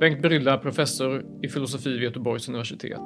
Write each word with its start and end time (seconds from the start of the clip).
Bengt 0.00 0.22
Brylla 0.22 0.52
är 0.52 0.58
professor 0.58 1.24
i 1.42 1.48
filosofi 1.48 1.90
vid 1.90 2.02
Göteborgs 2.02 2.48
universitet. 2.48 3.00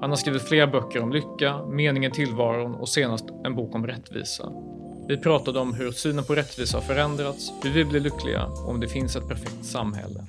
Han 0.00 0.10
har 0.10 0.16
skrivit 0.16 0.42
flera 0.42 0.66
böcker 0.66 1.02
om 1.02 1.12
lycka, 1.12 1.66
meningen 1.66 2.12
tillvaron 2.12 2.74
och 2.74 2.88
senast 2.88 3.24
en 3.44 3.54
bok 3.54 3.74
om 3.74 3.86
rättvisa. 3.86 4.52
Vi 5.08 5.16
pratade 5.16 5.58
om 5.58 5.74
hur 5.74 5.92
synen 5.92 6.24
på 6.24 6.34
rättvisa 6.34 6.76
har 6.76 6.82
förändrats, 6.82 7.52
hur 7.62 7.70
vi 7.70 7.84
blir 7.84 8.00
lyckliga 8.00 8.44
och 8.44 8.68
om 8.68 8.80
det 8.80 8.88
finns 8.88 9.16
ett 9.16 9.28
perfekt 9.28 9.64
samhälle. 9.64 10.24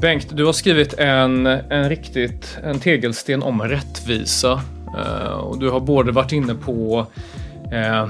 Bengt, 0.00 0.36
du 0.36 0.44
har 0.44 0.52
skrivit 0.52 0.94
en, 0.94 1.46
en 1.46 1.88
riktigt 1.88 2.58
en 2.62 2.80
tegelsten 2.80 3.42
om 3.42 3.62
rättvisa. 3.62 4.62
Eh, 4.98 5.32
och 5.32 5.58
du 5.58 5.70
har 5.70 5.80
både 5.80 6.12
varit 6.12 6.32
inne 6.32 6.54
på 6.54 7.06
eh, 7.72 8.08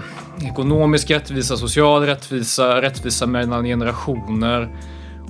ekonomisk 0.49 1.11
rättvisa, 1.11 1.57
social 1.57 2.03
rättvisa, 2.07 2.83
rättvisa 2.83 3.27
mellan 3.27 3.65
generationer 3.65 4.77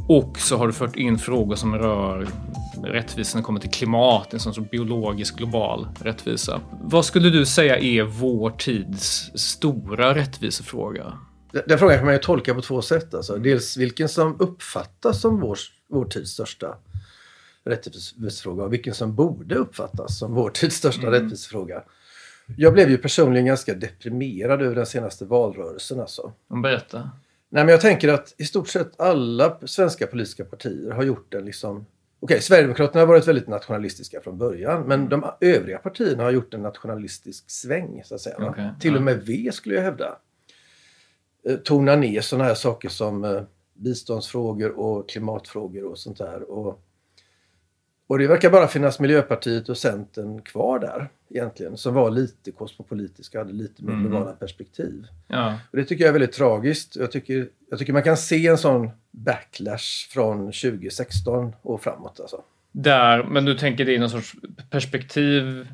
och 0.09 0.39
så 0.39 0.57
har 0.57 0.67
du 0.67 0.73
fört 0.73 0.97
in 0.97 1.19
frågor 1.19 1.57
som 1.57 1.79
rör 1.79 2.29
rättvisa 2.85 3.39
när 3.39 3.43
det 3.43 3.47
kommer 3.47 3.61
till 3.61 3.70
klimat, 3.70 4.35
en 4.35 4.41
sån 4.41 4.65
biologisk 4.70 5.37
global 5.37 5.89
rättvisa. 6.01 6.61
Vad 6.83 7.05
skulle 7.05 7.31
du 7.31 7.47
säga 7.47 7.79
är 7.79 8.03
vår 8.03 8.51
tids 8.51 9.31
stora 9.35 10.15
rättvisefråga? 10.15 11.19
Den 11.67 11.79
frågan 11.79 11.97
kan 11.97 12.05
man 12.05 12.15
ju 12.15 12.20
tolka 12.20 12.55
på 12.55 12.63
två 12.63 12.83
sätt. 12.83 13.15
Alltså. 13.15 13.37
Dels 13.37 13.77
vilken 13.77 14.09
som 14.09 14.37
uppfattas 14.41 15.20
som 15.20 15.41
vår, 15.41 15.59
vår 15.91 16.05
tids 16.05 16.31
största 16.31 16.75
rättvisefråga 17.65 18.65
och 18.65 18.73
vilken 18.73 18.95
som 18.95 19.15
borde 19.15 19.55
uppfattas 19.55 20.19
som 20.19 20.35
vår 20.35 20.51
tids 20.51 20.77
största 20.77 21.07
mm. 21.07 21.13
rättvisefråga. 21.13 21.83
Jag 22.57 22.73
blev 22.73 22.91
ju 22.91 22.99
personligen 22.99 23.47
ganska 23.47 23.75
deprimerad 23.75 24.63
över 24.63 24.75
den 24.75 24.87
senaste 24.87 25.25
valrörelsen. 25.25 26.01
Alltså. 26.01 26.33
Berätta. 26.63 27.11
Nej, 27.48 27.64
men 27.64 27.69
jag 27.69 27.81
tänker 27.81 28.09
att 28.09 28.35
i 28.39 28.45
stort 28.45 28.69
sett 28.69 29.01
alla 29.01 29.59
svenska 29.67 30.07
politiska 30.07 30.45
partier 30.45 30.91
har 30.91 31.03
gjort 31.03 31.35
en 31.35 31.45
liksom... 31.45 31.77
Okej, 31.77 31.87
okay, 32.20 32.41
Sverigedemokraterna 32.41 33.01
har 33.01 33.07
varit 33.07 33.29
väldigt 33.29 33.48
nationalistiska 33.48 34.20
från 34.20 34.39
början 34.39 34.83
men 34.83 35.08
de 35.08 35.25
övriga 35.41 35.79
partierna 35.79 36.23
har 36.23 36.31
gjort 36.31 36.55
en 36.55 36.63
nationalistisk 36.63 37.51
sväng 37.51 38.03
så 38.05 38.14
att 38.14 38.20
säga. 38.20 38.51
Okay. 38.51 38.69
Till 38.81 38.97
och 38.97 39.03
med 39.03 39.23
V 39.23 39.51
skulle 39.53 39.75
jag 39.75 39.83
hävda. 39.83 40.19
Eh, 41.48 41.57
tona 41.57 41.97
ner 41.97 42.20
sådana 42.20 42.45
här 42.45 42.55
saker 42.55 42.89
som 42.89 43.25
eh, 43.25 43.42
biståndsfrågor 43.75 44.79
och 44.79 45.08
klimatfrågor 45.08 45.85
och 45.85 45.98
sånt 45.98 46.19
där. 46.19 46.51
Och 46.51 46.85
och 48.07 48.19
det 48.19 48.27
verkar 48.27 48.51
bara 48.51 48.69
finnas 48.69 49.01
Miljöpartiet 49.01 49.69
och 49.69 49.79
Centern 49.79 50.42
kvar 50.42 50.79
där 50.79 51.08
egentligen. 51.30 51.77
Som 51.77 51.94
var 51.94 52.11
lite 52.11 52.50
kosmopolitiska 52.50 53.40
och 53.40 53.46
hade 53.46 53.58
lite 53.58 53.84
mer 53.84 53.94
globala 53.94 54.27
mm. 54.27 54.36
perspektiv. 54.36 55.06
Ja. 55.28 55.58
Och 55.70 55.77
det 55.77 55.84
tycker 55.84 56.05
jag 56.05 56.08
är 56.08 56.12
väldigt 56.12 56.33
tragiskt. 56.33 56.96
Jag 56.96 57.12
tycker, 57.12 57.48
jag 57.70 57.78
tycker 57.78 57.92
man 57.92 58.02
kan 58.02 58.16
se 58.16 58.46
en 58.46 58.58
sån 58.58 58.90
backlash 59.11 60.08
från 60.11 60.39
2016 60.39 61.52
och 61.62 61.83
framåt. 61.83 62.20
Alltså. 62.20 62.42
Där, 62.72 63.24
men 63.24 63.44
du 63.44 63.55
tänker 63.55 63.84
det 63.84 63.92
i 63.92 63.98
någon 63.98 64.11
sorts 64.11 64.34
perspektiv 64.70 65.66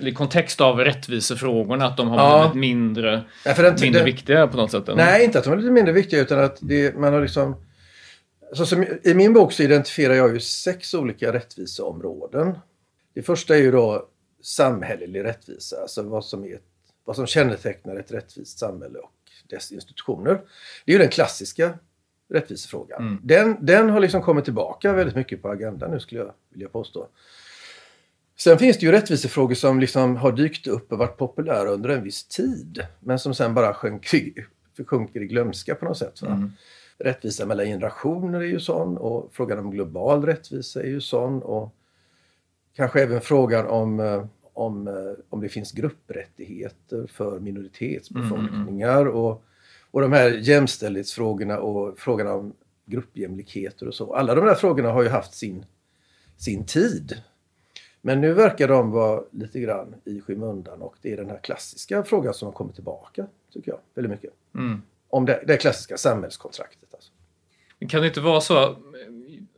i 0.00 0.12
kontext 0.12 0.60
av 0.60 0.78
rättvisefrågorna, 0.78 1.86
att 1.86 1.96
de 1.96 2.08
har 2.08 2.18
ja. 2.18 2.50
blivit 2.52 2.70
mindre, 2.70 3.24
ja, 3.44 3.54
den, 3.56 3.74
mindre 3.80 3.98
den, 3.98 4.04
viktiga 4.04 4.46
på 4.46 4.56
något 4.56 4.70
sätt? 4.70 4.88
Eller? 4.88 5.04
Nej, 5.04 5.24
inte 5.24 5.38
att 5.38 5.44
de 5.44 5.50
har 5.50 5.56
blivit 5.56 5.72
mindre 5.72 5.92
viktiga 5.92 6.20
utan 6.20 6.38
att 6.38 6.58
det, 6.60 6.96
man 6.96 7.12
har 7.12 7.20
liksom 7.20 7.56
så 8.52 8.66
som, 8.66 8.86
I 9.02 9.14
min 9.14 9.32
bok 9.32 9.52
så 9.52 9.62
identifierar 9.62 10.14
jag 10.14 10.34
ju 10.34 10.40
sex 10.40 10.94
olika 10.94 11.32
rättviseområden. 11.32 12.58
Det 13.14 13.22
första 13.22 13.56
är 13.56 13.60
ju 13.60 13.70
då 13.70 14.08
samhällelig 14.46 15.24
rättvisa, 15.24 15.82
alltså 15.82 16.02
vad 16.02 16.24
som, 16.24 16.44
är 16.44 16.54
ett, 16.54 16.62
vad 17.04 17.16
som 17.16 17.26
kännetecknar 17.26 17.96
ett 17.96 18.12
rättvist 18.12 18.58
samhälle 18.58 18.98
och 18.98 19.12
dess 19.48 19.72
institutioner. 19.72 20.40
Det 20.84 20.92
är 20.92 20.96
ju 20.96 20.98
den 20.98 21.08
klassiska 21.08 21.78
rättvisefrågan. 22.28 23.02
Mm. 23.02 23.20
Den, 23.22 23.66
den 23.66 23.90
har 23.90 24.00
liksom 24.00 24.22
kommit 24.22 24.44
tillbaka 24.44 24.92
väldigt 24.92 25.16
mycket 25.16 25.42
på 25.42 25.48
agendan 25.48 25.90
nu 25.90 26.00
skulle 26.00 26.20
jag 26.20 26.32
vilja 26.50 26.68
påstå. 26.68 27.08
Sen 28.36 28.58
finns 28.58 28.78
det 28.78 28.86
ju 28.86 28.92
rättvisefrågor 28.92 29.54
som 29.54 29.80
liksom 29.80 30.16
har 30.16 30.32
dykt 30.32 30.66
upp 30.66 30.92
och 30.92 30.98
varit 30.98 31.16
populära 31.16 31.70
under 31.70 31.88
en 31.88 32.02
viss 32.02 32.28
tid 32.28 32.86
men 33.00 33.18
som 33.18 33.34
sen 33.34 33.54
bara 33.54 33.74
sjunker, 33.74 34.48
sjunker 34.86 35.20
i 35.20 35.26
glömska 35.26 35.74
på 35.74 35.84
något 35.84 35.98
sätt. 35.98 36.22
Mm. 36.22 36.52
Rättvisa 36.98 37.46
mellan 37.46 37.66
generationer 37.66 38.40
är 38.40 38.44
ju 38.44 38.60
sån 38.60 38.96
och 38.96 39.30
frågan 39.32 39.58
om 39.58 39.70
global 39.70 40.26
rättvisa 40.26 40.82
är 40.82 40.88
ju 40.88 41.00
sån 41.00 41.42
och 41.42 41.74
kanske 42.76 43.02
även 43.02 43.20
frågan 43.20 43.66
om, 43.66 44.00
eh, 44.00 44.24
om, 44.56 44.88
eh, 44.88 44.94
om 45.28 45.40
det 45.40 45.48
finns 45.48 45.72
grupprättigheter 45.72 47.06
för 47.06 47.40
minoritetsbefolkningar 47.40 49.00
mm, 49.00 49.08
mm. 49.08 49.14
och, 49.14 49.44
och 49.90 50.00
de 50.00 50.12
här 50.12 50.30
jämställdhetsfrågorna 50.30 51.58
och 51.58 51.98
frågan 51.98 52.26
om 52.26 52.52
gruppjämlikheter 52.84 53.88
och 53.88 53.94
så. 53.94 54.14
Alla 54.14 54.34
de 54.34 54.46
där 54.46 54.54
frågorna 54.54 54.92
har 54.92 55.02
ju 55.02 55.08
haft 55.08 55.34
sin, 55.34 55.66
sin 56.36 56.64
tid. 56.64 57.22
Men 58.00 58.20
nu 58.20 58.32
verkar 58.32 58.68
de 58.68 58.90
vara 58.90 59.22
lite 59.30 59.60
grann 59.60 59.94
i 60.04 60.20
skymundan 60.20 60.82
och 60.82 60.96
det 61.02 61.12
är 61.12 61.16
den 61.16 61.30
här 61.30 61.40
klassiska 61.42 62.02
frågan 62.02 62.34
som 62.34 62.46
har 62.46 62.52
kommit 62.52 62.74
tillbaka, 62.74 63.26
tycker 63.52 63.70
jag, 63.70 63.78
väldigt 63.94 64.10
mycket. 64.10 64.30
Mm. 64.54 64.82
Om 65.08 65.24
det, 65.24 65.44
det 65.46 65.56
klassiska 65.56 65.96
samhällskontraktet. 65.96 67.10
Kan 67.88 68.00
det 68.00 68.06
inte 68.06 68.20
vara 68.20 68.40
så? 68.40 68.76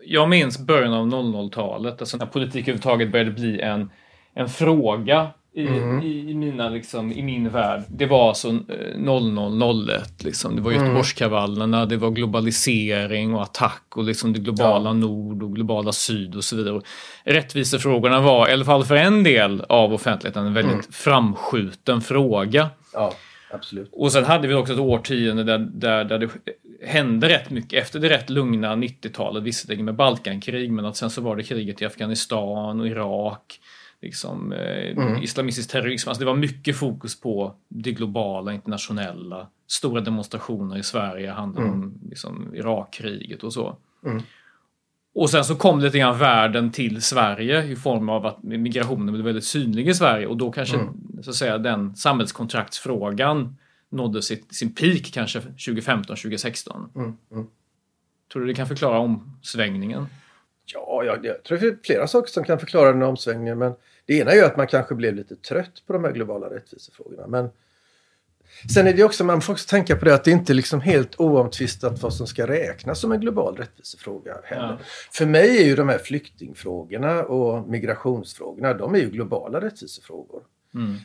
Jag 0.04 0.28
minns 0.28 0.58
början 0.58 0.92
av 0.92 1.06
00-talet, 1.06 2.00
alltså 2.00 2.16
när 2.16 2.26
politik 2.26 2.62
överhuvudtaget 2.62 3.12
började 3.12 3.30
bli 3.30 3.60
en, 3.60 3.90
en 4.38 4.48
fråga 4.48 5.28
i, 5.54 5.66
mm. 5.66 6.02
i, 6.02 6.34
mina, 6.34 6.68
liksom, 6.68 7.12
i 7.12 7.22
min 7.22 7.48
värld. 7.48 7.82
Det 7.88 8.06
var 8.06 8.28
alltså 8.28 8.58
0001, 8.96 10.24
liksom. 10.24 10.56
det 10.56 10.62
var 10.62 10.72
mm. 10.72 10.84
Göteborgskravallerna, 10.84 11.86
det 11.86 11.96
var 11.96 12.10
globalisering 12.10 13.34
och 13.34 13.42
attack 13.42 13.96
och 13.96 14.04
liksom 14.04 14.32
det 14.32 14.40
globala 14.40 14.90
ja. 14.90 14.92
nord 14.92 15.42
och 15.42 15.54
globala 15.54 15.92
syd 15.92 16.36
och 16.36 16.44
så 16.44 16.56
vidare. 16.56 16.80
Rättvisefrågorna 17.24 18.20
var, 18.20 18.48
i 18.48 18.52
alla 18.52 18.64
fall 18.64 18.84
för 18.84 18.96
en 18.96 19.24
del 19.24 19.64
av 19.68 19.94
offentligheten, 19.94 20.46
en 20.46 20.54
väldigt 20.54 20.72
mm. 20.72 20.86
framskjuten 20.90 22.00
fråga. 22.00 22.70
Ja. 22.92 23.12
Absolut. 23.50 23.90
Och 23.92 24.12
sen 24.12 24.24
hade 24.24 24.48
vi 24.48 24.54
också 24.54 24.72
ett 24.72 24.78
årtionde 24.78 25.44
där, 25.44 25.58
där, 25.58 26.04
där 26.04 26.18
det 26.18 26.28
hände 26.86 27.28
rätt 27.28 27.50
mycket 27.50 27.82
efter 27.82 28.00
det 28.00 28.08
rätt 28.08 28.30
lugna 28.30 28.76
90-talet, 28.76 29.42
visserligen 29.42 29.84
med 29.84 29.94
Balkankrig, 29.94 30.72
men 30.72 30.84
att 30.84 30.96
sen 30.96 31.10
så 31.10 31.20
var 31.20 31.36
det 31.36 31.42
kriget 31.42 31.82
i 31.82 31.84
Afghanistan 31.84 32.80
och 32.80 32.86
Irak, 32.86 33.60
liksom 34.00 34.52
eh, 34.52 34.96
mm. 34.96 35.22
islamistisk 35.22 35.70
terrorism. 35.70 36.08
Alltså 36.08 36.20
det 36.20 36.26
var 36.26 36.36
mycket 36.36 36.76
fokus 36.76 37.20
på 37.20 37.54
det 37.68 37.92
globala, 37.92 38.52
internationella. 38.52 39.48
Stora 39.66 40.00
demonstrationer 40.00 40.76
i 40.76 40.82
Sverige 40.82 41.30
handlade 41.30 41.66
mm. 41.66 41.80
om 41.80 42.00
liksom, 42.08 42.54
Irakkriget 42.54 43.42
och 43.42 43.52
så. 43.52 43.76
Mm. 44.06 44.22
Och 45.14 45.30
sen 45.30 45.44
så 45.44 45.56
kom 45.56 45.80
lite 45.80 45.98
grann 45.98 46.18
världen 46.18 46.72
till 46.72 47.02
Sverige 47.02 47.64
i 47.64 47.76
form 47.76 48.08
av 48.08 48.26
att 48.26 48.42
migrationen 48.42 49.12
blev 49.12 49.24
väldigt 49.24 49.44
synlig 49.44 49.88
i 49.88 49.94
Sverige 49.94 50.26
och 50.26 50.36
då 50.36 50.52
kanske 50.52 50.76
mm. 50.76 51.22
så 51.22 51.30
att 51.30 51.36
säga 51.36 51.58
den 51.58 51.96
samhällskontraktsfrågan 51.96 53.56
nådde 53.90 54.22
sitt, 54.22 54.54
sin 54.54 54.74
peak 54.74 55.10
kanske 55.12 55.40
2015, 55.40 56.16
2016. 56.16 56.90
Mm. 56.94 57.16
Mm. 57.32 57.46
Tror 58.32 58.42
du 58.42 58.48
det 58.48 58.54
kan 58.54 58.66
förklara 58.66 58.98
omsvängningen? 58.98 60.06
Ja, 60.74 61.02
jag, 61.04 61.24
jag 61.24 61.42
tror 61.42 61.58
det 61.58 61.66
är 61.66 61.78
flera 61.84 62.06
saker 62.06 62.30
som 62.30 62.44
kan 62.44 62.58
förklara 62.58 62.92
den 62.92 63.02
omsvängningen. 63.02 63.58
Men 63.58 63.72
det 64.06 64.14
ena 64.14 64.30
är 64.30 64.36
ju 64.36 64.44
att 64.44 64.56
man 64.56 64.66
kanske 64.66 64.94
blev 64.94 65.14
lite 65.14 65.36
trött 65.36 65.82
på 65.86 65.92
de 65.92 66.04
här 66.04 66.12
globala 66.12 66.50
rättvisefrågorna. 66.50 67.26
Men 67.26 67.50
sen 68.74 68.86
är 68.86 68.92
det 68.92 69.04
också, 69.04 69.24
man 69.24 69.40
får 69.40 69.52
också 69.52 69.68
tänka 69.68 69.96
på 69.96 70.04
det 70.04 70.14
att 70.14 70.24
det 70.24 70.30
inte 70.30 70.52
är 70.52 70.54
liksom 70.54 70.80
helt 70.80 71.20
oomtvistat 71.20 72.02
vad 72.02 72.14
som 72.14 72.26
ska 72.26 72.46
räknas 72.46 73.00
som 73.00 73.12
en 73.12 73.20
global 73.20 73.56
rättvisefråga 73.56 74.36
heller. 74.44 74.62
Ja. 74.62 74.78
För 75.12 75.26
mig 75.26 75.62
är 75.62 75.66
ju 75.66 75.76
de 75.76 75.88
här 75.88 75.98
flyktingfrågorna 75.98 77.24
och 77.24 77.68
migrationsfrågorna, 77.68 78.74
de 78.74 78.94
är 78.94 78.98
ju 78.98 79.10
globala 79.10 79.60
rättvisefrågor. 79.60 80.42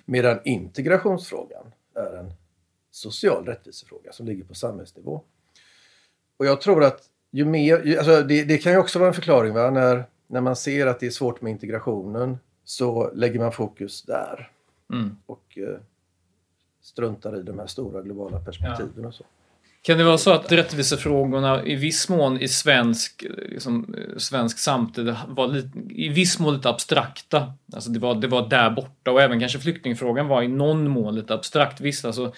Medan 0.05 0.39
integrationsfrågan 0.45 1.65
är 1.95 2.17
en 2.17 2.33
social 2.91 3.45
rättvisefråga 3.45 4.11
som 4.11 4.25
ligger 4.25 4.43
på 4.43 4.53
samhällsnivå. 4.53 5.21
Och 6.37 6.45
jag 6.45 6.61
tror 6.61 6.83
att 6.83 7.01
ju 7.33 7.45
mer, 7.45 7.85
ju, 7.85 7.97
alltså 7.97 8.21
det, 8.21 8.43
det 8.43 8.57
kan 8.57 8.71
ju 8.71 8.77
också 8.77 8.99
vara 8.99 9.07
en 9.07 9.13
förklaring 9.13 9.53
va? 9.53 9.71
När, 9.71 10.03
när 10.27 10.41
man 10.41 10.55
ser 10.55 10.87
att 10.87 10.99
det 10.99 11.05
är 11.05 11.11
svårt 11.11 11.41
med 11.41 11.51
integrationen 11.51 12.37
så 12.65 13.11
lägger 13.13 13.39
man 13.39 13.51
fokus 13.51 14.03
där. 14.03 14.49
Mm. 14.93 15.17
Och 15.25 15.57
eh, 15.57 15.79
struntar 16.81 17.39
i 17.39 17.43
de 17.43 17.59
här 17.59 17.67
stora 17.67 18.01
globala 18.01 18.39
perspektiven 18.39 19.05
och 19.05 19.13
så. 19.13 19.23
Kan 19.81 19.97
det 19.97 20.03
vara 20.03 20.17
så 20.17 20.31
att 20.31 20.51
rättvisefrågorna 20.51 21.65
i 21.65 21.75
viss 21.75 22.09
mån 22.09 22.41
i 22.41 22.47
svensk, 22.47 23.25
liksom, 23.49 23.95
eh, 23.97 24.17
svensk 24.17 24.59
samtid 24.59 25.15
var 25.27 25.47
lite, 25.47 25.79
i 25.89 26.09
viss 26.09 26.39
mån 26.39 26.53
lite 26.53 26.69
abstrakta? 26.69 27.53
Alltså 27.73 27.89
det 27.89 27.99
var, 27.99 28.15
det 28.15 28.27
var 28.27 28.49
där 28.49 28.69
borta 28.69 29.11
och 29.11 29.21
även 29.21 29.39
kanske 29.39 29.59
flyktingfrågan 29.59 30.27
var 30.27 30.41
i 30.41 30.47
någon 30.47 30.89
mån 30.89 31.15
lite 31.15 31.33
abstrakt. 31.33 31.81
Visst, 31.81 32.05
alltså, 32.05 32.33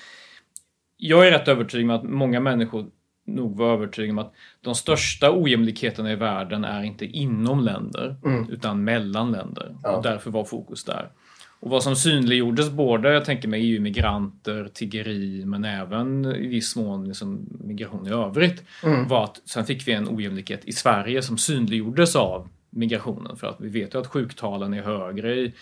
jag 0.98 1.28
är 1.28 1.32
rätt 1.32 1.48
övertygad 1.48 1.90
om 1.90 1.96
att 1.96 2.04
många 2.04 2.40
människor 2.40 2.86
nog 3.26 3.58
var 3.58 3.74
övertygade 3.74 4.12
om 4.12 4.20
att 4.20 4.34
de 4.62 4.76
största 4.76 5.32
ojämlikheterna 5.32 6.12
i 6.12 6.16
världen 6.16 6.64
är 6.64 6.84
inte 6.84 7.06
inom 7.06 7.64
länder 7.64 8.16
utan 8.50 8.84
mellan 8.84 9.32
länder. 9.32 9.76
Ja. 9.84 9.98
Och 9.98 10.04
därför 10.04 10.32
var 10.32 10.44
fokus 10.44 10.84
där. 10.84 11.10
Och 11.60 11.72
vad 11.72 11.84
som 11.84 11.96
synliggjordes 11.96 12.70
både, 12.70 13.14
jag 13.14 13.26
tänker 13.26 13.48
mig 13.48 13.72
EU-migranter, 13.72 14.70
tiggeri, 14.74 15.46
men 15.46 15.66
även 15.66 16.26
i 16.26 16.48
viss 16.48 16.76
mån 16.76 17.08
liksom 17.08 17.46
migration 17.64 18.08
i 18.08 18.12
övrigt, 18.12 18.64
var 19.08 19.24
att 19.24 19.42
sen 19.46 19.66
fick 19.66 19.88
vi 19.88 19.92
en 19.92 20.10
ojämlikhet 20.10 20.66
i 20.66 20.72
Sverige 20.72 21.22
som 21.22 21.38
synliggjordes 21.38 22.16
av 22.16 22.50
migrationen. 22.70 23.38
För 23.38 23.48
att 23.48 23.62
vi 23.62 23.70
vet 23.70 23.94
ju 23.94 24.00
att 24.00 24.08
sjuktalen 24.08 24.74
är 24.74 24.82
högre 24.82 25.36
i 25.36 25.54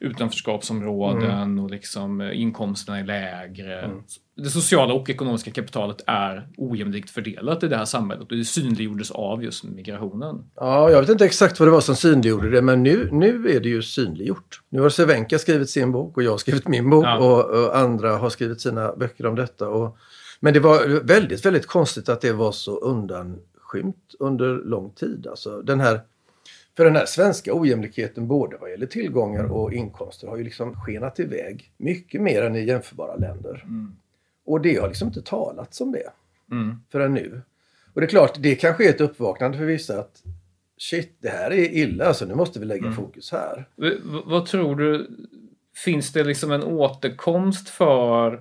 utanförskapsområden 0.00 1.58
och 1.58 1.70
liksom 1.70 2.22
inkomsterna 2.22 2.98
är 2.98 3.04
lägre. 3.04 3.90
Det 4.36 4.50
sociala 4.50 4.94
och 4.94 5.10
ekonomiska 5.10 5.50
kapitalet 5.50 6.04
är 6.06 6.48
ojämlikt 6.56 7.10
fördelat 7.10 7.62
i 7.62 7.68
det 7.68 7.76
här 7.76 7.84
samhället 7.84 8.30
och 8.30 8.36
det 8.36 8.44
synliggjordes 8.44 9.10
av 9.10 9.44
just 9.44 9.64
migrationen. 9.64 10.44
Ja, 10.54 10.90
jag 10.90 11.00
vet 11.00 11.08
inte 11.10 11.24
exakt 11.24 11.60
vad 11.60 11.68
det 11.68 11.72
var 11.72 11.80
som 11.80 11.96
synliggjorde 11.96 12.50
det, 12.50 12.62
men 12.62 12.82
nu, 12.82 13.08
nu 13.12 13.48
är 13.48 13.60
det 13.60 13.68
ju 13.68 13.82
synliggjort. 13.82 14.60
Nu 14.68 14.80
har 14.80 14.88
Cervenka 14.88 15.38
skrivit 15.38 15.70
sin 15.70 15.92
bok 15.92 16.16
och 16.16 16.22
jag 16.22 16.30
har 16.30 16.38
skrivit 16.38 16.68
min 16.68 16.90
bok 16.90 17.04
Ja. 17.04 17.18
och, 17.18 17.64
och 17.64 17.76
andra 17.78 18.16
har 18.16 18.30
skrivit 18.30 18.60
sina 18.60 18.96
böcker 18.96 19.26
om 19.26 19.34
detta. 19.34 19.68
Och, 19.68 19.96
men 20.40 20.54
det 20.54 20.60
var 20.60 21.00
väldigt, 21.06 21.46
väldigt 21.46 21.66
konstigt 21.66 22.08
att 22.08 22.20
det 22.20 22.32
var 22.32 22.52
så 22.52 22.76
undanskymt 22.76 24.14
under 24.18 24.54
lång 24.54 24.90
tid. 24.90 25.26
Alltså 25.30 25.62
den 25.62 25.80
här, 25.80 26.00
för 26.76 26.84
den 26.84 26.96
här 26.96 27.06
svenska 27.06 27.54
ojämlikheten 27.54 28.28
både 28.28 28.56
vad 28.60 28.70
gäller 28.70 28.86
tillgångar 28.86 29.44
och 29.44 29.72
inkomster 29.72 30.28
har 30.28 30.36
ju 30.36 30.44
liksom 30.44 30.74
skenat 30.74 31.20
iväg 31.20 31.72
mycket 31.76 32.20
mer 32.20 32.42
än 32.42 32.56
i 32.56 32.64
jämförbara 32.64 33.16
länder. 33.16 33.64
Och 34.44 34.60
det 34.60 34.76
har 34.76 34.88
liksom 34.88 35.08
inte 35.08 35.22
talats 35.22 35.80
om 35.80 35.92
det 35.92 36.10
Mm. 36.50 36.76
förrän 36.92 37.14
nu. 37.14 37.42
Och 37.94 38.00
det 38.00 38.06
är 38.06 38.08
klart, 38.08 38.34
det 38.38 38.54
kanske 38.54 38.84
är 38.86 38.90
ett 38.90 39.00
uppvaknande 39.00 39.58
för 39.58 39.64
vissa 39.64 39.98
att 39.98 40.22
shit, 40.78 41.16
det 41.20 41.28
här 41.28 41.50
är 41.50 41.72
illa, 41.72 42.04
alltså 42.04 42.24
nu 42.24 42.34
måste 42.34 42.60
vi 42.60 42.66
lägga 42.66 42.92
fokus 42.92 43.32
här. 43.32 43.68
V- 43.76 43.90
v- 44.04 44.20
vad 44.24 44.46
tror 44.46 44.76
du, 44.76 45.10
finns 45.84 46.12
det 46.12 46.24
liksom 46.24 46.50
en 46.52 46.62
återkomst 46.62 47.68
för 47.68 48.32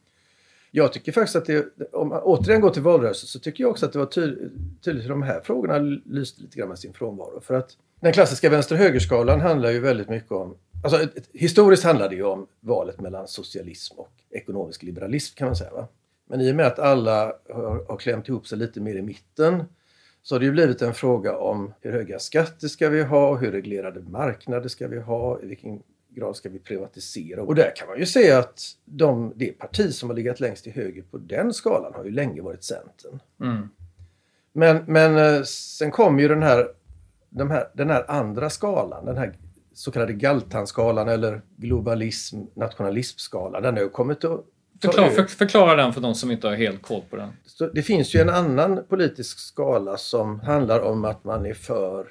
Jag 0.72 0.94
tycker 0.94 1.12
faktiskt 1.12 1.36
att 1.36 1.46
det, 1.46 1.66
om 1.92 2.10
man 2.10 2.22
återigen 2.24 2.62
går 2.62 2.70
till 2.70 2.82
valrörelsen, 2.82 3.28
så 3.28 3.40
tycker 3.40 3.64
jag 3.64 3.72
också 3.72 3.86
att 3.86 3.94
det 3.94 4.00
var 4.00 4.06
ty- 4.06 4.36
tydligt 4.82 5.04
hur 5.04 5.10
de 5.10 5.24
här 5.24 5.42
frågorna 5.42 5.78
lyste 6.06 6.42
lite 6.42 6.58
grann 6.58 6.70
med 6.70 6.80
sin 6.80 6.94
frånvaro. 6.94 7.42
För 7.42 7.54
att 7.54 7.78
den 8.00 8.14
klassiska 8.14 8.50
vänster-högerskalan 8.50 9.42
handlar 9.42 9.70
ju 9.70 9.80
väldigt 9.80 10.10
mycket 10.10 10.32
om, 10.32 10.56
alltså 10.84 11.08
historiskt 11.34 11.84
handlar 11.84 12.10
det 12.10 12.16
ju 12.16 12.24
om 12.24 12.48
valet 12.60 13.02
mellan 13.02 13.28
socialism 13.28 14.00
och 14.00 14.12
ekonomisk 14.30 14.84
liberalism 14.84 15.38
kan 15.38 15.48
man 15.48 15.56
säga. 15.56 15.72
Va? 15.72 15.88
Men 16.30 16.42
i 16.42 16.52
och 16.52 16.56
med 16.56 16.68
att 16.68 16.80
alla 16.80 17.34
har, 17.50 17.86
har 17.88 17.98
klämt 17.98 18.30
ihop 18.30 18.48
sig 18.48 18.58
lite 18.58 18.82
mer 18.82 18.96
i 18.96 19.02
mitten 19.02 19.64
så 20.22 20.36
har 20.36 20.40
det 20.40 20.46
ju 20.46 20.52
blivit 20.52 20.82
en 20.82 20.94
fråga 20.94 21.38
om 21.38 21.74
hur 21.82 21.92
höga 21.92 22.20
skatter 22.20 22.68
ska 22.68 22.90
vi 22.90 23.04
ha, 23.04 23.36
hur 23.36 23.52
reglerade 23.52 24.02
marknader 24.02 24.70
ska 24.70 24.88
vi 24.88 25.00
ha, 25.00 25.42
i 25.42 25.46
vilken 25.46 25.82
grad 26.10 26.36
ska 26.36 26.50
vi 26.50 26.60
privatisera? 26.60 27.42
Och 27.42 27.56
där 27.56 27.76
kan 27.76 27.88
man 27.88 28.00
ju 28.00 28.06
säga 28.06 28.40
att 28.40 28.62
de, 28.86 29.34
det 29.36 29.52
parti 29.52 29.94
som 29.94 30.10
har 30.10 30.16
legat 30.16 30.40
längst 30.40 30.64
till 30.64 30.74
höger 30.74 31.02
på 31.02 31.18
den 31.18 31.54
skalan 31.54 31.94
har 31.94 32.04
ju 32.04 32.12
länge 32.12 32.42
varit 32.42 32.64
Centern. 32.64 33.20
Mm. 33.42 33.70
Men, 34.54 34.84
men 34.88 35.18
eh, 35.18 35.44
sen 35.44 35.92
kom 35.92 36.20
ju 36.20 36.28
den 36.28 36.44
här, 36.44 36.68
de 37.30 37.52
här, 37.52 37.70
den 37.74 37.90
här 37.90 38.12
andra 38.12 38.50
skalan, 38.50 39.06
den 39.06 39.18
här 39.18 39.38
så 39.74 39.92
kallade 39.92 40.14
Galtanskalan 40.14 41.10
eller 41.10 41.42
globalism, 41.58 42.42
nationalismskalan. 42.54 43.64
Den 43.64 43.74
har 43.74 43.84
ju 43.84 43.90
kommit 43.90 44.24
att 44.24 44.46
Förklara, 44.82 45.10
för, 45.10 45.24
förklara 45.24 45.76
den 45.76 45.94
för 45.94 46.02
de 46.02 46.16
som 46.16 46.32
inte 46.32 46.48
har 46.48 46.56
helt 46.56 46.82
koll 46.82 47.02
på 47.10 47.16
den. 47.16 47.30
Det 47.74 47.82
finns 47.82 48.16
ju 48.16 48.20
en 48.20 48.30
annan 48.30 48.86
politisk 48.90 49.40
skala 49.40 49.98
som 49.98 50.40
handlar 50.40 50.80
om 50.80 51.06
att 51.06 51.24
man 51.24 51.46
är 51.46 51.54
för 51.54 52.00
eh, 52.00 52.06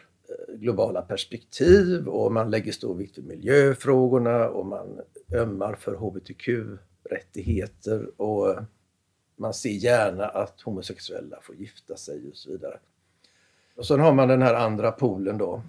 globala 0.54 1.02
perspektiv 1.02 2.08
och 2.08 2.32
man 2.32 2.50
lägger 2.50 2.72
stor 2.72 2.94
vikt 2.94 3.18
vid 3.18 3.26
miljöfrågorna 3.26 4.48
och 4.48 4.66
man 4.66 5.00
ömmar 5.34 5.74
för 5.74 5.94
hbtq-rättigheter 5.94 8.20
och 8.20 8.50
eh, 8.50 8.62
man 9.36 9.54
ser 9.54 9.70
gärna 9.70 10.26
att 10.26 10.60
homosexuella 10.60 11.38
får 11.42 11.56
gifta 11.56 11.96
sig 11.96 12.20
och 12.30 12.36
så 12.36 12.50
vidare. 12.50 12.78
Och 13.76 13.86
sen 13.86 14.00
har 14.00 14.12
man 14.12 14.28
den 14.28 14.42
här 14.42 14.54
andra 14.54 14.92
polen 14.92 15.38
då, 15.38 15.62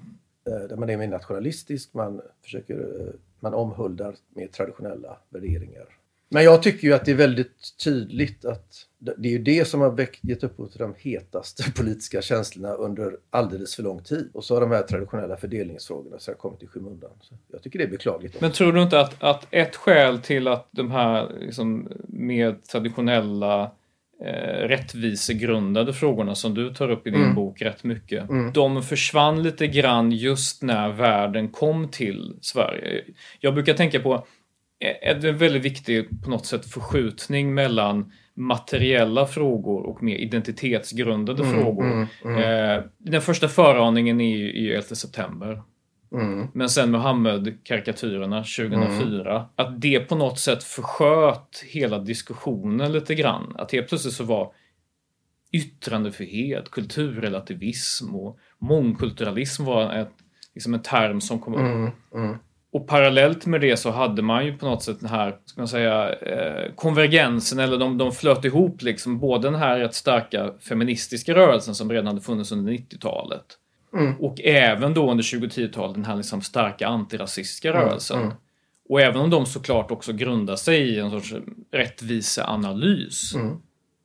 eh, 0.48 0.62
där 0.70 0.76
man 0.76 0.90
är 0.90 0.98
mer 0.98 1.08
nationalistisk, 1.08 1.94
man 1.94 2.22
försöker, 2.44 3.12
man 3.40 3.54
omhuldar 3.54 4.16
mer 4.34 4.48
traditionella 4.48 5.18
värderingar. 5.30 5.99
Men 6.30 6.44
jag 6.44 6.64
tycker 6.64 6.88
ju 6.88 6.94
att 6.94 7.06
det 7.06 7.12
är 7.12 7.16
väldigt 7.16 7.78
tydligt 7.84 8.46
att 8.46 8.86
det 9.00 9.28
är 9.28 9.32
ju 9.32 9.40
det 9.40 9.68
som 9.68 9.82
har 9.82 9.92
väckt, 9.92 10.20
gett 10.24 10.44
upphov 10.44 10.68
till 10.68 10.80
de 10.80 10.96
hetaste 10.98 11.72
politiska 11.76 12.22
känslorna 12.22 12.74
under 12.74 13.18
alldeles 13.30 13.76
för 13.76 13.84
lång 13.84 14.04
tid. 14.04 14.30
Och 14.34 14.44
så 14.44 14.54
har 14.54 14.62
de 14.62 14.72
här 14.72 14.82
traditionella 14.82 15.38
fördelningsfrågorna 15.38 16.20
så 16.20 16.34
kommit 16.34 16.64
i 16.64 16.68
skymundan. 16.68 17.12
Så 17.22 17.36
jag 17.52 17.64
tycker 17.64 17.80
det 17.80 17.86
är 17.86 17.90
beklagligt. 17.90 18.42
Men 18.42 18.52
tror 18.52 18.74
du 18.74 18.82
inte 18.82 19.00
att, 19.00 19.24
att 19.24 19.48
ett 19.52 19.76
skäl 19.76 20.20
till 20.20 20.48
att 20.48 20.68
de 20.72 20.92
här 20.92 21.30
liksom, 21.40 21.88
mer 22.08 22.58
traditionella 22.72 23.72
eh, 24.26 24.68
rättvisegrundade 24.68 25.94
frågorna 25.94 26.36
som 26.36 26.54
du 26.54 26.74
tar 26.74 26.92
upp 26.92 27.08
i 27.08 27.10
din 27.10 27.36
bok 27.36 27.62
rätt 27.62 27.84
mycket. 27.84 28.28
De 28.54 28.84
försvann 28.84 29.44
lite 29.44 29.68
grann 29.68 30.12
just 30.12 30.64
när 30.64 30.90
världen 30.90 31.50
kom 31.50 31.88
till 31.88 32.34
Sverige. 32.42 33.04
Jag 33.40 33.54
brukar 33.54 33.74
tänka 33.74 34.00
på 34.00 34.26
en 35.02 35.38
väldigt 35.38 35.66
viktig 35.66 36.24
på 36.24 36.30
något 36.30 36.46
sätt 36.46 36.66
förskjutning 36.66 37.54
mellan 37.54 38.12
materiella 38.34 39.26
frågor 39.26 39.86
och 39.86 40.04
mer 40.04 40.16
identitetsgrundade 40.16 41.44
frågor. 41.46 41.86
Eh, 42.40 42.84
den 42.98 43.22
första 43.22 43.48
föraningen 43.48 44.22
är 44.22 44.38
ju, 44.38 44.50
är 44.50 44.62
ju 44.62 44.74
11 44.74 44.84
september. 44.84 45.62
Men 46.54 46.70
sen 46.70 46.92
Muhammed-karikatyrerna 46.92 48.44
2004, 48.44 49.46
att 49.56 49.82
det 49.82 50.00
på 50.00 50.16
något 50.16 50.40
sätt 50.40 50.64
försköt 50.64 51.64
hela 51.68 52.00
diskussionen 52.00 52.92
lite 52.92 53.16
grann. 53.16 53.56
Att 53.58 53.72
helt 53.72 53.88
plötsligt 53.90 54.14
så 54.14 54.24
var 54.24 54.52
yttrandefrihet, 55.52 56.72
kulturrelativism 56.72 58.16
och 58.16 58.40
mångkulturalism 58.60 59.66
var 59.66 59.94
ett, 59.94 60.12
liksom 60.54 60.74
en 60.74 60.82
term 60.82 61.22
som 61.22 61.40
kom 61.40 61.54
upp. 61.54 61.94
Och 62.72 62.88
parallellt 62.88 63.46
med 63.46 63.62
det 63.62 63.78
så 63.78 63.92
hade 63.92 64.22
man 64.22 64.46
ju 64.46 64.58
på 64.58 64.66
något 64.66 64.84
sätt 64.84 65.00
den 65.00 65.10
här, 65.10 65.36
ska 65.46 65.62
man 65.62 65.68
säga, 65.68 66.14
eh, 66.14 66.74
konvergensen, 66.76 67.60
eller 67.60 67.78
de, 67.78 67.98
de 67.98 68.12
flöt 68.12 68.46
ihop 68.46 68.82
liksom 68.82 69.20
både 69.20 69.48
den 69.48 69.60
här 69.60 69.80
rätt 69.80 69.96
starka 69.96 70.54
feministiska 70.60 71.36
rörelsen 71.36 71.76
som 71.76 71.92
redan 71.92 72.08
hade 72.08 72.22
funnits 72.22 72.52
under 72.52 72.74
90-talet 72.74 73.46
och 74.20 74.42
även 74.42 74.94
då 74.94 75.12
under 75.12 75.24
2010-talet 75.24 75.96
den 75.96 76.06
här 76.06 76.16
liksom 76.16 76.42
starka 76.42 76.88
antirasistiska 76.88 77.74
rörelsen. 77.74 78.20
Och 78.90 79.02
även 79.02 79.22
om 79.22 79.30
de 79.30 79.46
såklart 79.46 79.92
också 79.92 80.14
grundar 80.14 80.56
sig 80.56 80.90
i 80.90 81.00
en 81.00 81.12
sorts 81.12 81.34
rättviseanalys 81.72 83.34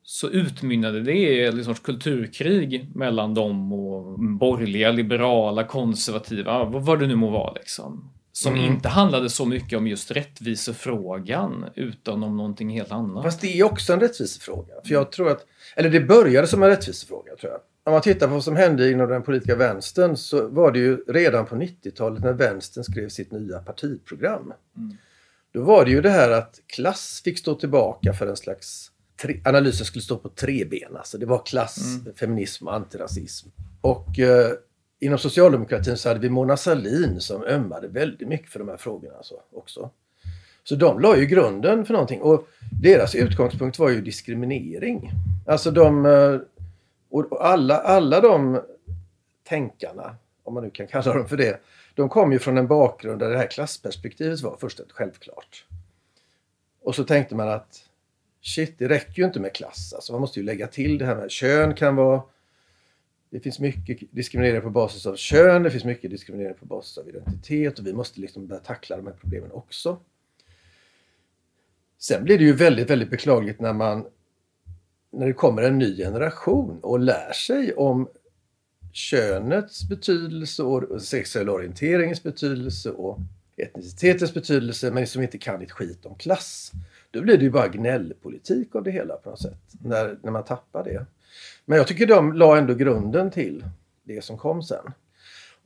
så 0.02 0.28
utmynnade 0.28 1.00
det 1.00 1.12
i 1.12 1.46
en 1.46 1.64
sorts 1.64 1.80
kulturkrig 1.80 2.90
mellan 2.94 3.34
dem 3.34 3.72
och 3.72 4.20
borgerliga, 4.20 4.90
liberala, 4.92 5.64
konservativa, 5.64 6.64
vad, 6.64 6.84
vad 6.84 7.00
det 7.00 7.06
nu 7.06 7.14
må 7.16 7.30
vara 7.30 7.52
liksom. 7.52 8.10
Som 8.36 8.56
inte 8.56 8.88
handlade 8.88 9.30
så 9.30 9.44
mycket 9.44 9.78
om 9.78 9.86
just 9.86 10.10
rättvisefrågan 10.10 11.64
utan 11.74 12.22
om 12.22 12.36
någonting 12.36 12.70
helt 12.70 12.92
annat. 12.92 13.24
Fast 13.24 13.40
det 13.40 13.60
är 13.60 13.64
också 13.64 13.92
en 13.92 14.00
rättvisefråga. 14.00 14.74
För 14.84 14.92
jag 14.92 15.12
tror 15.12 15.30
att, 15.30 15.46
eller 15.76 15.90
det 15.90 16.00
började 16.00 16.46
som 16.46 16.62
en 16.62 16.68
rättvisefråga 16.68 17.36
tror 17.36 17.52
jag. 17.52 17.60
Om 17.84 17.92
man 17.92 18.02
tittar 18.02 18.26
på 18.26 18.34
vad 18.34 18.44
som 18.44 18.56
hände 18.56 18.90
inom 18.90 19.08
den 19.08 19.22
politiska 19.22 19.56
vänstern 19.56 20.16
så 20.16 20.48
var 20.48 20.72
det 20.72 20.78
ju 20.78 20.96
redan 20.96 21.46
på 21.46 21.54
90-talet 21.56 22.22
när 22.22 22.32
vänstern 22.32 22.84
skrev 22.84 23.08
sitt 23.08 23.32
nya 23.32 23.58
partiprogram. 23.58 24.52
Då 25.52 25.62
var 25.62 25.84
det 25.84 25.90
ju 25.90 26.00
det 26.00 26.10
här 26.10 26.30
att 26.30 26.60
klass 26.66 27.20
fick 27.24 27.38
stå 27.38 27.54
tillbaka 27.54 28.12
för 28.12 28.26
en 28.26 28.36
slags... 28.36 28.90
Tre, 29.22 29.40
analysen 29.44 29.86
skulle 29.86 30.02
stå 30.02 30.16
på 30.16 30.28
tre 30.28 30.64
ben. 30.64 30.96
Alltså 30.96 31.18
det 31.18 31.26
var 31.26 31.46
klass, 31.46 31.78
feminism 32.20 32.68
och 32.68 32.74
antirasism. 32.74 33.48
Och 33.80 34.18
eh, 34.18 34.52
inom 35.04 35.18
socialdemokratin 35.18 35.96
så 35.96 36.08
hade 36.08 36.20
vi 36.20 36.30
Mona 36.30 36.56
Sahlin 36.56 37.20
som 37.20 37.44
ömmade 37.44 37.88
väldigt 37.88 38.28
mycket 38.28 38.50
för 38.50 38.58
de 38.58 38.68
här 38.68 38.76
frågorna 38.76 39.16
alltså, 39.16 39.34
också. 39.52 39.90
Så 40.64 40.74
de 40.74 41.00
la 41.00 41.16
ju 41.16 41.26
grunden 41.26 41.86
för 41.86 41.92
någonting. 41.92 42.20
Och 42.20 42.48
deras 42.82 43.14
utgångspunkt 43.14 43.78
var 43.78 43.90
ju 43.90 44.00
diskriminering. 44.00 45.10
Alltså 45.46 45.70
de... 45.70 46.06
Eh, 46.06 46.40
och 47.10 47.46
alla, 47.46 47.78
alla 47.78 48.20
de 48.20 48.60
tänkarna, 49.48 50.16
om 50.42 50.54
man 50.54 50.64
nu 50.64 50.70
kan 50.70 50.86
kalla 50.86 51.14
dem 51.14 51.28
för 51.28 51.36
det, 51.36 51.60
de 51.94 52.08
kom 52.08 52.32
ju 52.32 52.38
från 52.38 52.58
en 52.58 52.66
bakgrund 52.66 53.20
där 53.20 53.30
det 53.30 53.38
här 53.38 53.46
klassperspektivet 53.46 54.40
var 54.40 54.56
fullständigt 54.56 54.92
självklart. 54.92 55.64
Och 56.82 56.94
så 56.94 57.04
tänkte 57.04 57.34
man 57.34 57.48
att 57.48 57.78
shit, 58.42 58.74
det 58.78 58.88
räcker 58.88 59.22
ju 59.22 59.26
inte 59.26 59.40
med 59.40 59.52
klass. 59.52 59.92
Alltså 59.94 60.12
man 60.12 60.20
måste 60.20 60.40
ju 60.40 60.46
lägga 60.46 60.66
till 60.66 60.98
det 60.98 61.06
här 61.06 61.16
med 61.16 61.30
kön 61.30 61.74
kan 61.74 61.96
vara... 61.96 62.22
Det 63.34 63.40
finns 63.40 63.58
mycket 63.58 63.98
diskriminering 64.10 64.62
på 64.62 64.70
basis 64.70 65.06
av 65.06 65.16
kön, 65.16 65.62
det 65.62 65.70
finns 65.70 65.84
mycket 65.84 66.10
diskriminering 66.10 66.54
på 66.54 66.66
basis 66.66 66.98
av 66.98 67.08
identitet 67.08 67.78
och 67.78 67.86
vi 67.86 67.92
måste 67.92 68.20
liksom 68.20 68.46
börja 68.46 68.60
tackla 68.60 68.96
de 68.96 69.06
här 69.06 69.14
problemen 69.20 69.52
också. 69.52 69.98
Sen 71.98 72.24
blir 72.24 72.38
det 72.38 72.44
ju 72.44 72.52
väldigt, 72.52 72.90
väldigt 72.90 73.10
beklagligt 73.10 73.60
när 73.60 73.72
man 73.72 74.06
när 75.10 75.26
det 75.26 75.32
kommer 75.32 75.62
en 75.62 75.78
ny 75.78 75.96
generation 75.96 76.80
och 76.82 76.98
lär 76.98 77.32
sig 77.32 77.74
om 77.74 78.08
könets 78.92 79.88
betydelse 79.88 80.62
och 80.62 81.02
sexuell 81.02 81.48
orienteringens 81.48 82.22
betydelse 82.22 82.90
och 82.90 83.18
etnicitetens 83.56 84.34
betydelse 84.34 84.90
men 84.90 85.06
som 85.06 85.22
inte 85.22 85.38
kan 85.38 85.62
ett 85.62 85.72
skit 85.72 86.06
om 86.06 86.14
klass. 86.14 86.72
Då 87.10 87.22
blir 87.22 87.38
det 87.38 87.44
ju 87.44 87.50
bara 87.50 87.68
gnällpolitik 87.68 88.74
av 88.74 88.82
det 88.82 88.90
hela 88.90 89.16
på 89.16 89.30
något 89.30 89.42
sätt. 89.42 89.60
När, 89.82 90.18
när 90.22 90.30
man 90.30 90.44
tappar 90.44 90.84
det. 90.84 91.06
Men 91.64 91.78
jag 91.78 91.86
tycker 91.86 92.06
de 92.06 92.32
la 92.32 92.58
ändå 92.58 92.74
grunden 92.74 93.30
till 93.30 93.64
det 94.04 94.24
som 94.24 94.38
kom 94.38 94.62
sen. 94.62 94.92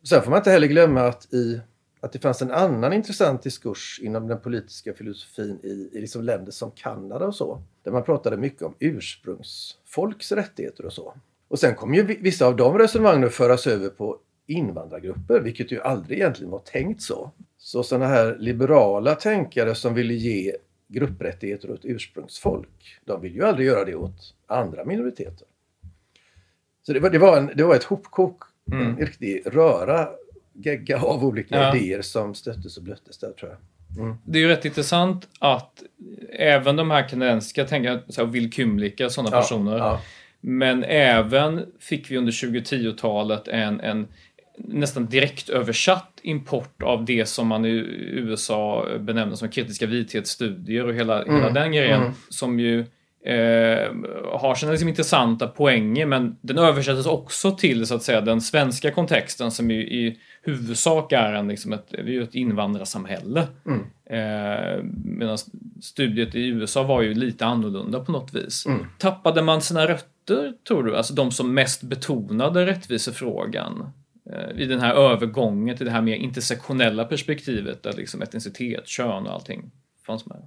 Sen 0.08 0.22
får 0.22 0.30
man 0.30 0.38
inte 0.38 0.50
heller 0.50 0.66
glömma 0.66 1.00
att, 1.00 1.34
i, 1.34 1.60
att 2.00 2.12
det 2.12 2.18
fanns 2.18 2.42
en 2.42 2.50
annan 2.50 2.92
intressant 2.92 3.42
diskurs 3.42 4.00
inom 4.02 4.28
den 4.28 4.40
politiska 4.40 4.94
filosofin 4.94 5.60
i, 5.62 5.90
i 5.92 6.00
liksom 6.00 6.22
länder 6.22 6.52
som 6.52 6.70
Kanada 6.70 7.26
och 7.26 7.34
så. 7.34 7.62
Där 7.82 7.92
man 7.92 8.04
pratade 8.04 8.36
mycket 8.36 8.62
om 8.62 8.74
ursprungsfolks 8.78 10.32
rättigheter 10.32 10.86
och 10.86 10.92
så. 10.92 11.14
Och 11.48 11.58
sen 11.58 11.74
kom 11.74 11.94
ju 11.94 12.02
vissa 12.02 12.46
av 12.46 12.56
de 12.56 12.78
resonemangen 12.78 13.24
att 13.24 13.34
föras 13.34 13.66
över 13.66 13.88
på 13.88 14.18
invandrargrupper, 14.46 15.40
vilket 15.40 15.72
ju 15.72 15.80
aldrig 15.80 16.18
egentligen 16.18 16.50
var 16.50 16.58
tänkt 16.58 17.02
så. 17.02 17.30
Så 17.58 17.82
sådana 17.82 18.06
här 18.06 18.36
liberala 18.38 19.14
tänkare 19.14 19.74
som 19.74 19.94
ville 19.94 20.14
ge 20.14 20.56
grupprättigheter 20.88 21.70
åt 21.70 21.84
ursprungsfolk, 21.84 22.98
de 23.04 23.20
vill 23.20 23.34
ju 23.34 23.44
aldrig 23.44 23.66
göra 23.66 23.84
det 23.84 23.94
åt 23.94 24.34
andra 24.46 24.84
minoriteter. 24.84 25.46
Så 26.88 26.94
det 26.94 27.00
var, 27.00 27.10
det 27.10 27.18
var, 27.18 27.38
en, 27.38 27.50
det 27.54 27.62
var 27.64 27.74
ett 27.74 27.84
hopkok, 27.84 28.42
en 28.72 28.96
riktig 28.96 29.42
röra, 29.46 30.08
gegga 30.52 31.00
av 31.02 31.24
olika 31.24 31.56
Ja. 31.56 31.76
idéer 31.76 32.02
som 32.02 32.34
stöttes 32.34 32.76
och 32.76 32.82
blöttes 32.82 33.18
där 33.18 33.30
tror 33.30 33.50
jag. 33.50 34.16
Det 34.24 34.38
är 34.38 34.42
ju 34.42 34.48
rätt 34.48 34.64
intressant 34.64 35.28
att 35.38 35.82
även 36.32 36.76
de 36.76 36.90
här 36.90 37.08
kanadensiska 37.08 37.64
tänkarna, 37.64 38.00
så 38.08 38.24
här 38.24 38.32
Will 38.32 38.52
Kymlicka, 38.52 39.10
sådana 39.10 39.36
Ja, 39.36 39.40
personer, 39.40 39.78
ja. 39.78 40.00
men 40.40 40.84
även 40.84 41.66
fick 41.80 42.10
vi 42.10 42.16
under 42.16 42.32
2010-talet 42.32 43.48
en, 43.48 43.80
en 43.80 44.06
nästan 44.58 45.06
direkt 45.06 45.48
översatt 45.48 46.18
import 46.22 46.82
av 46.82 47.04
det 47.04 47.26
som 47.28 47.46
man 47.48 47.64
i 47.64 47.70
USA 48.12 48.86
benämner 49.00 49.36
som 49.36 49.48
kritiska 49.48 49.86
vithetsstudier 49.86 50.86
och 50.86 50.94
hela, 50.94 51.24
hela 51.24 51.50
den 51.50 51.72
grejen 51.72 52.12
som 52.28 52.60
ju 52.60 52.84
eh, 53.28 53.92
har 54.40 54.54
sina 54.54 54.72
liksom 54.72 54.88
intressanta 54.88 55.46
poänger 55.46 56.06
men 56.06 56.36
den 56.40 56.58
översätts 56.58 57.06
också 57.06 57.50
till 57.50 57.86
så 57.86 57.94
att 57.94 58.02
säga 58.02 58.20
den 58.20 58.40
svenska 58.40 58.90
kontexten 58.90 59.50
som 59.50 59.70
ju 59.70 59.80
i 59.80 60.18
huvudsak 60.42 61.12
är 61.12 61.32
en, 61.32 61.48
liksom 61.48 61.72
ett, 61.72 61.94
ett 61.94 62.34
invandrarsamhälle. 62.34 63.40
Eh, 64.10 64.82
Medan 65.04 65.38
studiet 65.82 66.34
i 66.34 66.46
USA 66.48 66.82
var 66.82 67.02
ju 67.02 67.14
lite 67.14 67.46
annorlunda 67.46 68.00
på 68.00 68.12
något 68.12 68.34
vis. 68.34 68.64
Tappade 68.98 69.42
man 69.42 69.60
sina 69.60 69.86
rötter, 69.86 70.52
tror 70.68 70.82
du? 70.82 70.96
Alltså 70.96 71.14
de 71.14 71.30
som 71.30 71.54
mest 71.54 71.82
betonade 71.82 72.66
rättvisefrågan 72.66 73.92
eh, 74.32 74.60
i 74.62 74.64
den 74.64 74.80
här 74.80 74.94
övergången 74.94 75.76
till 75.76 75.86
det 75.86 75.92
här 75.92 76.02
mer 76.02 76.16
intersektionella 76.16 77.04
perspektivet 77.04 77.82
där 77.82 77.92
liksom 77.92 78.22
etnicitet, 78.22 78.86
kön 78.88 79.26
och 79.26 79.32
allting 79.32 79.70
fanns 80.06 80.26
med. 80.26 80.42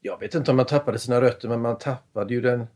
Jag 0.00 0.20
vet 0.20 0.34
inte 0.34 0.50
om 0.50 0.56
man 0.56 0.66
tappade 0.66 0.98
sina 0.98 1.20
rötter, 1.20 1.48
men 1.48 1.60
man 1.60 1.78
tappade 1.78 2.34
ju 2.34 2.40
den... 2.40 2.66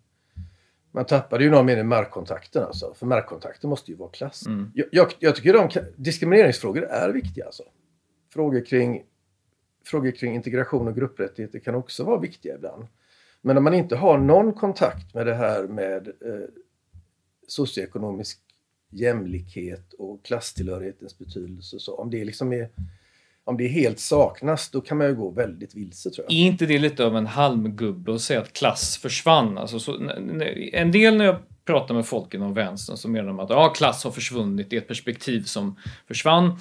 Man 0.92 1.04
tappade 1.04 1.44
ju 1.44 1.50
någon 1.50 1.66
mening 1.66 1.86
markkontakten 1.86 2.62
alltså. 2.62 2.94
För 2.94 3.06
markkontakten 3.06 3.70
måste 3.70 3.90
ju 3.90 3.96
vara 3.96 4.10
klass. 4.10 4.44
Jag, 4.74 4.86
jag, 4.92 5.12
jag 5.18 5.36
tycker 5.36 5.52
de 5.52 5.68
diskrimineringsfrågor 5.96 6.84
är 6.84 7.12
viktiga 7.12 7.44
alltså. 7.44 7.62
Frågor 8.32 8.64
kring, 8.64 9.02
frågor 9.84 10.10
kring 10.10 10.34
integration 10.34 10.88
och 10.88 10.94
grupprättigheter 10.94 11.58
kan 11.58 11.74
också 11.74 12.04
vara 12.04 12.20
viktiga 12.20 12.54
ibland. 12.54 12.86
Men 13.40 13.58
om 13.58 13.64
man 13.64 13.74
inte 13.74 13.96
har 13.96 14.18
någon 14.18 14.52
kontakt 14.52 15.14
med 15.14 15.26
det 15.26 15.34
här 15.34 15.62
med 15.62 16.08
eh, 16.08 16.48
socioekonomisk 17.48 18.40
jämlikhet 18.90 19.92
och 19.92 20.24
klasstillhörighetens 20.24 21.18
betydelse. 21.18 21.78
Så 21.78 21.94
om 21.94 22.10
det 22.10 22.24
liksom 22.24 22.52
är 22.52 22.68
om 23.44 23.56
det 23.56 23.68
helt 23.68 24.00
saknas, 24.00 24.70
då 24.70 24.80
kan 24.80 24.98
man 24.98 25.06
ju 25.06 25.14
gå 25.14 25.30
väldigt 25.30 25.74
vilse 25.74 26.10
tror 26.10 26.26
jag. 26.28 26.36
Är 26.36 26.46
inte 26.46 26.66
det 26.66 26.78
lite 26.78 27.04
av 27.04 27.16
en 27.16 27.26
halmgubbe 27.26 28.14
att 28.14 28.20
säga 28.20 28.40
att 28.40 28.52
klass 28.52 28.98
försvann? 28.98 29.58
Alltså, 29.58 29.78
så, 29.78 30.10
en 30.72 30.92
del 30.92 31.16
när 31.16 31.24
jag 31.24 31.36
pratar 31.64 31.94
med 31.94 32.06
folk 32.06 32.34
inom 32.34 32.54
vänstern 32.54 32.96
så 32.96 33.08
menar 33.08 33.26
de 33.26 33.40
att 33.40 33.50
ja, 33.50 33.68
klass 33.68 34.04
har 34.04 34.10
försvunnit, 34.10 34.70
det 34.70 34.76
är 34.76 34.80
ett 34.80 34.88
perspektiv 34.88 35.42
som 35.42 35.76
försvann. 36.08 36.58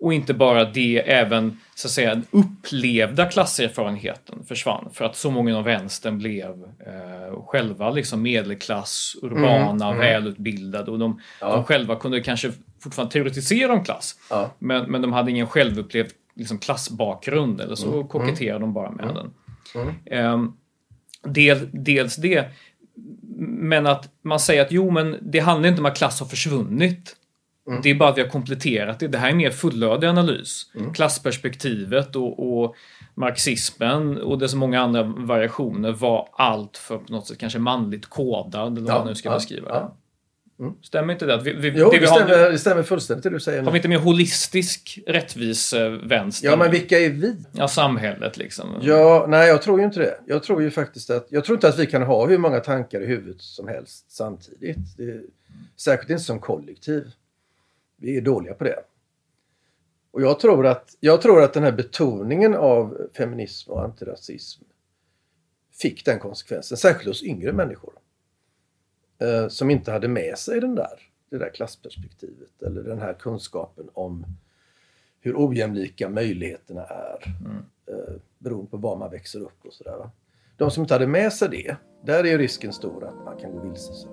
Och 0.00 0.14
inte 0.14 0.34
bara 0.34 0.64
det, 0.64 0.98
även 0.98 1.60
så 1.74 1.88
att 1.88 1.92
säga 1.92 2.14
den 2.14 2.26
upplevda 2.30 3.26
klasserfarenheten 3.26 4.44
försvann. 4.44 4.90
För 4.92 5.04
att 5.04 5.16
så 5.16 5.30
många 5.30 5.50
inom 5.50 5.64
vänstern 5.64 6.18
blev 6.18 6.50
eh, 6.62 7.42
själva 7.46 7.90
liksom 7.90 8.22
medelklass, 8.22 9.16
urbana, 9.22 9.92
välutbildade 9.94 10.90
och 10.90 10.98
de, 10.98 11.20
de 11.40 11.64
själva 11.64 11.96
kunde 11.96 12.20
kanske 12.20 12.52
fortfarande 12.80 13.12
teoretisera 13.12 13.72
om 13.72 13.84
klass. 13.84 14.16
Ja. 14.30 14.50
Men, 14.58 14.90
men 14.90 15.02
de 15.02 15.12
hade 15.12 15.30
ingen 15.30 15.46
självupplevd 15.46 16.12
liksom, 16.34 16.58
klassbakgrund 16.58 17.60
eller 17.60 17.74
så 17.74 18.04
koketterade 18.04 18.60
de 18.60 18.72
bara 18.72 18.90
med 18.90 19.14
den. 19.14 19.30
Ehm, 20.06 20.52
del, 21.24 21.68
dels 21.72 22.16
det. 22.16 22.50
Men 23.38 23.86
att 23.86 24.08
man 24.22 24.40
säger 24.40 24.62
att 24.62 24.72
jo, 24.72 24.90
men 24.90 25.18
det 25.22 25.38
handlar 25.38 25.68
inte 25.68 25.80
om 25.80 25.86
att 25.86 25.96
klass 25.96 26.20
har 26.20 26.26
försvunnit. 26.26 27.16
Mm. 27.68 27.82
Det 27.82 27.90
är 27.90 27.94
bara 27.94 28.08
att 28.08 28.18
vi 28.18 28.22
har 28.22 28.28
kompletterat 28.28 29.00
det. 29.00 29.08
Det 29.08 29.18
här 29.18 29.30
är 29.30 29.34
mer 29.34 29.50
fullödig 29.50 30.06
analys. 30.06 30.70
Mm. 30.74 30.94
Klassperspektivet 30.94 32.16
och, 32.16 32.62
och 32.62 32.74
marxismen 33.14 34.18
och 34.18 34.38
dess 34.38 34.54
många 34.54 34.80
andra 34.80 35.02
variationer 35.02 35.92
var 35.92 36.28
allt 36.32 36.76
för 36.76 36.98
på 36.98 37.12
något 37.12 37.26
sätt 37.26 37.38
kanske 37.38 37.58
manligt 37.58 38.06
kodad, 38.06 38.78
eller 38.78 38.92
vad 38.92 39.00
man 39.00 39.06
nu 39.06 39.14
ska 39.14 39.30
beskriva 39.30 39.68
det. 39.68 39.74
ja. 39.74 39.96
Stämmer 40.82 41.12
inte 41.12 41.26
det? 41.26 41.34
Att 41.34 41.42
vi, 41.42 41.52
vi, 41.52 41.72
Jo, 41.76 41.90
det 41.90 41.98
vi 41.98 42.06
har, 42.06 42.16
stämmer, 42.16 42.50
det 42.50 42.58
stämmer 42.58 42.82
fullständigt 42.82 43.22
det 43.22 43.30
du 43.30 43.40
säger 43.40 43.62
har 43.62 43.72
vi 43.72 43.78
inte 43.78 43.88
mer 43.88 43.98
holistisk 43.98 44.98
rättvisevänster? 45.06 46.48
Ja, 46.48 46.56
men 46.56 46.70
vilka 46.70 46.98
är 46.98 47.10
vi? 47.10 47.36
Ja, 47.52 47.68
samhället 47.68 48.36
liksom. 48.36 48.78
Ja, 48.82 49.26
nej, 49.28 49.48
jag 49.48 49.62
tror 49.62 49.78
ju 49.78 49.84
inte 49.84 50.00
det. 50.00 50.18
Jag 50.26 50.42
tror 50.42 50.62
ju 50.62 50.70
faktiskt 50.70 51.10
att... 51.10 51.26
Jag 51.30 51.44
tror 51.44 51.56
inte 51.56 51.68
att 51.68 51.78
vi 51.78 51.86
kan 51.86 52.02
ha 52.02 52.26
hur 52.26 52.38
många 52.38 52.60
tankar 52.60 53.00
i 53.00 53.06
huvudet 53.06 53.42
som 53.42 53.68
helst 53.68 54.10
samtidigt. 54.10 54.96
Det 54.96 55.02
är, 55.02 55.22
särskilt 55.76 56.10
inte 56.10 56.22
som 56.22 56.40
kollektiv. 56.40 57.10
Vi 57.96 58.16
är 58.16 58.20
dåliga 58.20 58.54
på 58.54 58.64
det. 58.64 58.78
Och 60.10 60.22
jag 60.22 60.40
tror 60.40 60.66
att, 60.66 60.96
jag 61.00 61.22
tror 61.22 61.42
att 61.42 61.52
den 61.52 61.62
här 61.62 61.72
betoningen 61.72 62.54
av 62.54 63.08
feminism 63.16 63.70
och 63.70 63.84
antirasism 63.84 64.62
fick 65.80 66.04
den 66.04 66.18
konsekvensen, 66.18 66.76
särskilt 66.76 67.08
hos 67.08 67.22
yngre 67.22 67.52
människor. 67.52 67.92
Eh, 69.18 69.48
som 69.48 69.70
inte 69.70 69.92
hade 69.92 70.08
med 70.08 70.38
sig 70.38 70.60
den 70.60 70.74
där, 70.74 71.00
det 71.30 71.38
där 71.38 71.50
klassperspektivet 71.54 72.62
eller 72.66 72.82
den 72.82 72.98
här 72.98 73.12
kunskapen 73.12 73.88
om 73.94 74.26
hur 75.20 75.34
ojämlika 75.36 76.08
möjligheterna 76.08 76.84
är 76.84 77.36
eh, 77.86 78.14
beroende 78.38 78.70
på 78.70 78.76
var 78.76 78.96
man 78.96 79.10
växer 79.10 79.40
upp 79.40 79.64
och 79.64 79.72
sådär. 79.72 80.10
De 80.56 80.70
som 80.70 80.82
inte 80.82 80.94
hade 80.94 81.06
med 81.06 81.32
sig 81.32 81.48
det, 81.48 81.76
där 82.04 82.26
är 82.26 82.38
risken 82.38 82.72
stor 82.72 83.04
att 83.04 83.24
man 83.24 83.36
kan 83.36 83.52
gå 83.52 83.60
vilse 83.60 83.92
sig. 83.92 84.10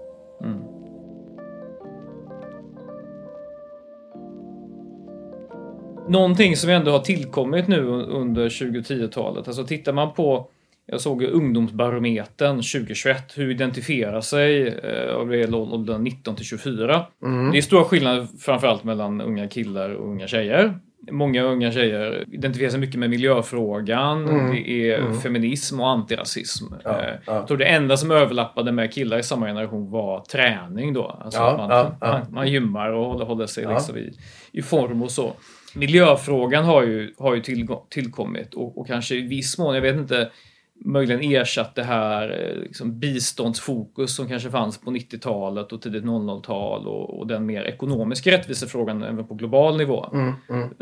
Någonting 6.08 6.58
som 6.58 6.70
ändå 6.70 6.92
har 6.92 7.00
tillkommit 7.00 7.68
nu 7.68 7.86
under 7.88 8.50
2010-talet. 8.50 9.48
Alltså 9.48 9.66
tittar 9.66 9.94
man 9.94 10.14
på 10.14 10.48
jag 10.86 11.02
såg 11.02 11.24
ungdomsbarometern 11.24 12.56
2021. 12.56 13.38
Hur 13.38 13.52
identifierar 13.52 14.22
sig 14.22 14.68
eh, 14.68 15.16
av 15.16 15.28
det 15.30 15.54
åldern 15.54 16.04
19 16.04 16.36
till 16.36 16.46
24? 16.46 17.06
Det 17.52 17.58
är 17.58 17.62
stora 17.62 17.84
skillnader 17.84 18.28
framförallt 18.40 18.84
mellan 18.84 19.22
unga 19.22 19.48
killar 19.48 19.90
och 19.90 20.08
unga 20.10 20.28
tjejer. 20.28 20.80
Många 21.12 21.44
unga 21.44 21.72
tjejer 21.72 22.26
identifierar 22.32 22.72
sig 22.72 22.80
mycket 22.80 23.00
med 23.00 23.10
miljöfrågan. 23.10 24.26
Det 24.52 24.92
är 24.92 25.14
feminism 25.14 25.80
och 25.80 25.90
antirasism. 25.90 26.66
Ja, 26.84 27.02
Eh, 27.02 27.16
ja. 27.26 27.34
Jag 27.34 27.48
tror 27.48 27.58
det 27.58 27.66
enda 27.66 27.98
som 27.98 28.12
överlappade 28.12 28.72
med 28.72 28.94
killar 28.94 29.18
i 29.20 29.24
samma 29.24 29.46
generation 29.46 29.92
var 29.92 30.20
träning 30.22 30.94
då. 30.94 31.20
Alltså 31.24 31.40
Ja, 31.40 31.56
man, 31.58 31.70
ja. 31.70 31.96
Man, 32.02 32.34
man 32.34 32.48
gymmar 32.52 32.90
och 32.94 33.06
håller, 33.06 33.26
håller 33.26 33.46
sig 33.46 33.66
liksom 33.74 33.98
i, 33.98 34.14
i 34.52 34.62
form 34.62 35.02
och 35.02 35.12
så. 35.12 35.34
Miljöfrågan 35.76 36.66
har 36.66 36.84
ju, 36.84 37.14
har 37.18 37.36
ju 37.36 37.42
tillgå- 37.42 37.88
tillkommit 37.90 38.54
och, 38.54 38.78
och 38.78 38.88
kanske 38.88 39.16
i 39.16 39.22
viss 39.22 39.58
mån, 39.58 39.76
jag 39.76 39.82
vet 39.82 39.96
inte, 39.96 40.30
möjligen 40.76 41.22
ersatt 41.22 41.76
det 41.76 41.84
här 41.84 42.30
eh, 42.30 42.62
liksom 42.62 43.00
biståndsfokus 43.00 44.16
som 44.16 44.28
kanske 44.28 44.50
fanns 44.50 44.78
på 44.78 44.92
90-talet 44.92 45.72
och 45.72 45.82
tidigt 45.82 46.04
00-tal 46.04 46.88
och, 46.88 47.20
och 47.20 47.28
den 47.28 47.46
mer 47.46 47.64
ekonomiska 47.64 48.32
rättvisefrågan 48.32 49.04
även 49.04 49.28
på 49.28 49.34
global 49.34 49.78
nivå. 49.78 50.16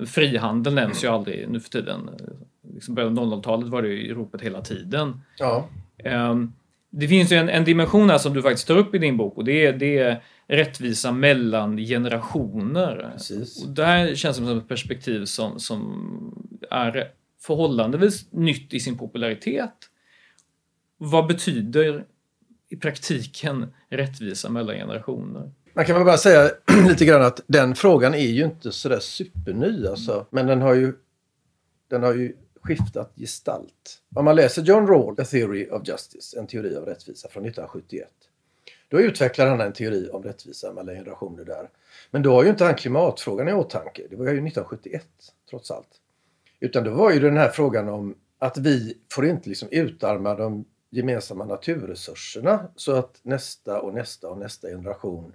Frihandel 0.08 0.74
nämns 0.74 1.04
ju 1.04 1.08
aldrig 1.08 1.50
nu 1.50 1.60
för 1.60 1.70
tiden. 1.70 2.10
Liksom 2.74 2.96
början 2.96 3.20
av 3.20 3.26
00-talet 3.26 3.68
var 3.68 3.82
det 3.82 3.88
ju 3.88 4.08
i 4.08 4.14
ropet 4.14 4.42
hela 4.42 4.62
tiden. 4.62 5.22
Ja, 5.38 5.68
Ehm, 6.04 6.54
det 6.90 7.08
finns 7.08 7.32
ju 7.32 7.36
en, 7.36 7.50
en 7.50 7.64
dimension 7.64 8.10
här 8.10 8.18
som 8.18 8.34
du 8.34 8.42
faktiskt 8.42 8.68
tar 8.68 8.78
upp 8.78 8.96
i 8.96 8.98
din 8.98 9.18
bok 9.18 9.38
och 9.38 9.46
det 9.46 9.66
är, 9.66 9.74
det 9.74 9.98
är 9.98 10.24
rättvisa 10.48 11.12
mellan 11.12 11.78
generationer. 11.78 13.12
Precis. 13.14 13.64
Och 13.64 13.70
det 13.70 13.86
här 13.86 14.16
känns 14.16 14.38
som 14.38 14.58
ett 14.58 14.68
perspektiv 14.68 15.26
som, 15.26 15.60
som 15.60 16.52
är 16.72 17.08
förhållandevis 17.42 18.32
nytt 18.32 18.74
i 18.74 18.80
sin 18.80 18.98
popularitet. 18.98 19.74
Vad 20.98 21.28
betyder 21.28 22.06
i 22.70 22.76
praktiken 22.76 23.74
rättvisa 23.90 24.50
mellan 24.50 24.76
generationer? 24.76 25.52
Man 25.74 25.86
kan 25.86 25.96
väl 25.96 26.06
bara 26.06 26.18
säga 26.18 26.52
lite 26.88 27.06
grann 27.06 27.22
att 27.22 27.42
den 27.48 27.76
frågan 27.76 28.14
är 28.14 28.28
ju 28.28 28.44
inte 28.44 28.72
sådär 28.72 29.00
superny 29.00 29.88
alltså. 29.88 30.26
Men 30.30 30.48
den 30.48 30.62
har 30.62 30.74
ju, 30.74 30.94
den 31.88 32.04
har 32.04 32.14
ju 32.14 32.36
skiftat 32.62 33.14
gestalt. 33.16 34.02
Om 34.16 34.26
man 34.26 34.36
läser 34.36 34.62
John 34.62 34.88
Rawls 34.88 35.20
A 35.20 35.26
Theory 35.26 35.70
of 35.70 35.88
Justice, 35.88 36.40
en 36.40 36.48
teori 36.48 36.76
av 36.76 36.86
rättvisa 36.86 37.30
från 37.30 37.46
1971. 37.46 38.10
Då 38.90 39.02
utvecklar 39.02 39.48
han 39.48 39.62
en 39.62 39.74
teori 39.74 40.10
om 40.10 40.24
rättvisa 40.24 40.74
mellan 40.74 40.96
generationer 40.96 41.46
där. 41.46 41.70
Men 42.12 42.22
då 42.22 42.34
har 42.34 42.44
ju 42.44 42.50
inte 42.50 42.66
han 42.66 42.76
klimatfrågan 42.76 43.50
i 43.50 43.54
åtanke. 43.54 44.04
Det 44.10 44.16
var 44.16 44.26
ju 44.26 44.32
1971 44.32 45.06
trots 45.50 45.72
allt. 45.72 46.01
Utan 46.64 46.84
det 46.84 46.90
var 46.90 47.12
ju 47.12 47.20
den 47.20 47.38
här 47.38 47.50
frågan 47.50 47.90
om 47.90 48.16
att 48.40 48.58
vi 48.58 48.98
får 49.14 49.26
inte 49.26 49.50
liksom 49.50 49.70
utarma 49.72 50.36
de 50.36 50.66
gemensamma 50.90 51.46
naturresurserna 51.46 52.68
så 52.76 52.92
att 52.92 53.20
nästa 53.24 53.82
och 53.82 53.94
nästa 53.94 54.30
och 54.30 54.38
nästa 54.38 54.68
generation 54.68 55.34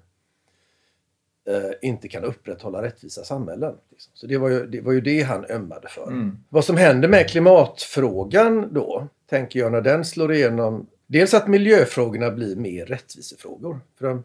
eh, 1.48 1.88
inte 1.88 2.08
kan 2.08 2.24
upprätthålla 2.24 2.82
rättvisa 2.82 3.24
samhällen. 3.24 3.74
Liksom. 3.90 4.10
Så 4.14 4.26
det 4.26 4.38
var, 4.38 4.48
ju, 4.48 4.66
det 4.66 4.80
var 4.80 4.92
ju 4.92 5.00
det 5.00 5.22
han 5.22 5.44
ömmade 5.44 5.88
för. 5.88 6.10
Vad 6.48 6.64
som 6.64 6.76
händer 6.76 7.08
med 7.08 7.30
klimatfrågan 7.30 8.74
då, 8.74 9.08
tänker 9.26 9.60
jag, 9.60 9.72
när 9.72 9.80
den 9.80 10.04
slår 10.04 10.32
igenom. 10.32 10.86
Dels 11.06 11.34
att 11.34 11.48
miljöfrågorna 11.48 12.30
blir 12.30 12.56
mer 12.56 12.86
rättvisefrågor. 12.86 13.80
För 13.98 14.06
de, 14.08 14.24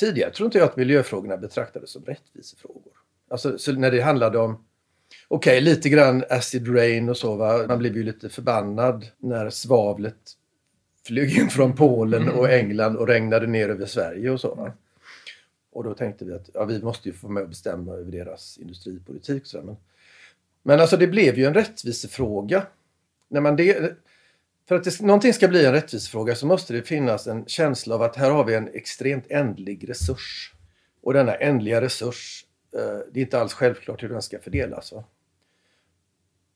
tidigare 0.00 0.30
tror 0.30 0.46
inte 0.46 0.58
jag 0.58 0.68
att 0.68 0.76
miljöfrågorna 0.76 1.36
betraktades 1.36 1.90
som 1.90 2.04
rättvisefrågor. 2.04 2.92
Alltså 3.30 3.58
så 3.58 3.72
när 3.72 3.90
det 3.90 4.00
handlade 4.00 4.38
om 4.38 4.64
Okej, 5.34 5.60
lite 5.60 5.88
grann 5.88 6.24
acid 6.30 6.74
rain 6.76 7.08
och 7.08 7.16
så. 7.16 7.36
Va? 7.36 7.64
Man 7.68 7.78
blev 7.78 7.96
ju 7.96 8.02
lite 8.02 8.28
förbannad 8.28 9.06
när 9.18 9.50
svavlet 9.50 10.16
flög 11.06 11.38
in 11.38 11.48
från 11.48 11.76
Polen 11.76 12.28
och 12.28 12.50
England 12.50 12.96
och 12.96 13.08
regnade 13.08 13.46
ner 13.46 13.68
över 13.68 13.86
Sverige 13.86 14.30
och 14.30 14.40
så. 14.40 14.54
Va? 14.54 14.72
Och 15.72 15.84
då 15.84 15.94
tänkte 15.94 16.24
vi 16.24 16.32
att 16.32 16.50
ja, 16.54 16.64
vi 16.64 16.82
måste 16.82 17.08
ju 17.08 17.14
få 17.14 17.28
med 17.28 17.42
och 17.42 17.48
bestämma 17.48 17.92
över 17.92 18.12
deras 18.12 18.58
industripolitik. 18.58 19.46
Så 19.46 19.62
men, 19.62 19.76
men 20.62 20.80
alltså 20.80 20.96
det 20.96 21.06
blev 21.06 21.38
ju 21.38 21.44
en 21.44 21.54
rättvisefråga. 21.54 22.66
När 23.28 23.40
man 23.40 23.56
det, 23.56 23.96
för 24.68 24.74
att 24.74 24.84
det, 24.84 25.00
någonting 25.00 25.32
ska 25.32 25.48
bli 25.48 25.66
en 25.66 25.72
rättvisefråga 25.72 26.34
så 26.34 26.46
måste 26.46 26.72
det 26.72 26.82
finnas 26.82 27.26
en 27.26 27.46
känsla 27.46 27.94
av 27.94 28.02
att 28.02 28.16
här 28.16 28.30
har 28.30 28.44
vi 28.44 28.54
en 28.54 28.68
extremt 28.74 29.24
ändlig 29.28 29.88
resurs. 29.88 30.54
Och 31.02 31.12
denna 31.12 31.34
ändliga 31.34 31.80
resurs, 31.80 32.46
eh, 32.74 32.98
det 33.12 33.20
är 33.20 33.24
inte 33.24 33.40
alls 33.40 33.52
självklart 33.52 34.02
hur 34.02 34.08
den 34.08 34.22
ska 34.22 34.38
fördelas. 34.38 34.92
Va? 34.92 35.04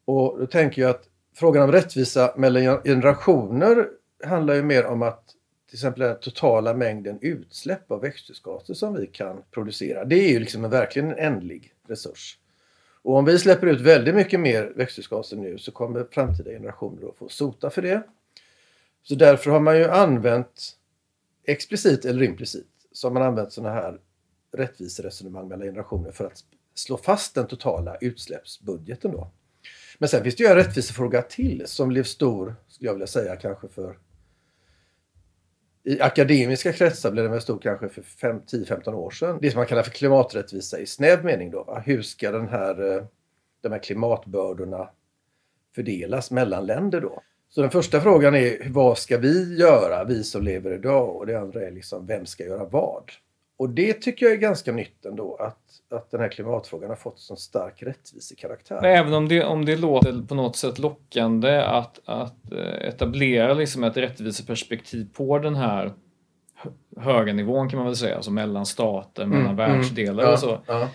Och 0.07 0.39
då 0.39 0.47
tänker 0.47 0.83
jag 0.83 0.91
att 0.91 1.09
frågan 1.35 1.63
om 1.63 1.73
rättvisa 1.73 2.35
mellan 2.37 2.83
generationer 2.83 3.89
handlar 4.25 4.55
ju 4.55 4.63
mer 4.63 4.87
om 4.87 5.03
att 5.03 5.25
till 5.67 5.77
exempel 5.77 6.03
den 6.03 6.21
totala 6.21 6.75
mängden 6.75 7.19
utsläpp 7.21 7.91
av 7.91 8.01
växthusgaser 8.01 8.75
som 8.75 8.95
vi 8.95 9.07
kan 9.07 9.43
producera. 9.51 10.05
Det 10.05 10.17
är 10.17 10.29
ju 10.29 10.39
liksom 10.39 10.65
en, 10.65 10.71
verkligen 10.71 11.11
en 11.11 11.19
ändlig 11.19 11.75
resurs. 11.89 12.39
Och 13.03 13.17
om 13.17 13.25
vi 13.25 13.39
släpper 13.39 13.67
ut 13.67 13.81
väldigt 13.81 14.15
mycket 14.15 14.41
mer 14.41 14.73
växthusgaser 14.77 15.37
nu 15.37 15.59
så 15.59 15.73
kommer 15.73 16.07
framtida 16.11 16.51
generationer 16.51 17.09
att 17.09 17.17
få 17.17 17.29
sota 17.29 17.71
för 17.71 17.83
det. 17.83 18.03
Så 19.03 19.15
därför 19.15 19.51
har 19.51 19.61
man 19.61 19.79
ju 19.79 19.85
använt 19.85 20.77
explicit 21.45 22.05
eller 22.05 22.23
implicit 22.23 22.67
så 22.93 23.09
har 23.09 23.13
man 23.13 23.23
använt 23.23 23.53
sådana 23.53 23.75
här 23.75 24.01
rättviseresonemang 24.53 25.49
mellan 25.49 25.67
generationer 25.67 26.11
för 26.11 26.25
att 26.25 26.45
slå 26.75 26.97
fast 26.97 27.35
den 27.35 27.47
totala 27.47 27.97
utsläppsbudgeten 27.97 29.13
då. 29.13 29.31
Men 29.99 30.09
sen 30.09 30.23
finns 30.23 30.37
det 30.37 30.45
ju 30.45 30.51
en 30.51 30.57
rättvisefråga 30.57 31.23
till 31.23 31.63
som 31.67 31.89
blev 31.89 32.03
stor, 32.03 32.57
skulle 32.69 32.89
jag 32.89 32.95
vilja 32.95 33.07
säga, 33.07 33.37
kanske 33.37 33.69
för 33.69 33.99
i 35.87 36.01
akademiska 36.01 36.73
kretsar 36.73 37.11
blev 37.11 37.25
den 37.25 37.33
väl 37.33 37.41
stor 37.41 37.59
kanske 37.59 37.89
för 37.89 38.03
10-15 38.03 38.95
år 38.95 39.11
sedan. 39.11 39.39
Det 39.43 39.51
som 39.51 39.59
man 39.59 39.67
kallar 39.67 39.83
för 39.83 39.91
klimaträttvisa 39.91 40.79
i 40.79 40.87
snäv 40.87 41.25
mening. 41.25 41.51
Då, 41.51 41.65
va? 41.65 41.83
Hur 41.87 42.03
ska 42.03 42.33
den 42.33 42.49
här, 42.49 42.97
eh, 42.97 43.05
de 43.63 43.73
här 43.73 43.79
klimatbördorna 43.79 44.91
fördelas 45.75 46.31
mellan 46.31 46.67
länder 46.67 47.01
då? 47.01 47.23
Så 47.49 47.61
den 47.61 47.71
första 47.71 48.01
frågan 48.01 48.35
är 48.35 48.69
vad 48.71 48.99
ska 48.99 49.19
vi 49.19 49.57
göra, 49.57 50.05
vi 50.05 50.25
som 50.25 50.43
lever 50.43 50.75
idag? 50.75 51.17
Och 51.17 51.27
det 51.27 51.41
andra 51.41 51.67
är 51.67 51.71
liksom 51.71 52.07
vem 52.07 52.27
ska 52.27 52.45
göra 52.45 52.65
vad? 52.65 53.11
Och 53.59 53.71
det 53.71 53.93
tycker 54.03 54.27
jag 54.27 54.33
är 54.33 54.39
ganska 54.39 54.73
nytt 54.73 55.05
ändå 55.07 55.37
att, 55.41 55.59
att 55.99 56.11
den 56.11 56.21
här 56.21 56.29
klimatfrågan 56.29 56.89
har 56.89 56.97
fått 56.97 57.19
så 57.21 57.37
stark 57.37 57.83
rättvisekaraktär. 57.83 58.79
Men 58.83 58.91
även 58.99 59.15
om 59.15 59.29
det, 59.29 59.45
om 59.45 59.65
det 59.65 59.77
låter 59.77 60.27
på 60.29 60.35
något 60.35 60.57
sätt 60.57 60.79
lockande 60.79 61.57
att, 61.63 62.01
att 62.05 62.53
eh, 62.53 62.89
etablera 62.89 63.55
liksom 63.55 63.85
ett 63.85 63.97
rättviseperspektiv 63.97 65.09
på 65.13 65.39
den 65.39 65.55
här 65.55 65.93
hö- 66.55 66.71
höga 67.03 67.33
nivån 67.33 67.69
kan 67.69 67.79
man 67.79 67.87
väl 67.87 67.97
säga, 67.97 68.17
alltså 68.17 68.31
mellan 68.31 68.67
stater, 68.67 69.27
mellan 69.27 69.45
Mm, 69.45 69.57
världsdelar 69.57 70.25
ja, 70.25 70.33
och 70.33 70.39
så. 70.39 70.59
ja. 70.67 70.89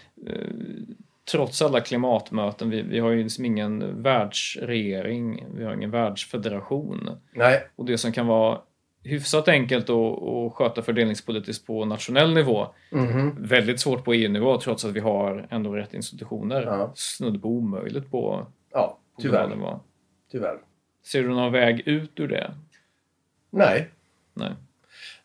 Trots 1.32 1.62
alla 1.62 1.80
klimatmöten, 1.80 2.70
vi, 2.70 2.82
vi 2.82 3.00
har 3.00 3.10
ju 3.10 3.24
liksom 3.24 3.46
ingen 3.46 4.04
världsregering, 4.04 5.46
vi 5.58 5.64
har 5.64 5.74
ingen 5.74 5.92
världsfederation. 5.92 7.10
Nej, 7.36 7.64
Och 7.76 7.86
det 7.86 7.98
som 7.98 8.12
kan 8.12 8.28
vara 8.28 8.60
hyfsat 9.04 9.48
enkelt 9.48 9.90
att, 9.90 10.24
att 10.24 10.54
sköta 10.54 10.82
fördelningspolitiskt 10.82 11.68
på 11.68 11.86
nationell 11.86 12.34
nivå. 12.34 12.68
Mhm. 12.92 13.36
Väldigt 13.40 13.80
svårt 13.80 14.04
på 14.06 14.14
EU-nivå 14.14 14.62
trots 14.62 14.86
att 14.86 14.92
vi 14.92 15.00
har 15.00 15.48
ändå 15.50 15.76
rätt 15.76 15.94
institutioner. 15.94 16.62
Ja. 16.64 16.92
Snudd 16.96 17.42
på 17.42 17.48
omöjligt 17.48 18.12
på, 18.12 18.48
Ja, 18.72 18.98
på 19.16 19.22
tyvärr. 19.22 19.48
nivå. 19.48 19.80
tyvärr. 20.32 20.58
Ser 21.06 21.24
du 21.24 21.30
någon 21.30 21.52
väg 21.52 21.88
ut 21.88 22.12
ur 22.20 22.28
det? 22.28 22.52
Nej. 23.50 23.90
Nej. 24.34 24.52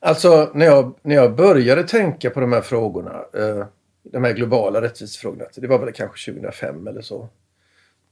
Alltså 0.00 0.50
när 0.54 0.66
jag, 0.66 0.94
när 1.02 1.14
jag 1.14 1.36
började 1.36 1.82
tänka 1.84 2.30
på 2.30 2.40
de 2.40 2.52
här 2.52 2.60
frågorna, 2.60 3.10
eh, 3.34 3.66
de 4.02 4.24
här 4.24 4.32
globala 4.32 4.80
rättvisefrågorna, 4.82 5.44
det 5.56 5.66
var 5.66 5.78
väl 5.78 5.92
kanske 5.92 6.32
2005 6.32 6.86
eller 6.86 7.00
så. 7.02 7.28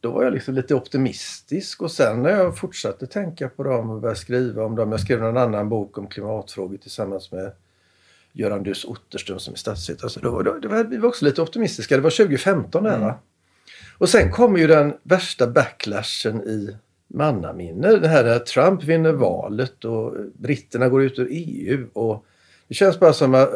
Då 0.04 0.10
var 0.10 0.24
jag 0.24 0.32
liksom 0.32 0.54
lite 0.54 0.74
optimistisk 0.74 1.82
och 1.82 1.90
sen 1.90 2.22
när 2.22 2.30
jag 2.30 2.58
fortsatte 2.58 3.06
tänka 3.06 3.48
på 3.48 3.62
dem 3.62 3.90
och 3.90 4.00
började 4.00 4.20
skriva 4.20 4.64
om 4.64 4.76
dem. 4.76 4.90
Jag 4.90 5.00
skrev 5.00 5.24
en 5.24 5.36
annan 5.36 5.68
bok 5.68 5.98
om 5.98 6.06
klimatfrågor 6.06 6.76
tillsammans 6.76 7.32
med 7.32 7.52
Göran 8.32 8.62
Dus 8.62 8.84
Otterström 8.84 9.38
som 9.38 9.54
är 9.54 9.58
statsvetare. 9.58 10.10
Så 10.10 10.20
då, 10.20 10.42
då, 10.42 10.58
då 10.58 10.68
var 10.68 10.84
vi 10.84 10.96
var 10.96 11.08
också 11.08 11.24
lite 11.24 11.42
optimistiska. 11.42 11.96
Det 11.96 12.02
var 12.02 12.10
2015 12.10 12.84
där 12.84 12.98
va? 12.98 13.14
Och 13.98 14.08
sen 14.08 14.30
kommer 14.30 14.58
ju 14.58 14.66
den 14.66 14.94
värsta 15.02 15.46
backlashen 15.46 16.42
i 16.42 16.76
mannaminne. 17.06 17.96
Det 17.96 18.08
här 18.08 18.24
när 18.24 18.38
Trump 18.38 18.82
vinner 18.82 19.12
valet 19.12 19.84
och 19.84 20.14
britterna 20.34 20.88
går 20.88 21.02
ut 21.02 21.18
ur 21.18 21.28
EU. 21.30 21.88
Och 21.92 22.24
det 22.68 22.74
känns 22.74 23.00
bara 23.00 23.12
som 23.12 23.34
att... 23.34 23.50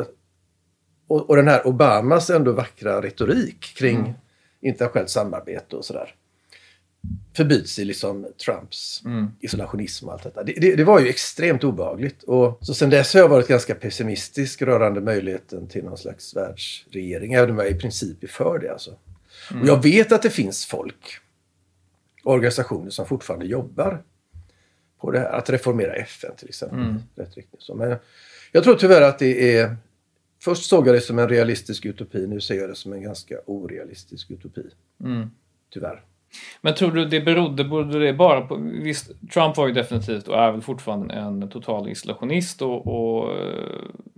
Och, 1.08 1.30
och 1.30 1.37
den 1.37 1.48
här 1.48 1.66
Obamas 1.66 2.30
ändå 2.30 2.52
vackra 2.52 3.02
retorik 3.02 3.61
kring 3.61 4.14
internationellt 4.61 5.11
samarbete 5.11 5.76
och 5.76 5.84
sådär. 5.84 6.14
Förbyts 7.37 7.78
i 7.78 7.84
liksom 7.84 8.26
Trumps 8.44 9.02
isolationism 9.40 10.06
och 10.06 10.12
allt 10.12 10.22
detta. 10.22 10.42
Det, 10.42 10.52
det, 10.52 10.76
det 10.76 10.84
var 10.84 11.00
ju 11.00 11.08
extremt 11.08 11.64
obehagligt. 11.64 12.22
Och 12.22 12.58
så 12.61 12.74
sen 12.74 12.90
dess 12.90 13.14
har 13.14 13.20
jag 13.20 13.28
varit 13.28 13.48
ganska 13.48 13.74
pessimistisk 13.74 14.62
rörande 14.62 15.00
möjligheten 15.00 15.68
till 15.68 15.84
någon 15.84 15.98
slags 15.98 16.37
världsregering. 16.37 17.32
Även 17.32 17.50
om 17.50 17.58
jag 17.58 17.70
i 17.70 17.74
princip 17.74 18.22
är 18.24 18.28
för 18.28 18.58
det 18.58 18.72
alltså. 18.72 18.90
Och 19.61 19.66
jag 19.66 19.82
vet 19.82 20.12
att 20.12 20.22
det 20.22 20.30
finns 20.30 20.66
folk, 20.66 21.18
organisationer 22.24 22.90
som 22.90 23.06
fortfarande 23.06 23.46
jobbar 23.46 24.02
på 25.00 25.11
det 25.11 25.18
här. 25.18 25.32
Att 25.32 25.50
reformera 25.50 25.94
FN 25.94 26.30
till 26.37 26.48
exempel. 26.48 26.78
Rätt 27.14 27.37
riktning. 27.37 27.61
Så, 27.61 27.74
men 27.74 27.96
jag 28.52 28.64
tror 28.64 28.74
tyvärr 28.74 29.02
att 29.02 29.18
det 29.18 29.56
är... 29.58 29.76
Först 30.42 30.68
såg 30.68 30.88
jag 30.88 30.94
det 30.94 31.00
som 31.00 31.18
en 31.18 31.28
realistisk 31.28 31.84
utopi. 31.84 32.26
Nu 32.26 32.40
ser 32.40 32.54
jag 32.54 32.68
det 32.68 32.74
som 32.74 32.92
en 32.92 33.02
ganska 33.02 33.40
orealistisk 33.46 34.30
utopi. 34.30 34.66
Tyvärr. 35.70 36.02
Men 36.60 36.74
tror 36.74 36.90
du 36.90 37.04
det 37.04 37.20
berodde, 37.20 37.64
berodde 37.64 37.98
det 37.98 38.12
bara 38.12 38.40
på... 38.40 38.56
Visst, 38.82 39.10
Trump 39.32 39.56
var 39.56 39.66
ju 39.66 39.72
definitivt 39.72 40.28
och 40.28 40.38
är 40.38 40.52
väl 40.52 40.60
fortfarande 40.60 41.14
en 41.14 41.50
total 41.50 41.88
isolationist 41.88 42.62
och, 42.62 42.86
och 42.86 43.30
eh, 43.32 43.46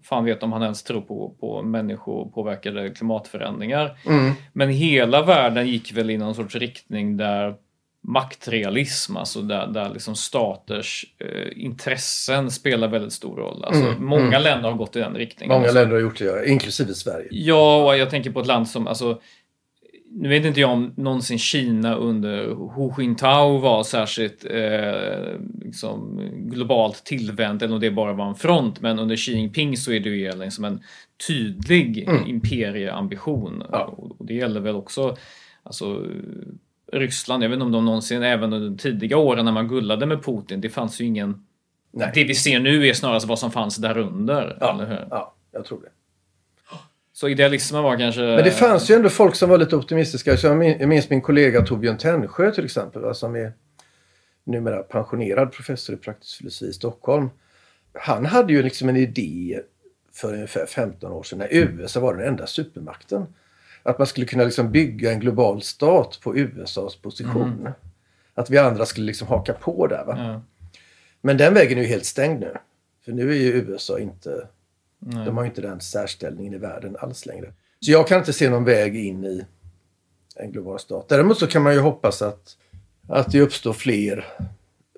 fan 0.03 0.25
vet 0.25 0.43
om 0.43 0.53
han 0.53 0.63
ens 0.63 0.83
tror 0.83 1.01
på, 1.01 1.35
på 1.41 1.63
människopåverkade 1.63 2.91
klimatförändringar. 2.91 3.99
Men 4.53 4.69
hela 4.69 5.23
världen 5.23 5.69
gick 5.69 5.93
väl 5.93 6.11
i 6.11 6.19
någon 6.19 6.35
sorts 6.35 6.57
riktning 6.57 7.17
där 7.17 7.55
maktrealism, 8.03 9.17
alltså 9.17 9.43
där, 9.43 9.67
där 9.67 9.91
liksom 9.91 10.17
staters 10.17 11.05
eh, 11.19 11.65
intressen 11.65 12.51
spelar 12.51 12.89
väldigt 12.89 13.13
stor 13.13 13.37
roll. 13.37 13.65
Alltså, 13.65 13.95
många 13.99 14.39
länder 14.39 14.71
har 14.71 14.77
gått 14.77 14.97
i 14.97 14.99
den 14.99 15.15
riktningen. 15.15 15.57
Många 15.57 15.73
länder 15.73 15.95
har 15.95 16.03
gjort 16.03 16.19
det, 16.19 16.25
ja, 16.25 16.45
inklusive 16.45 16.95
Sverige. 16.95 17.29
Ja, 17.31 17.85
och 17.85 17.97
jag 17.97 18.11
tänker 18.11 18.31
på 18.31 18.41
ett 18.41 18.47
land 18.47 18.69
som, 18.69 18.87
alltså, 18.87 19.21
nu 20.13 20.29
vet 20.29 20.45
inte 20.45 20.61
jag 20.61 20.71
om 20.71 20.93
någonsin 20.97 21.39
Kina 21.39 21.95
under 21.95 22.47
Hu 22.75 23.03
Jintao 23.03 23.59
var 23.59 23.83
särskilt 23.83 24.45
eh, 24.51 25.41
liksom 25.65 26.21
globalt 26.35 27.05
tillvänt 27.05 27.63
eller 27.63 27.75
om 27.75 27.81
det 27.81 27.91
bara 27.91 28.13
var 28.13 28.29
en 28.29 28.35
front. 28.35 28.81
Men 28.81 28.99
under 28.99 29.17
Xi 29.17 29.33
Jinping 29.33 29.77
så 29.77 29.93
är 29.93 30.01
det 30.01 30.09
ju 30.09 30.37
liksom 30.37 30.65
en 30.65 30.81
tydlig 31.27 32.09
imperieambition. 32.27 33.63
Och 33.63 34.21
och 34.21 34.27
det 34.27 34.35
gäller 34.35 34.61
väl 34.61 34.77
också 34.77 35.17
alltså, 35.63 36.07
Ryssland. 36.93 37.45
Jag 37.45 37.49
vet 37.49 37.57
inte 37.57 37.67
om 37.67 37.73
de 37.73 37.85
någonsin, 37.85 38.23
även 38.23 38.53
under 38.53 38.69
de 38.69 38.77
tidiga 38.79 39.17
åren 39.17 39.45
när 39.45 39.53
man 39.53 39.69
gullade 39.69 40.07
med 40.07 40.25
Putin, 40.25 40.61
det 40.61 40.69
fanns 40.69 41.01
ju 41.01 41.05
ingen... 41.05 41.47
Nej. 41.93 42.11
Det 42.15 42.25
vi 42.25 42.35
ser 42.35 42.61
nu 42.61 42.87
är 42.89 42.95
snarast 42.95 43.27
vad 43.27 43.39
som 43.39 43.51
fanns 43.51 43.77
därunder. 43.77 44.57
Ja, 44.61 44.75
Eller 44.75 44.87
hur? 44.87 45.07
ja, 45.11 45.35
jag 45.53 45.65
tror 45.65 45.81
det. 45.81 45.89
Så 47.21 47.29
idealismen 47.29 47.83
var 47.83 47.97
kanske... 47.99 48.21
Men 48.21 48.45
det 48.45 48.51
fanns 48.51 48.91
ju 48.91 48.95
ändå 48.95 49.09
folk 49.09 49.35
som 49.35 49.51
var 49.51 49.59
lite 49.59 49.77
optimistiska. 49.77 50.37
Så 50.37 50.47
jag 50.47 50.57
min- 50.57 50.77
jag 50.81 50.89
minns 50.89 51.11
min 51.11 51.21
kollega 51.21 51.63
Torbjörn 51.67 51.97
Tännsjö 51.99 52.51
till 52.51 52.65
exempel, 52.65 53.03
va, 53.03 53.15
som 53.15 53.37
är 53.37 53.53
numera 54.45 54.83
pensionerad 54.83 55.53
professor 55.53 55.95
i 55.95 55.99
praktisk 55.99 56.39
filosofi 56.39 56.71
i 56.71 56.73
Stockholm. 56.73 57.31
Han 57.93 58.27
hade 58.27 58.53
ju 58.53 58.63
liksom 58.63 58.89
en 58.89 58.97
idé 58.97 59.61
för 60.13 60.35
ungefär 60.35 60.67
15 60.67 61.13
år 61.13 61.23
sedan 61.23 61.39
när 61.39 61.49
USA 61.51 62.01
var 62.01 62.15
den 62.15 62.29
enda 62.29 62.47
supermakten. 62.47 63.27
Att 63.83 63.99
man 63.99 64.07
skulle 64.07 64.27
kunna 64.27 64.45
liksom 64.45 64.71
bygga 64.73 65.13
en 65.13 65.21
global 65.21 65.63
stat 65.63 66.19
på 66.23 66.37
USAs 66.37 66.97
position. 66.97 67.69
Att 68.35 68.51
vi 68.51 68.59
andra 68.59 68.87
skulle 68.87 69.07
liksom 69.07 69.29
haka 69.29 69.53
på 69.53 69.87
där. 69.87 70.05
Va? 70.05 70.15
Ja. 70.19 70.43
Men 71.21 71.37
den 71.37 71.55
vägen 71.55 71.79
är 71.79 71.83
ju 71.83 71.89
helt 71.89 72.05
stängd 72.05 72.41
nu. 72.41 72.55
För 73.05 73.13
nu 73.13 73.31
är 73.31 73.35
ju 73.37 73.53
USA 73.53 73.99
inte... 73.99 74.47
De 75.01 75.37
har 75.37 75.45
ju 75.45 75.49
inte 75.49 75.61
den 75.61 75.81
särställningen 75.81 76.55
i 76.55 76.59
världen 76.59 76.97
alls 77.01 77.27
längre. 77.27 77.53
Så 77.81 77.91
jag 77.91 78.09
kan 78.09 78.19
inte 78.19 78.33
se 78.33 78.51
någon 78.51 78.65
väg 78.65 78.97
in 78.97 79.25
i 79.25 79.45
en 80.37 80.53
global 80.53 80.79
stat. 80.79 81.09
Däremot 81.09 81.39
så 81.39 81.47
kan 81.47 81.63
man 81.63 81.73
ju 81.73 81.81
hoppas 81.81 82.23
att, 82.23 82.57
att 83.09 83.33
det 83.33 83.41
uppstår 83.41 83.73
fler 83.73 84.27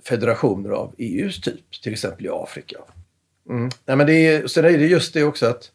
federationer 0.05 0.71
av 0.71 0.95
EUs 0.99 1.41
typ. 1.41 1.83
Till 1.83 1.93
exempel 1.93 2.27
i 2.27 2.29
Afrika. 2.29 2.79
Mm. 3.49 3.71
Nej, 3.85 3.97
men 3.97 4.07
det 4.07 4.27
är, 4.27 4.47
sen 4.47 4.65
är 4.65 4.79
det 4.79 4.87
just 4.87 5.15
det 5.15 5.25
också 5.25 5.47
att 5.47 5.73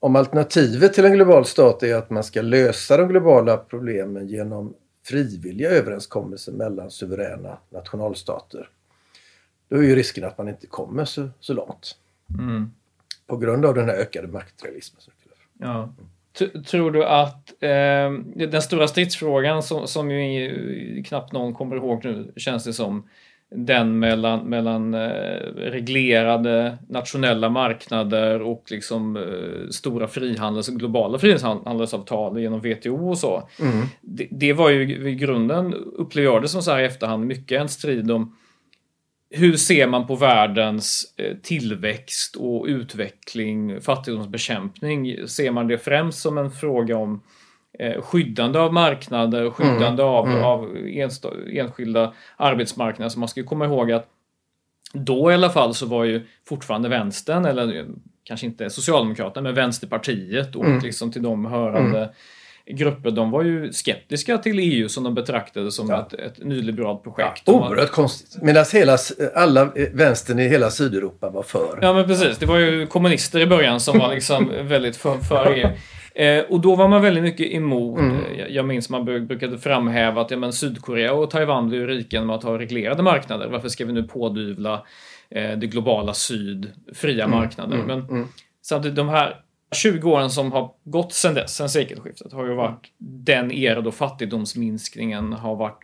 om 0.00 0.16
alternativet 0.16 0.94
till 0.94 1.04
en 1.04 1.12
global 1.12 1.46
stat 1.46 1.82
är 1.82 1.94
att 1.94 2.10
man 2.10 2.24
ska 2.24 2.42
lösa 2.42 2.96
de 2.96 3.08
globala 3.08 3.56
problemen 3.56 4.28
genom 4.28 4.74
frivilliga 5.04 5.70
överenskommelser 5.70 6.52
mellan 6.52 6.90
suveräna 6.90 7.58
nationalstater. 7.70 8.68
Då 9.68 9.76
är 9.76 9.82
ju 9.82 9.96
risken 9.96 10.24
att 10.24 10.38
man 10.38 10.48
inte 10.48 10.66
kommer 10.66 11.04
så, 11.04 11.28
så 11.40 11.52
långt. 11.52 11.96
Mm. 12.38 12.70
På 13.26 13.36
grund 13.36 13.66
av 13.66 13.74
den 13.74 13.88
här 13.88 13.96
ökade 13.96 14.28
maktrealismen. 14.28 15.02
Ja. 15.58 15.94
Tror 16.66 16.90
du 16.90 17.04
att 17.04 17.62
eh, 17.62 18.12
den 18.48 18.62
stora 18.62 18.88
stridsfrågan 18.88 19.62
som, 19.62 19.86
som 19.86 20.10
ju 20.10 21.02
knappt 21.06 21.32
någon 21.32 21.54
kommer 21.54 21.76
ihåg 21.76 22.04
nu 22.04 22.32
känns 22.36 22.64
det 22.64 22.72
som 22.72 23.08
den 23.50 23.98
mellan, 23.98 24.40
mellan 24.40 24.94
eh, 24.94 25.00
reglerade 25.56 26.78
nationella 26.88 27.48
marknader 27.48 28.42
och 28.42 28.64
liksom 28.70 29.16
eh, 29.16 29.68
stora 29.70 30.08
frihandels 30.08 30.68
globala 30.68 31.18
frihandelsavtal 31.18 32.40
genom 32.40 32.60
WTO 32.60 33.08
och 33.08 33.18
så. 33.18 33.48
Det, 34.00 34.28
det 34.30 34.52
var 34.52 34.70
ju 34.70 35.08
i 35.08 35.14
grunden, 35.14 35.74
upplever 35.74 36.28
jag 36.28 36.42
det 36.42 36.48
som 36.48 36.62
så 36.62 36.70
här 36.70 36.80
i 36.80 36.84
efterhand, 36.84 37.26
mycket 37.26 37.60
en 37.60 37.68
strid 37.68 38.10
om 38.10 38.36
hur 39.30 39.56
ser 39.56 39.86
man 39.86 40.06
på 40.06 40.14
världens 40.14 41.14
eh, 41.16 41.36
tillväxt 41.42 42.36
och 42.36 42.66
utveckling, 42.66 43.80
fattigdomsbekämpning? 43.80 45.28
Ser 45.28 45.50
man 45.50 45.66
det 45.66 45.78
främst 45.78 46.18
som 46.18 46.38
en 46.38 46.50
fråga 46.50 46.96
om 46.96 47.22
eh, 47.78 48.02
skyddande 48.02 48.58
av 48.58 48.72
marknader, 48.72 49.50
skyddande 49.50 50.02
av, 50.02 50.28
av 50.44 50.76
ensta- 50.76 51.58
enskilda 51.60 52.12
arbetsmarknader? 52.36 53.08
Så 53.08 53.18
man 53.18 53.28
ska 53.28 53.42
komma 53.42 53.64
ihåg 53.64 53.92
att 53.92 54.08
då 54.92 55.30
i 55.30 55.34
alla 55.34 55.50
fall 55.50 55.74
så 55.74 55.86
var 55.86 56.04
ju 56.04 56.26
fortfarande 56.48 56.88
vänstern, 56.88 57.44
eller 57.44 57.76
eh, 57.78 57.84
kanske 58.24 58.46
inte 58.46 58.70
Socialdemokraterna, 58.70 59.42
men 59.42 59.54
Vänsterpartiet 59.54 60.56
och 60.56 60.82
liksom 60.82 61.12
till 61.12 61.22
dem 61.22 61.44
hörande 61.46 62.10
grupper, 62.70 63.10
de 63.10 63.30
var 63.30 63.42
ju 63.42 63.72
skeptiska 63.72 64.38
till 64.38 64.58
EU 64.58 64.88
som 64.88 65.04
de 65.04 65.14
betraktade 65.14 65.72
som 65.72 65.90
ett, 65.90 66.12
ett 66.14 66.44
nyliberalt 66.44 67.02
projekt. 67.02 67.42
Var- 67.46 67.54
Oerhört 67.70 67.90
konstigt. 67.90 68.42
Medan 68.42 68.64
hela, 68.72 68.96
alla 69.34 69.62
eh, 69.62 69.68
vänstern 69.92 70.38
i 70.38 70.48
hela 70.48 70.70
Sydeuropa 70.70 71.30
var 71.30 71.42
för. 71.42 71.78
Ja 71.82 71.92
men 71.92 72.06
precis, 72.06 72.38
det 72.38 72.46
var 72.46 72.58
ju 72.58 72.86
kommunister 72.86 73.40
i 73.40 73.46
början 73.46 73.80
som 73.80 73.98
var 73.98 74.14
liksom 74.14 74.50
väldigt 74.62 74.96
för, 74.96 75.18
för 75.18 75.52
EU. 75.54 75.68
Eh, 76.24 76.44
och 76.44 76.60
då 76.60 76.74
var 76.76 76.88
man 76.88 77.02
väldigt 77.02 77.22
mycket 77.22 77.46
emot, 77.52 78.00
eh, 78.00 78.38
jag- 78.38 78.50
jag 78.50 78.64
minns 78.64 78.90
man 78.90 79.08
bru- 79.08 79.26
brukade 79.26 79.58
framhäva 79.58 80.20
att 80.20 80.30
ja, 80.30 80.36
men 80.36 80.52
Sydkorea 80.52 81.12
och 81.12 81.30
Taiwan 81.30 81.70
ju 81.72 81.86
rika 81.86 82.16
genom 82.16 82.30
att 82.30 82.42
ha 82.42 82.58
reglerade 82.58 83.02
marknader. 83.02 83.48
Varför 83.48 83.68
ska 83.68 83.84
vi 83.86 83.92
nu 83.92 84.02
pådyvla 84.02 84.82
eh, 85.30 85.58
det 85.58 85.66
globala 85.66 86.14
syd 86.14 86.72
fria 86.94 87.28
marknader? 87.28 87.76
Men 87.86 88.26
samtidigt 88.62 88.96
de 88.96 89.08
här 89.08 89.36
20 89.72 90.10
åren 90.10 90.30
som 90.30 90.52
har 90.52 90.72
gått 90.84 91.12
sedan 91.12 91.34
dess, 91.34 91.56
sedan 91.56 91.68
sekelskiftet, 91.68 92.32
har 92.32 92.46
ju 92.46 92.54
varit 92.54 92.92
den 92.98 93.52
era 93.52 93.80
då 93.80 93.92
fattigdomsminskningen 93.92 95.32
har 95.32 95.56
varit 95.56 95.82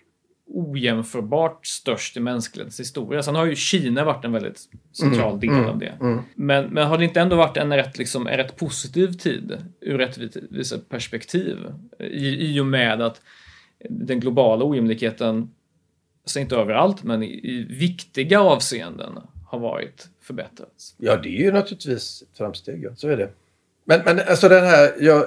ojämförbart 0.54 1.66
störst 1.66 2.16
i 2.16 2.20
mänsklighetens 2.20 2.80
historia. 2.80 3.22
Sen 3.22 3.34
har 3.34 3.46
ju 3.46 3.56
Kina 3.56 4.04
varit 4.04 4.24
en 4.24 4.32
väldigt 4.32 4.68
central 4.92 5.40
del 5.40 5.64
av 5.64 5.78
det. 5.78 5.96
Men, 6.34 6.64
men 6.64 6.86
har 6.86 6.98
det 6.98 7.04
inte 7.04 7.20
ändå 7.20 7.36
varit 7.36 7.56
en 7.56 7.76
rätt, 7.76 7.98
liksom, 7.98 8.26
en 8.26 8.36
rätt 8.36 8.56
positiv 8.56 9.12
tid 9.12 9.58
ur 9.80 9.98
rättviseperspektiv? 9.98 11.58
I, 11.98 12.54
I 12.54 12.60
och 12.60 12.66
med 12.66 13.02
att 13.02 13.20
den 13.90 14.20
globala 14.20 14.64
ojämlikheten, 14.64 15.50
alltså 16.22 16.40
inte 16.40 16.56
överallt, 16.56 17.02
men 17.02 17.22
i, 17.22 17.26
i 17.26 17.62
viktiga 17.62 18.40
avseenden 18.40 19.18
har 19.48 19.58
varit 19.58 20.08
förbättrats. 20.20 20.94
Ja, 20.98 21.16
det 21.16 21.28
är 21.28 21.44
ju 21.44 21.52
naturligtvis 21.52 22.22
ett 22.22 22.38
framsteg. 22.38 22.84
Ja. 22.84 22.94
Så 22.96 23.08
är 23.08 23.16
det. 23.16 23.30
Men, 23.84 24.00
men 24.04 24.20
alltså 24.28 24.48
den 24.48 24.64
här, 24.64 24.94
jag, 25.00 25.24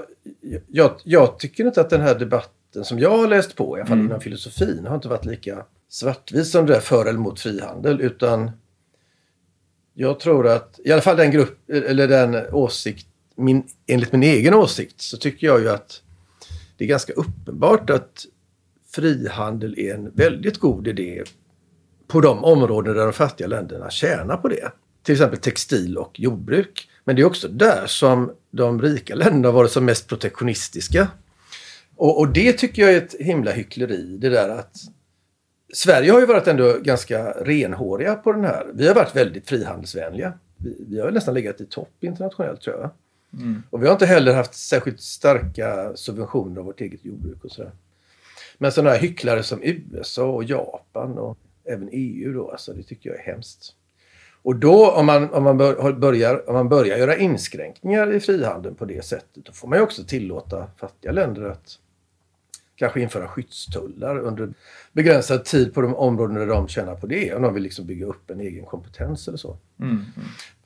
jag, 0.67 0.91
jag 1.03 1.39
tycker 1.39 1.65
inte 1.65 1.81
att 1.81 1.89
den 1.89 2.01
här 2.01 2.15
debatten 2.15 2.85
som 2.85 2.99
jag 2.99 3.17
har 3.17 3.27
läst 3.27 3.55
på, 3.55 3.77
i 3.77 3.81
alla 3.81 3.87
fall 3.87 3.97
Mm. 3.97 4.05
inom 4.05 4.21
filosofin, 4.21 4.85
har 4.87 4.95
inte 4.95 5.07
varit 5.07 5.25
lika 5.25 5.65
svartvit 5.89 6.47
som 6.47 6.65
det 6.65 6.73
där 6.73 6.79
för 6.79 7.05
eller 7.05 7.19
mot 7.19 7.39
frihandel. 7.39 8.01
Utan 8.01 8.51
jag 9.93 10.19
tror 10.19 10.47
att, 10.47 10.79
i 10.83 10.91
alla 10.91 11.01
fall 11.01 11.17
den 11.17 11.31
grupp, 11.31 11.69
eller 11.69 12.07
den 12.07 12.35
åsikt, 12.51 13.07
min, 13.35 13.63
enligt 13.87 14.11
min 14.11 14.23
egen 14.23 14.53
åsikt, 14.53 15.01
så 15.01 15.17
tycker 15.17 15.47
jag 15.47 15.61
ju 15.61 15.69
att 15.69 16.01
det 16.77 16.83
är 16.83 16.87
ganska 16.87 17.13
uppenbart 17.13 17.89
att 17.89 18.25
frihandel 18.91 19.79
är 19.79 19.93
en 19.95 20.11
väldigt 20.11 20.57
god 20.59 20.87
idé 20.87 21.23
på 22.07 22.21
de 22.21 22.43
områden 22.43 22.95
där 22.95 23.03
de 23.03 23.13
fattiga 23.13 23.47
länderna 23.47 23.89
tjänar 23.89 24.37
på 24.37 24.47
det. 24.47 24.71
Till 25.03 25.13
exempel 25.13 25.39
textil 25.39 25.97
och 25.97 26.19
jordbruk. 26.19 26.89
Men 27.03 27.15
det 27.15 27.21
är 27.21 27.25
också 27.25 27.47
där 27.47 27.83
som 27.87 28.31
de 28.55 28.81
rika 28.81 29.15
länderna 29.15 29.51
varit 29.51 29.71
som 29.71 29.85
mest 29.85 30.07
protektionistiska. 30.07 31.07
Och, 31.95 32.19
och 32.19 32.29
det 32.29 32.53
tycker 32.53 32.81
jag 32.81 32.93
är 32.93 32.97
ett 32.97 33.15
himla 33.19 33.51
hyckleri. 33.51 34.17
Det 34.17 34.29
där 34.29 34.49
att 34.49 34.75
Sverige 35.73 36.11
har 36.11 36.19
ju 36.19 36.25
varit 36.25 36.47
ändå 36.47 36.77
ganska 36.81 37.31
renhåriga 37.31 38.15
på 38.15 38.31
den 38.31 38.43
här. 38.43 38.67
Vi 38.73 38.87
har 38.87 38.95
varit 38.95 39.15
väldigt 39.15 39.49
frihandelsvänliga. 39.49 40.33
Vi, 40.57 40.75
vi 40.89 40.99
har 40.99 41.11
nästan 41.11 41.33
legat 41.33 41.61
i 41.61 41.65
topp 41.65 42.03
internationellt 42.03 42.61
tror 42.61 42.75
jag. 42.79 42.89
Och 43.69 43.81
vi 43.81 43.85
har 43.87 43.93
inte 43.93 44.05
heller 44.05 44.33
haft 44.33 44.53
särskilt 44.53 45.01
starka 45.01 45.91
subventioner 45.95 46.59
av 46.59 46.65
vårt 46.65 46.81
eget 46.81 47.05
jordbruk 47.05 47.43
och 47.43 47.51
sådär. 47.51 47.71
Men 48.57 48.71
sådana 48.71 48.89
här 48.89 48.99
hycklare 48.99 49.43
som 49.43 49.63
USA 49.63 50.25
och 50.25 50.43
Japan 50.43 51.17
och 51.17 51.37
även 51.65 51.89
EU 51.91 52.33
då, 52.33 52.51
alltså 52.51 52.73
det 52.73 52.83
tycker 52.83 53.09
jag 53.09 53.19
är 53.19 53.23
hemskt. 53.23 53.75
Och 54.45 54.55
då 54.55 54.91
om 54.91 55.05
man, 55.05 55.33
om 55.33 55.43
man, 55.43 55.57
börjar, 55.99 56.49
om 56.49 56.55
man 56.55 56.69
börjar 56.69 56.97
göra 56.97 57.15
inskränkningar 57.15 58.13
i 58.13 58.19
frihandeln 58.19 58.75
på 58.75 58.85
det 58.85 59.05
sättet, 59.05 59.45
då 59.45 59.51
får 59.51 59.67
man 59.67 59.77
ju 59.77 59.83
också 59.83 60.03
tillåta 60.03 60.67
fattiga 60.77 61.11
länder 61.11 61.43
att 61.43 61.79
kanske 62.75 63.01
införa 63.01 63.27
skyddstullar 63.27 64.19
under 64.19 64.53
begränsad 64.93 65.45
tid 65.45 65.73
på 65.73 65.81
de 65.81 65.95
områden 65.95 66.35
där 66.35 66.47
de 66.47 66.67
tjänar 66.67 66.95
på 66.95 67.07
det. 67.07 67.35
Om 67.35 67.41
de 67.41 67.53
vill 67.53 67.63
liksom 67.63 67.85
bygga 67.85 68.05
upp 68.05 68.29
en 68.29 68.39
egen 68.39 68.65
kompetens 68.65 69.27
eller 69.27 69.37
så. 69.37 69.57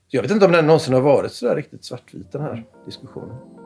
Jag 0.07 0.21
vet 0.21 0.31
inte 0.31 0.45
om 0.45 0.51
den 0.51 0.67
någonsin 0.67 0.93
har 0.93 1.01
varit 1.01 1.31
så 1.31 1.47
där 1.47 1.55
riktigt 1.55 1.85
svartvit 1.85 2.31
den 2.31 2.41
här 2.41 2.65
diskussionen. 2.85 3.58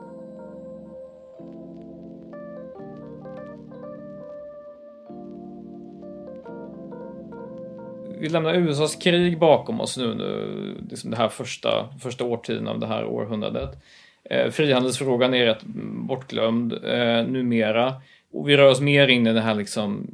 Vi 8.24 8.30
lämnar 8.30 8.54
USAs 8.54 8.96
krig 8.96 9.38
bakom 9.38 9.80
oss 9.80 9.96
nu, 9.96 10.14
nu 10.14 10.74
liksom 10.90 11.10
det 11.10 11.16
här 11.16 11.28
första, 11.28 11.88
första 12.02 12.24
årtionden 12.24 12.68
av 12.68 12.78
det 12.80 12.86
här 12.86 13.04
århundradet. 13.04 13.82
Eh, 14.30 14.50
frihandelsfrågan 14.50 15.34
är 15.34 15.46
rätt 15.46 15.62
bortglömd 16.08 16.72
eh, 16.72 17.26
numera. 17.26 17.94
Och 18.32 18.48
vi 18.48 18.56
rör 18.56 18.70
oss 18.70 18.80
mer 18.80 19.08
in 19.08 19.26
i 19.26 19.32
det 19.32 19.40
här 19.40 19.54
liksom 19.54 20.06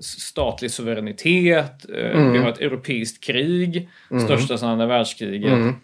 statlig 0.00 0.70
suveränitet. 0.70 1.86
Eh, 1.94 2.32
Vi 2.32 2.38
har 2.38 2.48
ett 2.48 2.60
europeiskt 2.60 3.24
krig, 3.24 3.88
största 4.24 4.58
sedan 4.58 4.68
andra 4.68 4.86
världskriget. 4.86 5.74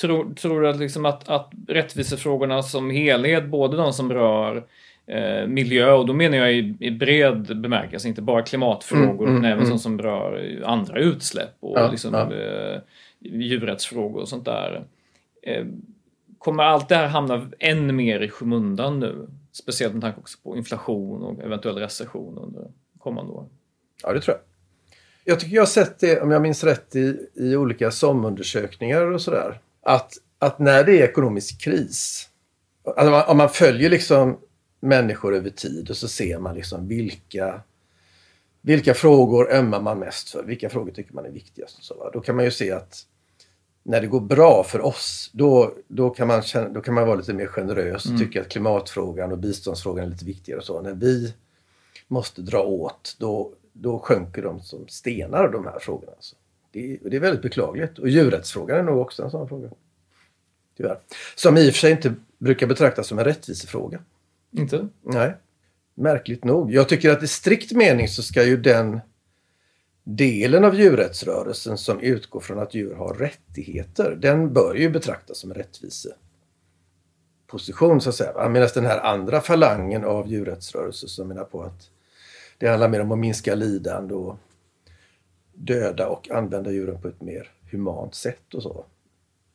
Tror, 0.00 0.34
tror 0.34 0.60
du 0.60 0.68
att, 0.68 0.78
liksom 0.78 1.06
att, 1.06 1.28
att 1.28 1.50
rättvisefrågorna 1.68 2.62
som 2.62 2.90
helhet, 2.90 3.46
både 3.46 3.76
de 3.76 3.92
som 3.92 4.12
rör 4.12 4.64
miljö, 5.48 5.92
och 5.92 6.06
då 6.06 6.12
menar 6.12 6.36
jag 6.36 6.52
i, 6.52 6.76
i 6.80 6.90
bred 6.90 7.60
bemärkelse, 7.60 8.08
inte 8.08 8.22
bara 8.22 8.42
klimatfrågor, 8.42 9.28
utan 9.28 9.44
även 9.44 9.66
sånt 9.66 9.80
som 9.80 9.98
rör 9.98 10.62
andra 10.64 10.98
utsläpp 10.98 11.56
och 11.60 11.78
Ja, 11.78 11.90
liksom, 11.90 12.14
ja. 12.14 12.34
Eh, 12.34 12.80
djurrättsfrågor 13.20 14.20
och 14.20 14.28
sånt 14.28 14.44
där. 14.44 14.84
Eh, 15.42 15.64
kommer 16.38 16.62
allt 16.62 16.88
det 16.88 16.96
här 16.96 17.06
hamna 17.06 17.50
än 17.58 17.96
mer 17.96 18.20
i 18.20 18.28
skymundan 18.28 19.00
nu? 19.00 19.28
Speciellt 19.52 19.92
med 19.94 20.02
tanke 20.02 20.20
också 20.20 20.38
på 20.42 20.56
inflation 20.56 21.22
och 21.22 21.42
eventuell 21.42 21.76
recession 21.76 22.38
under 22.38 22.70
kommande 22.98 23.32
år. 23.32 23.46
Ja, 24.02 24.12
det 24.12 24.20
tror 24.20 24.36
jag. 24.36 24.44
Jag 25.32 25.40
tycker 25.40 25.54
jag 25.54 25.62
har 25.62 25.66
sett 25.66 25.98
det, 25.98 26.20
om 26.20 26.30
jag 26.30 26.42
minns 26.42 26.64
rätt, 26.64 26.96
i, 26.96 27.16
i 27.34 27.56
olika 27.56 27.90
SOM-undersökningar 27.90 29.12
och 29.12 29.22
sådär. 29.22 29.60
Att, 29.82 30.12
att 30.38 30.58
när 30.58 30.84
det 30.84 31.00
är 31.00 31.04
ekonomisk 31.04 31.60
kris, 31.64 32.28
alltså 32.96 33.30
om 33.30 33.36
man 33.36 33.48
följer 33.48 33.90
liksom 33.90 34.38
människor 34.80 35.34
över 35.34 35.50
tid 35.50 35.90
och 35.90 35.96
så 35.96 36.08
ser 36.08 36.38
man 36.38 36.54
liksom 36.54 36.88
vilka, 36.88 37.60
vilka 38.60 38.94
frågor 38.94 39.52
ömmar 39.52 39.80
man 39.80 39.98
mest 39.98 40.28
för, 40.30 40.42
vilka 40.44 40.68
frågor 40.70 40.90
tycker 40.92 41.14
man 41.14 41.24
är 41.26 41.30
viktigast. 41.30 41.78
Och 41.78 41.84
så, 41.84 41.94
va? 41.94 42.10
Då 42.12 42.20
kan 42.20 42.36
man 42.36 42.44
ju 42.44 42.50
se 42.50 42.72
att 42.72 43.06
när 43.82 44.00
det 44.00 44.06
går 44.06 44.20
bra 44.20 44.64
för 44.68 44.80
oss, 44.80 45.30
då, 45.32 45.74
då, 45.88 46.10
kan, 46.10 46.28
man 46.28 46.42
känna, 46.42 46.68
då 46.68 46.80
kan 46.80 46.94
man 46.94 47.06
vara 47.06 47.16
lite 47.16 47.34
mer 47.34 47.46
generös 47.46 48.04
och 48.06 48.18
tycka 48.18 48.40
att 48.40 48.48
klimatfrågan 48.48 49.32
och 49.32 49.38
biståndsfrågan 49.38 50.04
är 50.06 50.10
lite 50.10 50.24
viktigare. 50.24 50.58
Och 50.58 50.64
så. 50.66 50.80
När 50.82 50.94
vi 50.94 51.34
måste 52.08 52.42
dra 52.42 52.62
åt, 52.62 53.16
då, 53.18 53.52
då 53.72 53.98
sjunker 53.98 54.42
de 54.42 54.60
som 54.62 54.88
stenar 54.88 55.48
de 55.48 55.64
här 55.64 55.78
frågorna. 55.78 56.12
Alltså. 56.12 56.36
Det, 56.72 56.92
är- 56.92 57.10
det 57.10 57.16
är 57.16 57.20
väldigt 57.20 57.42
beklagligt. 57.42 57.98
Och 57.98 58.08
djurrättsfrågan 58.08 58.78
är 58.78 58.82
nog 58.82 58.98
också 59.00 59.22
en 59.22 59.30
sån 59.30 59.48
fråga. 59.48 59.70
Tyvärr. 60.76 60.98
Som 61.36 61.56
i 61.56 61.70
och 61.70 61.72
för 61.74 61.80
sig 61.80 61.90
inte 61.92 62.14
brukar 62.38 62.66
betraktas 62.66 63.06
som 63.06 63.18
en 63.18 63.24
rättvisefråga. 63.24 64.00
Inte? 64.50 64.88
Nej, 65.02 65.34
märkligt 65.94 66.44
nog. 66.44 66.72
Jag 66.72 66.88
tycker 66.88 67.10
att 67.10 67.22
i 67.22 67.26
strikt 67.26 67.72
mening 67.72 68.08
så 68.08 68.22
ska 68.22 68.44
ju 68.44 68.56
den 68.56 69.00
delen 70.04 70.64
av 70.64 70.74
djurrättsrörelsen 70.74 71.78
som 71.78 72.00
utgår 72.00 72.40
från 72.40 72.58
att 72.58 72.74
djur 72.74 72.94
har 72.94 73.14
rättigheter, 73.14 74.18
den 74.20 74.52
bör 74.52 74.74
ju 74.74 74.90
betraktas 74.90 75.38
som 75.38 75.50
en 75.50 75.56
rättviseposition 75.56 78.00
så 78.00 78.08
att 78.08 78.14
säga. 78.14 78.48
Medan 78.48 78.68
den 78.74 78.86
här 78.86 79.00
andra 79.00 79.40
falangen 79.40 80.04
av 80.04 80.28
djurrättsrörelsen 80.28 81.08
som 81.08 81.28
menar 81.28 81.44
på 81.44 81.62
att 81.62 81.90
det 82.58 82.68
handlar 82.68 82.88
mer 82.88 83.00
om 83.00 83.12
att 83.12 83.18
minska 83.18 83.54
lidande 83.54 84.14
och 84.14 84.36
döda 85.54 86.08
och 86.08 86.30
använda 86.30 86.70
djuren 86.70 87.00
på 87.00 87.08
ett 87.08 87.20
mer 87.20 87.50
humant 87.70 88.14
sätt 88.14 88.54
och 88.54 88.62
så. 88.62 88.84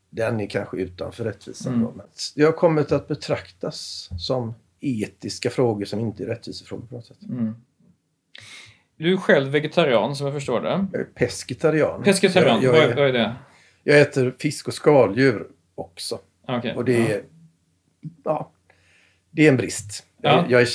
Den 0.10 0.40
är 0.40 0.48
kanske 0.48 0.78
utanför 0.78 1.24
rättvisan. 1.24 1.82
Då, 1.82 1.92
men 1.96 2.06
det 2.36 2.44
har 2.44 2.52
kommit 2.52 2.92
att 2.92 3.08
betraktas 3.08 4.10
som 4.20 4.54
etiska 4.84 5.50
frågor 5.50 5.86
som 5.86 6.00
inte 6.00 6.24
är 6.24 6.28
rättvisefrågor 6.28 6.86
på 6.86 6.96
något 6.96 7.06
sätt. 7.06 7.18
Du 8.98 9.14
är 9.14 9.18
själv 9.18 9.52
vegetarian 9.52 10.16
som 10.16 10.26
jag 10.28 10.34
förstår 10.36 10.62
det. 10.62 10.88
Jag 10.92 11.02
är. 11.02 11.06
Pescetarian, 12.04 12.62
Jag, 12.62 12.72
vad, 12.72 12.80
jag, 12.82 12.88
är- 12.88 12.92
är, 12.92 12.96
vad 12.96 13.08
är 13.10 13.14
det? 13.14 13.36
jag 13.84 14.02
äter 14.02 14.36
fisk 14.40 14.68
och 14.68 14.74
skaldjur 14.74 15.48
också. 15.76 16.20
Okej. 16.48 16.74
Och 16.76 16.86
det 16.86 17.12
är, 17.12 17.22
ja, 18.24 18.52
det 19.32 19.46
är 19.46 19.50
en 19.50 19.58
brist. 19.58 20.06
Ja. 20.22 20.30
Jag, 20.30 20.52
jag 20.52 20.62
är, 20.62 20.68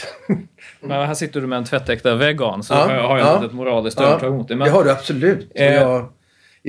Men 0.86 0.90
här 1.06 1.14
sitter 1.14 1.40
du 1.40 1.46
med 1.46 1.56
en 1.58 1.64
tvättäkta 1.64 2.14
vegan, 2.14 2.62
så 2.62 2.74
Ja, 2.74 2.78
har 2.86 3.18
jag, 3.18 3.20
ja. 3.20 3.44
ett 3.46 3.52
moraliskt 3.52 4.00
Ja, 4.00 4.06
övertag 4.06 4.32
mot 4.32 4.48
dig. 4.48 4.56
Men, 4.56 4.64
det 4.66 4.70
har 4.72 4.84
du 4.84 4.90
absolut. 4.90 5.50
Eh, 5.54 5.74
jag 5.74 6.12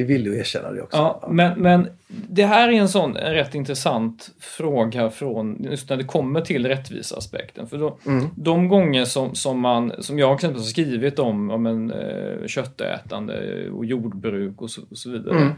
är 0.01 0.05
villig 0.05 0.31
att 0.31 0.37
erkänna 0.37 0.71
det 0.71 0.81
också. 0.81 0.97
ja, 0.97 1.27
men, 1.31 1.59
men 1.61 1.87
det 2.07 2.45
här 2.45 2.69
är 2.69 2.73
en 2.73 2.89
sån 2.89 3.17
en 3.17 3.33
rätt 3.33 3.55
intressant 3.55 4.29
fråga 4.39 5.09
från 5.09 5.63
just 5.63 5.89
när 5.89 5.97
det 5.97 6.03
kommer 6.03 6.41
till 6.41 6.67
rättviseaspekten. 6.67 7.67
För 7.67 7.77
då, 7.77 7.97
Mm. 8.05 8.25
de 8.35 8.67
gånger 8.67 9.05
som, 9.05 9.35
som, 9.35 9.59
man, 9.59 9.93
som 9.99 10.19
jag 10.19 10.35
exempelvis 10.35 10.67
har 10.67 10.69
skrivit 10.71 11.19
om, 11.19 11.49
om 11.51 11.65
en 11.65 11.91
eh, 11.91 12.47
köttätande 12.47 13.65
och 13.69 13.85
jordbruk 13.85 14.61
och 14.61 14.69
så, 14.69 14.81
och 14.89 14.97
så 14.97 15.09
vidare. 15.11 15.37
Mm. 15.37 15.53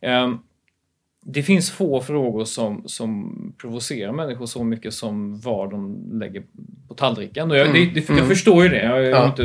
Ehm, 0.00 0.38
det 1.26 1.42
finns 1.42 1.70
få 1.70 2.00
frågor 2.00 2.44
som, 2.44 2.82
som 2.86 3.32
provocerar 3.60 4.12
människor 4.12 4.46
så 4.46 4.64
mycket 4.64 4.94
som 4.94 5.40
vad 5.40 5.70
de 5.70 6.08
lägger 6.12 6.42
på 6.88 6.94
tallriken. 6.94 7.50
Och 7.50 7.56
jag, 7.56 7.72
det, 7.74 7.84
det, 7.94 8.08
jag 8.08 8.28
förstår 8.28 8.62
ju 8.62 8.68
det. 8.68 8.82
Jag 8.84 8.98
Mm. 8.98 9.10
Ja. 9.10 9.26
inte 9.26 9.42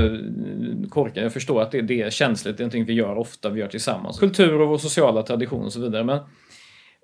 korkad. 0.90 1.24
Jag 1.24 1.34
förstår 1.34 1.62
att 1.62 1.72
det, 1.72 1.82
det 1.82 2.02
är 2.02 2.10
känsligt. 2.10 2.58
Det 2.58 2.62
är 2.62 2.66
någonting 2.66 2.86
vi 2.86 2.94
gör 2.94 3.18
ofta, 3.18 3.50
vi 3.50 3.60
gör 3.60 3.68
tillsammans. 3.68 4.20
Kultur 4.20 4.62
och 4.62 4.70
vår 4.70 4.78
sociala 4.78 5.24
tradition 5.24 5.66
och 5.66 5.74
så 5.74 5.82
vidare. 5.82 6.04
Men 6.04 6.20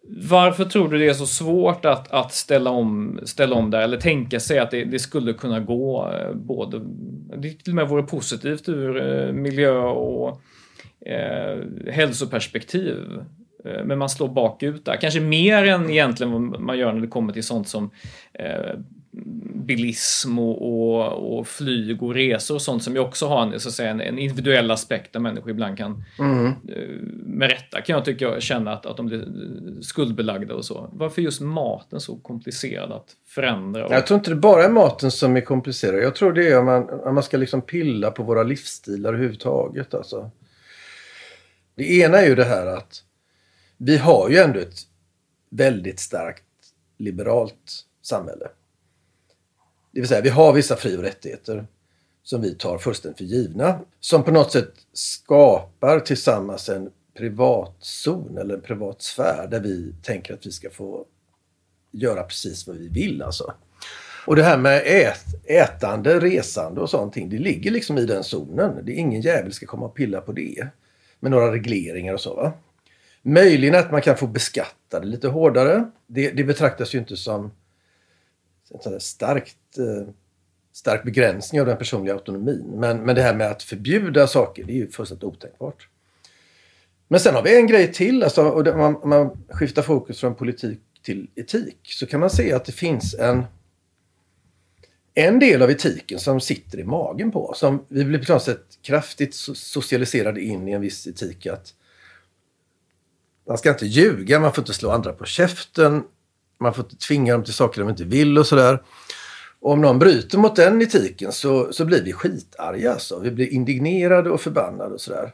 varför 0.07 0.65
tror 0.65 0.89
du 0.89 0.97
det 0.97 1.07
är 1.07 1.13
så 1.13 1.25
svårt 1.25 1.85
att, 1.85 2.11
att 2.11 2.33
ställa, 2.33 2.69
om, 2.69 3.19
ställa 3.23 3.55
om 3.55 3.71
där? 3.71 3.81
Eller 3.81 3.97
tänka 3.97 4.39
sig 4.39 4.59
att 4.59 4.71
det, 4.71 4.83
det 4.83 4.99
skulle 4.99 5.33
kunna 5.33 5.59
gå 5.59 6.11
eh, 6.11 6.33
både... 6.33 6.81
Det 7.37 7.49
till 7.49 7.71
och 7.71 7.75
med 7.75 7.87
vore 7.87 8.03
positivt 8.03 8.69
ur 8.69 8.97
eh, 8.97 9.33
miljö 9.33 9.77
och 9.79 10.41
eh, 11.05 11.57
hälsoperspektiv. 11.91 13.19
Eh, 13.65 13.85
Men 13.85 13.97
man 13.97 14.09
slår 14.09 14.27
bakut 14.27 14.85
där. 14.85 14.95
Kanske 14.95 15.19
mer 15.19 15.67
än 15.67 15.89
egentligen 15.89 16.31
vad 16.31 16.61
man 16.61 16.77
gör 16.77 16.93
när 16.93 17.01
det 17.01 17.07
kommer 17.07 17.33
till 17.33 17.43
sånt 17.43 17.67
som 17.67 17.89
eh, 18.33 18.79
bilism 19.65 20.39
och, 20.39 20.61
och, 20.61 21.37
och 21.37 21.47
flyg 21.47 22.03
och 22.03 22.13
resor 22.13 22.55
och 22.55 22.61
sånt 22.61 22.83
som 22.83 22.93
ju 22.93 22.99
också 22.99 23.27
har 23.27 23.41
en, 23.41 23.59
så 23.59 23.69
att 23.69 23.73
säga, 23.75 23.89
en, 23.89 24.01
en 24.01 24.19
individuell 24.19 24.71
aspekt 24.71 25.13
där 25.13 25.19
människor 25.19 25.49
ibland 25.51 25.77
kan, 25.77 26.03
Mm. 26.19 26.45
eh, 26.45 26.53
med 27.25 27.49
rätta 27.49 27.81
kan 27.81 27.95
jag 27.95 28.05
tycka, 28.05 28.39
känna 28.39 28.73
att, 28.73 28.85
att 28.85 28.97
de 28.97 29.05
blir 29.05 29.25
skuldbelagda 29.81 30.53
och 30.55 30.65
så. 30.65 30.89
Varför 30.93 31.21
just 31.21 31.41
maten 31.41 31.99
så 31.99 32.15
komplicerad 32.15 32.91
att 32.91 33.09
förändra? 33.27 33.85
Och, 33.85 33.93
Jag 33.93 34.07
tror 34.07 34.17
inte 34.17 34.29
det 34.29 34.35
bara 34.35 34.63
är 34.63 34.69
maten 34.69 35.11
som 35.11 35.37
är 35.37 35.41
komplicerad. 35.41 36.03
Jag 36.03 36.15
tror 36.15 36.33
det 36.33 36.47
är 36.47 36.59
om 36.59 36.65
man, 36.65 36.89
om 36.89 37.13
man 37.15 37.23
ska 37.23 37.37
liksom 37.37 37.61
pilla 37.61 38.11
på 38.11 38.23
våra 38.23 38.43
livsstilar 38.43 39.09
överhuvudtaget. 39.09 39.93
Alltså. 39.93 40.31
Det 41.75 41.97
ena 41.97 42.17
är 42.17 42.27
ju 42.27 42.35
det 42.35 42.43
här 42.45 42.67
att 42.67 43.03
vi 43.77 43.97
har 43.97 44.29
ju 44.29 44.37
ändå 44.37 44.59
ett 44.59 44.79
väldigt 45.49 45.99
starkt 45.99 46.43
liberalt 46.97 47.85
samhälle. 48.01 48.47
Det 49.95 50.01
vill 50.01 50.07
säga, 50.07 50.21
vi 50.21 50.29
har 50.29 50.53
vissa 50.53 50.75
fri 50.75 50.97
och 50.97 51.01
rättigheter 51.01 51.67
som 52.23 52.41
vi 52.41 52.55
tar 52.55 52.77
fullständigt 52.77 53.17
för 53.17 53.25
givna. 53.25 53.79
Som 53.99 54.23
på 54.23 54.31
något 54.31 54.51
sätt 54.51 54.73
skapar 54.93 55.99
tillsammans 55.99 56.69
en 56.69 56.91
privatzon 57.17 58.37
eller 58.37 58.55
en 58.55 58.61
privat 58.61 59.01
sfär 59.01 59.47
där 59.51 59.59
vi 59.59 59.93
tänker 60.01 60.33
att 60.33 60.45
vi 60.45 60.51
ska 60.51 60.69
få 60.69 61.05
göra 61.91 62.23
precis 62.23 62.67
vad 62.67 62.75
vi 62.75 62.87
vill. 62.87 63.21
Alltså. 63.21 63.53
Och 64.25 64.35
det 64.35 64.43
här 64.43 64.57
med 64.57 64.81
ät, 64.85 65.25
ätande, 65.43 66.19
resande 66.19 66.81
och 66.81 66.89
sånt, 66.89 67.13
det 67.13 67.37
ligger 67.37 67.71
liksom 67.71 67.97
i 67.97 68.05
den 68.05 68.23
zonen. 68.23 68.85
Det 68.85 68.91
är 68.91 68.95
ingen 68.95 69.21
jävel 69.21 69.53
ska 69.53 69.65
komma 69.65 69.85
och 69.85 69.95
pilla 69.95 70.21
på 70.21 70.31
det. 70.31 70.67
Med 71.19 71.31
några 71.31 71.51
regleringar 71.51 72.13
och 72.13 72.21
så. 72.21 72.35
Va? 72.35 72.53
Möjligen 73.21 73.75
att 73.75 73.91
man 73.91 74.01
kan 74.01 74.17
få 74.17 74.27
beskatta 74.27 74.99
det 74.99 75.07
lite 75.07 75.27
hårdare. 75.27 75.91
Det, 76.07 76.31
det 76.31 76.43
betraktas 76.43 76.95
ju 76.95 76.99
inte 76.99 77.17
som 77.17 77.51
en 78.85 78.99
starkt, 78.99 79.77
eh, 79.77 80.07
stark 80.73 81.03
begränsning 81.03 81.61
av 81.61 81.67
den 81.67 81.77
personliga 81.77 82.13
autonomin. 82.13 82.65
Men, 82.75 82.97
men 82.97 83.15
det 83.15 83.21
här 83.21 83.35
med 83.35 83.51
att 83.51 83.63
förbjuda 83.63 84.27
saker, 84.27 84.63
det 84.63 84.71
är 84.71 84.77
ju 84.77 84.91
fullständigt 84.91 85.23
otänkbart. 85.23 85.87
Men 87.07 87.19
sen 87.19 87.35
har 87.35 87.43
vi 87.43 87.57
en 87.57 87.67
grej 87.67 87.93
till. 87.93 88.23
Alltså, 88.23 88.43
och 88.43 88.63
det, 88.63 88.77
man, 88.77 89.01
man 89.03 89.45
skiftar 89.49 89.81
fokus 89.81 90.19
från 90.19 90.35
politik 90.35 90.79
till 91.03 91.29
etik. 91.35 91.79
Så 91.83 92.05
kan 92.05 92.19
man 92.19 92.29
se 92.29 92.53
att 92.53 92.65
det 92.65 92.71
finns 92.71 93.13
en 93.13 93.43
en 95.17 95.39
del 95.39 95.61
av 95.61 95.71
etiken 95.71 96.19
som 96.19 96.41
sitter 96.41 96.79
i 96.79 96.83
magen 96.83 97.31
på 97.31 97.49
oss. 97.49 97.63
Vi 97.87 98.05
blir 98.05 98.25
på 98.25 98.33
något 98.33 98.43
sätt 98.43 98.79
kraftigt 98.81 99.33
socialiserade 99.33 100.41
in 100.41 100.67
i 100.67 100.71
en 100.71 100.81
viss 100.81 101.07
etik. 101.07 101.45
att 101.45 101.73
Man 103.47 103.57
ska 103.57 103.69
inte 103.69 103.85
ljuga, 103.85 104.39
man 104.39 104.53
får 104.53 104.61
inte 104.61 104.73
slå 104.73 104.89
andra 104.89 105.13
på 105.13 105.25
käften. 105.25 106.03
Man 106.59 106.73
får 106.73 106.83
tvinga 106.83 107.33
dem 107.33 107.43
till 107.43 107.53
saker 107.53 107.81
de 107.81 107.89
inte 107.89 108.03
vill 108.03 108.37
och 108.37 108.47
sådär. 108.47 108.83
Och 109.59 109.71
om 109.71 109.81
någon 109.81 109.99
bryter 109.99 110.37
mot 110.37 110.55
den 110.55 110.81
etiken 110.81 111.31
så, 111.31 111.73
så 111.73 111.85
blir 111.85 112.03
vi 112.03 112.13
skitarga. 112.13 112.91
Alltså. 112.91 113.19
Vi 113.19 113.31
blir 113.31 113.53
indignerade 113.53 114.29
och 114.29 114.41
förbannade 114.41 114.93
och 114.93 115.01
sådär. 115.01 115.33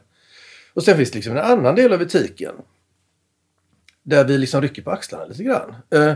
Och 0.74 0.82
sen 0.82 0.96
finns 0.96 1.10
det 1.10 1.16
liksom 1.18 1.36
en 1.36 1.44
annan 1.44 1.74
del 1.74 1.92
av 1.92 2.02
etiken. 2.02 2.54
Där 4.02 4.24
vi 4.24 4.38
liksom 4.38 4.62
rycker 4.62 4.82
på 4.82 4.90
axlarna 4.90 5.24
lite 5.24 5.42
grann. 5.42 5.74
Uh, 5.94 6.14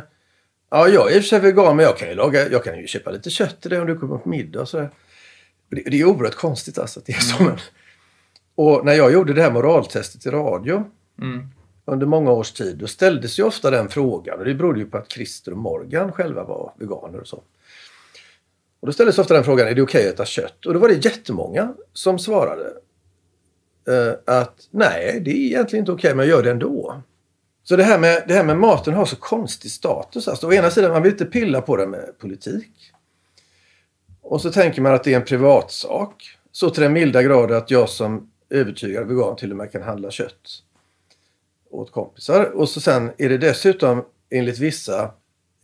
Ja, 0.71 0.89
jag 0.89 1.13
är 1.13 1.17
i 1.17 1.19
och 1.19 1.23
för 1.23 1.29
sig 1.29 1.41
vegan 1.41 1.77
men 1.77 1.85
jag 1.85 1.99
kan 1.99 2.09
ju, 2.09 2.15
laga, 2.15 2.49
jag 2.49 2.65
kan 2.65 2.79
ju 2.79 2.87
köpa 2.87 3.11
lite 3.11 3.31
kött 3.31 3.61
till 3.61 3.71
dig 3.71 3.81
om 3.81 3.87
du 3.87 3.99
kommer 3.99 4.19
på 4.19 4.29
middag. 4.29 4.61
Och 4.61 4.69
så 4.69 4.79
det, 5.71 5.83
det 5.87 6.01
är 6.01 6.05
oerhört 6.05 6.35
konstigt 6.35 6.79
alltså 6.79 7.01
att 7.01 7.07
det 7.07 7.13
är 7.13 7.21
så. 7.21 7.43
Men... 7.43 7.59
Och 8.55 8.85
när 8.85 8.93
jag 8.93 9.13
gjorde 9.13 9.33
det 9.33 9.43
här 9.43 9.51
moraltestet 9.51 10.27
i 10.27 10.31
radio 10.31 10.85
mm 11.23 11.49
under 11.87 12.07
många 12.07 12.31
års 12.31 12.53
tid, 12.53 12.77
då 12.77 12.87
ställdes 12.87 13.39
ju 13.39 13.43
ofta 13.43 13.71
den 13.71 13.89
frågan. 13.89 14.39
Och 14.39 14.45
det 14.45 14.55
berodde 14.55 14.79
ju 14.79 14.87
på 14.87 14.99
att 14.99 15.13
Christer 15.13 15.53
och 15.53 15.59
Morgan 15.59 16.13
själva 16.13 16.45
var 16.45 16.73
veganer 16.77 17.21
och 17.21 17.27
så. 17.27 17.43
Och 18.81 18.87
då 18.87 18.93
ställdes 18.93 19.19
ofta 19.19 19.35
den 19.35 19.45
frågan, 19.45 19.69
är 19.69 19.75
det 19.75 19.83
okej 19.83 19.99
okay 19.99 20.09
att 20.09 20.15
äta 20.15 20.25
kött? 20.25 20.67
Och 20.67 20.75
då 20.75 20.81
var 20.81 20.89
det 20.89 21.05
jättemånga 21.05 21.75
som 21.93 22.19
svarade 22.19 22.73
eh, 23.89 24.37
att 24.37 24.69
nej, 24.71 25.21
det 25.25 25.31
är 25.31 25.35
egentligen 25.35 25.83
inte 25.83 25.93
okej, 25.93 26.09
okay, 26.09 26.15
men 26.17 26.29
jag 26.29 26.37
gör 26.37 26.43
det 26.43 26.51
ändå. 26.51 27.03
Så 27.65 27.77
det 27.77 27.83
här, 27.83 27.99
med, 27.99 28.25
det 28.29 28.35
här 28.35 28.45
med 28.45 28.57
maten 28.57 28.95
har 28.95 29.05
så 29.05 29.17
konstig 29.17 29.71
status. 29.71 30.29
Alltså, 30.29 30.47
å 30.47 30.53
ena 30.53 30.71
sidan, 30.71 30.93
man 30.93 31.03
vill 31.03 31.13
inte 31.13 31.25
pilla 31.25 31.61
på 31.61 31.77
det 31.77 31.87
med 31.87 32.19
politik. 32.19 32.93
Och 34.23 34.41
så 34.41 34.53
tänker 34.53 34.83
man 34.83 34.95
att 34.95 35.05
det 35.05 35.13
är 35.13 35.17
en 35.17 35.25
privatsak. 35.25 36.39
Så 36.53 36.71
till 36.71 36.83
den 36.83 36.93
milda 36.93 37.23
grad 37.23 37.53
att 37.53 37.71
jag 37.71 37.89
som 37.89 38.31
övertygad 38.51 39.09
vegan 39.09 39.37
till 39.37 39.51
och 39.51 39.57
med 39.57 39.73
kan 39.73 39.83
handla 39.83 40.11
kött 40.11 40.63
åt 41.77 41.93
kompisar. 41.93 42.45
Och 42.45 42.69
så 42.69 42.81
sen 42.81 43.11
är 43.19 43.29
det 43.29 43.39
dessutom 43.39 44.05
enligt 44.31 44.59
vissa 44.59 45.11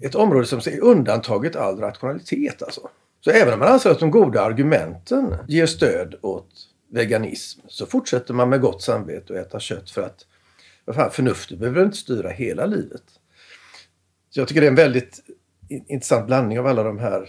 ett 0.02 0.14
område 0.14 0.46
som 0.46 0.58
är 0.58 0.80
undantaget 0.80 1.56
all 1.56 1.80
rationalitet. 1.80 2.62
Alltså. 2.62 2.88
Så 3.20 3.30
även 3.30 3.54
om 3.54 3.58
man 3.58 3.68
anser 3.68 3.90
att 3.90 4.00
de 4.00 4.10
goda 4.10 4.42
argumenten 4.42 5.36
ger 5.48 5.66
stöd 5.66 6.14
åt 6.22 6.48
veganism 6.90 7.60
så 7.68 7.86
fortsätter 7.86 8.34
man 8.34 8.48
med 8.48 8.60
gott 8.60 8.82
samvete 8.82 9.32
att 9.32 9.46
äta 9.46 9.60
kött 9.60 9.90
för 9.90 10.02
att 10.02 10.26
vad 10.84 10.96
fan, 10.96 11.10
förnuftet 11.10 11.58
behöver 11.58 11.84
inte 11.84 11.96
styra 11.96 12.28
hela 12.28 12.66
livet. 12.66 13.02
Så 14.30 14.40
jag 14.40 14.48
tycker 14.48 14.60
det 14.60 14.66
är 14.66 14.70
en 14.70 14.74
väldigt 14.74 15.20
intressant 15.68 16.26
blandning 16.26 16.58
av 16.58 16.66
alla 16.66 16.82
de 16.82 16.98
här 16.98 17.22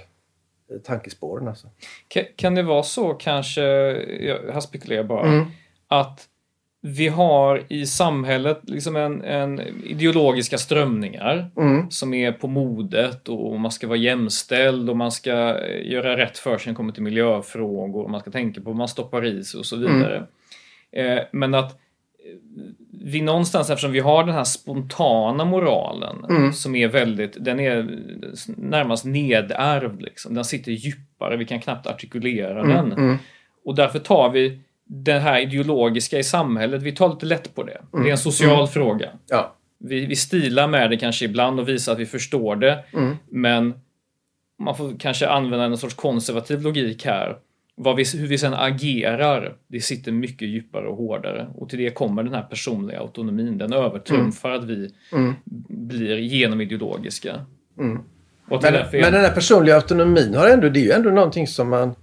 eh, 0.72 0.78
tankespåren. 0.84 1.48
Alltså. 1.48 1.67
Kan, 2.08 2.24
kan 2.36 2.56
det 2.56 2.63
vara 2.63 2.84
så 2.84 3.13
kanske, 3.13 3.62
jag 4.24 4.63
spekulerar 4.63 5.04
bara, 5.04 5.28
mm. 5.28 5.46
att 5.88 6.28
vi 6.86 7.08
har 7.08 7.63
i 7.67 7.86
samhället 7.86 8.62
liksom 8.63 8.96
en, 8.96 9.22
en 9.22 9.60
ideologiska 9.84 10.58
strömningar 10.58 11.52
mm. 11.58 11.91
som 11.91 12.13
är 12.13 12.32
på 12.32 12.48
modet 12.48 13.30
och 13.30 13.60
man 13.60 13.72
ska 13.72 13.88
vara 13.88 13.98
jämställd 13.98 14.89
och 14.89 14.98
man 14.98 15.12
ska 15.12 15.32
göra 15.84 16.17
rätt 16.17 16.38
för 16.38 16.58
sig 16.58 16.67
när 16.67 16.74
det 16.74 16.76
kommer 16.76 16.93
till 16.93 17.04
miljöfrågor 17.04 18.04
och 18.04 18.10
man 18.10 18.19
ska 18.19 18.32
tänka 18.32 18.62
på 18.62 18.69
vad 18.69 18.76
man 18.76 18.88
stoppar 18.88 19.26
i 19.26 19.43
sig 19.43 19.60
och 19.60 19.65
så 19.65 19.76
vidare. 19.76 20.28
Mm. 20.91 21.17
Eh, 21.17 21.24
men 21.32 21.54
att 21.54 21.80
vi 23.04 23.22
någonstans, 23.22 23.69
eftersom 23.69 23.91
vi 23.91 24.00
har 24.00 24.24
den 24.24 24.36
här 24.36 24.43
spontana 24.43 25.46
moralen 25.46 26.26
mm. 26.30 26.54
som 26.54 26.76
är 26.76 26.88
väldigt, 26.88 27.46
den 27.46 27.60
är 27.60 28.00
närmast 28.58 29.06
nedärvd 29.06 30.02
liksom. 30.02 30.34
Den 30.34 30.46
sitter 30.46 30.72
djupare, 30.72 31.38
vi 31.38 31.46
kan 31.46 31.60
knappt 31.62 31.88
artikulera 31.88 32.60
mm. 32.60 32.76
den. 32.76 32.91
Mm. 32.91 33.17
Och 33.65 33.76
därför 33.76 34.00
tar 34.00 34.30
vi 34.30 34.60
det 34.96 35.20
här 35.20 35.40
ideologiska 35.40 36.20
i 36.20 36.24
samhället, 36.24 36.82
vi 36.82 36.92
tar 36.92 37.10
lite 37.10 37.26
lätt 37.26 37.56
på 37.56 37.64
det. 37.64 37.82
Det 37.92 37.98
är 37.98 38.00
en 38.00 38.06
mm. 38.06 38.18
social 38.18 38.56
mm. 38.56 38.68
fråga. 38.68 39.10
Ja. 39.28 39.56
Vi, 39.80 40.06
vi 40.06 40.16
stilar 40.16 40.68
med 40.68 40.90
det 40.90 40.98
kanske 40.98 41.26
ibland 41.26 41.60
och 41.60 41.70
visar 41.70 41.92
att 41.92 42.00
vi 42.00 42.06
förstår 42.06 42.56
det. 42.56 42.84
Mm. 42.94 43.16
Men 43.30 43.74
man 44.60 44.78
får 44.78 45.00
kanske 45.00 45.28
använda 45.28 45.66
en 45.66 45.78
sorts 45.78 45.96
konservativ 45.96 46.62
logik 46.62 47.06
här 47.06 47.38
vad 47.76 47.96
vi, 47.96 48.04
hur 48.18 48.28
vi 48.28 48.38
sen 48.38 48.54
agerar, 48.54 49.56
det 49.68 49.82
sitter 49.82 50.12
mycket 50.12 50.48
djupare 50.48 50.88
och 50.88 50.98
hårdare. 50.98 51.48
Och 51.56 51.70
till 51.70 51.80
det 51.80 51.90
kommer 51.90 52.24
den 52.24 52.34
här 52.34 52.42
personliga 52.42 53.00
autonomin. 53.00 53.58
Den 53.58 53.74
övertrumfar 53.74 54.50
mm. 54.50 54.62
att 54.62 54.70
vi 54.70 54.94
mm. 55.12 55.34
blir 55.68 56.18
genomideologiska. 56.18 57.46
Mm. 57.80 58.00
Men, 58.50 58.62
men 58.92 59.14
den 59.14 59.22
här 59.22 59.34
personliga 59.34 59.76
autonomin 59.76 60.36
har 60.36 60.50
ändå, 60.50 60.70
det 60.70 60.80
är 60.80 60.84
ju 60.84 60.92
ändå 60.92 61.10
någonting 61.10 61.48
som 61.48 61.70
man 61.70 61.96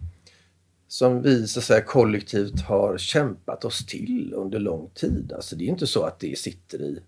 som 0.90 1.22
vi 1.22 1.46
så 1.46 1.58
att 1.58 1.64
säga, 1.64 1.80
kollektivt 1.80 2.60
har 2.60 2.98
kämpat 2.98 3.64
oss 3.64 3.86
till 3.86 4.32
under 4.36 4.58
lång 4.58 4.90
tid. 4.94 5.32
Alltså 5.32 5.56
det 5.56 5.64
är 5.64 5.68
inte 5.68 5.86
så 5.86 6.02
att 6.02 6.20
det 6.20 6.38
sitter 6.38 6.82
i 6.82 7.00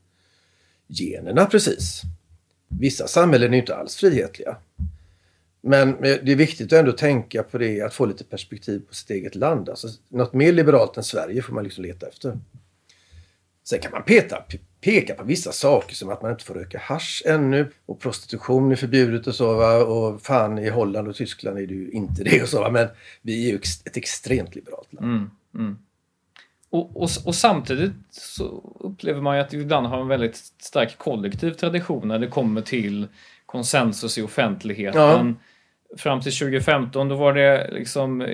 generna 0.89 1.47
precis. 1.47 2.03
Vissa 2.69 3.07
samhällen 3.07 3.55
är 3.55 3.59
inte 3.59 3.77
alls 3.77 3.97
frihetliga. 3.97 4.57
Men 5.61 5.97
det 6.01 6.33
är 6.33 6.37
viktigt 6.37 6.73
att 6.73 6.79
ändå 6.79 6.93
tänka 6.93 7.43
på 7.43 7.59
det, 7.59 7.81
att 7.81 7.95
få 7.95 8.07
lite 8.07 8.25
perspektiv 8.25 8.83
på 8.89 8.95
sitt 8.95 9.11
eget 9.11 9.35
land. 9.35 9.69
Alltså, 9.69 9.89
något 10.09 10.33
mer 10.33 10.53
liberalt 10.53 10.97
än 10.97 11.05
Sverige 11.05 11.43
får 11.43 11.55
man 11.55 11.65
liksom 11.65 11.85
leta 11.85 12.07
efter. 12.09 12.39
Sen 13.65 13.81
kan 13.81 13.93
man 13.93 14.03
peta, 14.03 14.45
peka 14.81 15.15
på 15.15 15.25
vissa 15.25 15.53
saker 15.53 15.95
som 15.95 16.11
att 16.11 16.23
man 16.23 16.31
inte 16.31 16.45
får 16.45 16.55
röka 16.55 16.79
hash 16.79 17.23
ännu 17.27 17.71
och 17.87 18.01
prostitution 18.01 18.73
är 18.73 18.77
förbjudet 18.77 19.27
och 19.27 19.35
så. 19.35 19.55
Va? 19.55 19.77
Och 19.77 20.23
fan 20.23 20.59
i 20.59 20.69
Holland 20.69 21.09
och 21.09 21.17
Tyskland 21.17 21.59
är 21.59 21.67
det 21.67 21.75
ju 21.75 21.91
inte 21.91 22.25
det 22.25 22.43
och 22.43 22.49
så. 22.49 22.61
Va? 22.61 22.71
Men 22.71 22.89
vi 23.23 23.47
är 23.47 23.51
ju 23.51 23.57
ett 23.85 23.97
extremt 23.97 24.55
liberalt 24.55 24.93
land. 24.93 25.07
Mm, 25.07 25.31
mm. 25.55 25.79
Och, 26.71 27.03
och, 27.03 27.11
och, 27.25 27.35
samtidigt 27.35 27.93
så 28.11 28.77
upplever 28.81 29.21
man 29.21 29.37
ju 29.37 29.43
att 29.43 29.55
vi 29.55 29.61
ibland 29.61 29.87
har 29.87 30.01
en 30.01 30.09
väldigt 30.09 30.37
stark 30.59 30.99
kollektiv 30.99 31.51
tradition 31.51 32.09
när 32.09 32.19
det 32.19 32.27
kommer 32.27 32.61
till 32.61 33.09
konsensus 33.47 34.19
i 34.19 34.23
offentligheten. 34.23 35.01
Ja 35.01 35.35
fram 35.97 36.21
till 36.21 36.33
2015 36.33 37.09
då 37.09 37.15
var 37.15 37.33
det 37.33 37.71
liksom 37.73 38.27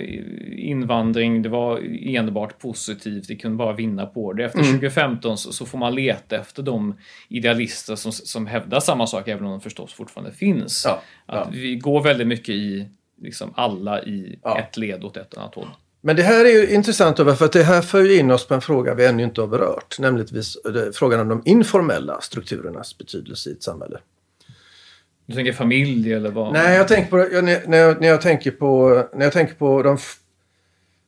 invandring, 0.56 1.42
det 1.42 1.48
var 1.48 1.80
enbart 2.02 2.58
positivt, 2.58 3.30
vi 3.30 3.36
kunde 3.36 3.56
bara 3.56 3.72
vinna 3.72 4.06
på 4.06 4.32
det. 4.32 4.44
Efter 4.44 4.58
mm. 4.58 4.70
2015 4.70 5.38
så, 5.38 5.52
så, 5.52 5.66
får 5.66 5.78
man 5.78 5.94
leta 5.94 6.36
efter 6.36 6.62
de 6.62 6.94
idealister 7.28 7.96
som, 7.96 8.12
som 8.12 8.46
hävdar 8.46 8.80
samma 8.80 9.06
sak, 9.06 9.28
även 9.28 9.44
om 9.44 9.50
de 9.50 9.60
förstås 9.60 9.92
fortfarande 9.92 10.32
finns. 10.32 10.82
Ja, 10.86 11.02
att 11.26 11.54
Vi 11.54 11.76
går 11.76 12.02
väldigt 12.02 12.26
mycket 12.26 12.54
i, 12.54 12.88
liksom 13.22 13.52
alla 13.56 14.02
i 14.02 14.38
ja. 14.42 14.58
ett 14.58 14.76
led 14.76 15.04
åt 15.04 15.16
ett 15.16 15.38
annat 15.38 15.54
håll. 15.54 15.68
Men 16.00 16.16
det 16.16 16.22
här 16.22 16.44
är 16.44 16.50
ju 16.50 16.74
intressant 16.74 17.16
för 17.16 17.44
att 17.44 17.52
det 17.52 17.62
här 17.62 17.82
för 17.82 18.18
in 18.18 18.30
oss 18.30 18.46
på 18.46 18.54
en 18.54 18.60
fråga 18.60 18.94
vi 18.94 19.06
ännu 19.06 19.22
inte 19.22 19.40
har 19.40 19.48
berört, 19.48 19.98
nämligen 19.98 20.42
frågan 20.92 21.20
om 21.20 21.28
de 21.28 21.42
informella 21.44 22.20
strukturernas 22.20 22.98
betydelse 22.98 23.50
i 23.50 23.52
ett 23.52 23.62
samhälle. 23.62 23.98
Du 25.28 25.34
tänker 25.34 25.52
familj 25.52 26.12
eller 26.12 26.30
vad? 26.30 26.52
Nej, 26.52 26.76
jag 26.76 26.88
tänker 26.88 27.10
på, 27.10 27.18
jag, 27.18 27.44
när, 27.44 27.78
jag, 27.78 28.00
när 28.00 28.08
jag 28.08 28.20
tänker 28.20 28.50
på, 28.50 29.02
när 29.14 29.24
jag 29.24 29.32
tänker 29.32 29.54
på 29.54 29.82
de, 29.82 29.98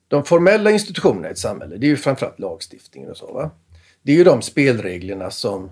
de 0.08 0.24
formella 0.24 0.70
institutionerna 0.70 1.28
i 1.28 1.30
ett 1.30 1.38
samhälle. 1.38 1.76
Det 1.76 1.86
är 1.86 1.88
ju 1.88 1.96
framförallt 1.96 2.38
lagstiftningen 2.38 3.10
och 3.10 3.16
så. 3.16 3.32
Va? 3.32 3.50
Det 4.02 4.12
är 4.12 4.16
ju 4.16 4.24
de 4.24 4.42
spelreglerna 4.42 5.30
som 5.30 5.70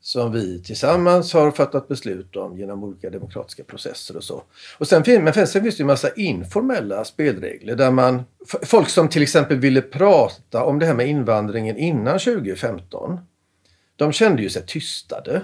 som 0.00 0.32
vi 0.32 0.62
tillsammans 0.62 1.32
har 1.32 1.50
fattat 1.50 1.88
beslut 1.88 2.36
om 2.36 2.58
genom 2.58 2.84
olika 2.84 3.10
demokratiska 3.10 3.64
processer 3.64 4.16
och 4.16 4.24
så. 4.24 4.42
Och 4.78 4.88
sen, 4.88 5.02
men 5.06 5.34
sen 5.46 5.62
finns 5.62 5.76
det 5.76 5.82
en 5.82 5.86
massa 5.86 6.14
informella 6.14 7.04
spelregler 7.04 7.76
där 7.76 7.90
man... 7.90 8.22
Folk 8.62 8.88
som 8.88 9.08
till 9.08 9.22
exempel 9.22 9.58
ville 9.58 9.82
prata 9.82 10.64
om 10.64 10.78
det 10.78 10.86
här 10.86 10.94
med 10.94 11.08
invandringen 11.08 11.76
innan 11.76 12.18
2015 12.18 13.18
de 13.96 14.12
kände 14.12 14.42
ju 14.42 14.50
sig 14.50 14.66
tystade. 14.66 15.42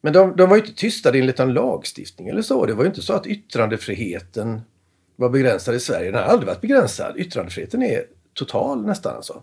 Men 0.00 0.12
de, 0.12 0.36
de 0.36 0.48
var 0.48 0.56
ju 0.56 0.62
inte 0.62 0.74
tystade 0.74 1.18
enligt 1.18 1.40
en 1.40 1.52
lagstiftning 1.52 2.28
eller 2.28 2.42
så. 2.42 2.66
Det 2.66 2.74
var 2.74 2.84
ju 2.84 2.88
inte 2.88 3.02
så 3.02 3.12
att 3.12 3.26
yttrandefriheten 3.26 4.60
var 5.16 5.28
begränsad 5.28 5.74
i 5.74 5.80
Sverige. 5.80 6.10
Den 6.10 6.22
har 6.22 6.30
aldrig 6.30 6.46
varit 6.46 6.60
begränsad. 6.60 7.16
Yttrandefriheten 7.16 7.82
är 7.82 8.02
total 8.34 8.86
nästan 8.86 9.16
alltså. 9.16 9.42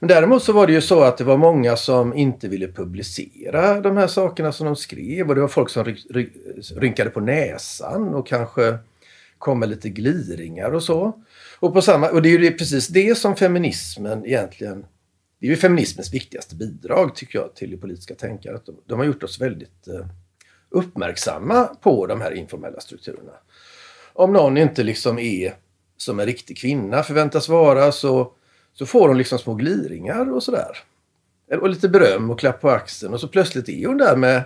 Men 0.00 0.08
däremot 0.08 0.42
så 0.42 0.52
var 0.52 0.66
det 0.66 0.72
ju 0.72 0.80
så 0.80 1.00
att 1.00 1.18
det 1.18 1.24
var 1.24 1.36
många 1.36 1.76
som 1.76 2.14
inte 2.14 2.48
ville 2.48 2.68
publicera 2.68 3.80
de 3.80 3.96
här 3.96 4.06
sakerna 4.06 4.52
som 4.52 4.66
de 4.66 4.76
skrev 4.76 5.28
och 5.28 5.34
det 5.34 5.40
var 5.40 5.48
folk 5.48 5.70
som 5.70 5.96
rynkade 6.76 7.10
på 7.10 7.20
näsan 7.20 8.14
och 8.14 8.26
kanske 8.26 8.78
kom 9.38 9.58
med 9.58 9.68
lite 9.68 9.88
gliringar 9.88 10.74
och 10.74 10.82
så. 10.82 11.22
Och, 11.58 11.74
på 11.74 11.82
samma, 11.82 12.08
och 12.08 12.22
det 12.22 12.28
är 12.28 12.38
ju 12.38 12.50
precis 12.50 12.88
det 12.88 13.18
som 13.18 13.36
feminismen 13.36 14.26
egentligen 14.26 14.86
det 15.40 15.46
är 15.46 15.50
ju 15.50 15.56
feminismens 15.56 16.14
viktigaste 16.14 16.54
bidrag 16.54 17.14
tycker 17.14 17.38
jag 17.38 17.54
till 17.54 17.70
det 17.70 17.76
politiska 17.76 18.14
tänkandet. 18.14 18.62
De 18.86 18.98
har 18.98 19.06
gjort 19.06 19.22
oss 19.22 19.40
väldigt 19.40 19.88
eh, 19.88 20.06
uppmärksamma 20.70 21.64
på 21.64 22.06
de 22.06 22.20
här 22.20 22.32
informella 22.32 22.80
strukturerna. 22.80 23.32
Om 24.12 24.32
någon 24.32 24.56
inte 24.56 24.82
liksom 24.82 25.18
är 25.18 25.54
som 25.96 26.20
en 26.20 26.26
riktig 26.26 26.58
kvinna 26.58 27.02
förväntas 27.02 27.48
vara 27.48 27.92
så, 27.92 28.32
så 28.74 28.86
får 28.86 29.08
hon 29.08 29.18
liksom 29.18 29.38
små 29.38 29.54
gliringar 29.54 30.32
och 30.32 30.42
sådär. 30.42 30.78
Och 31.60 31.68
lite 31.68 31.88
beröm 31.88 32.30
och 32.30 32.38
klapp 32.38 32.60
på 32.60 32.70
axeln 32.70 33.14
och 33.14 33.20
så 33.20 33.28
plötsligt 33.28 33.68
är 33.68 33.86
hon 33.86 33.98
där 33.98 34.16
med 34.16 34.44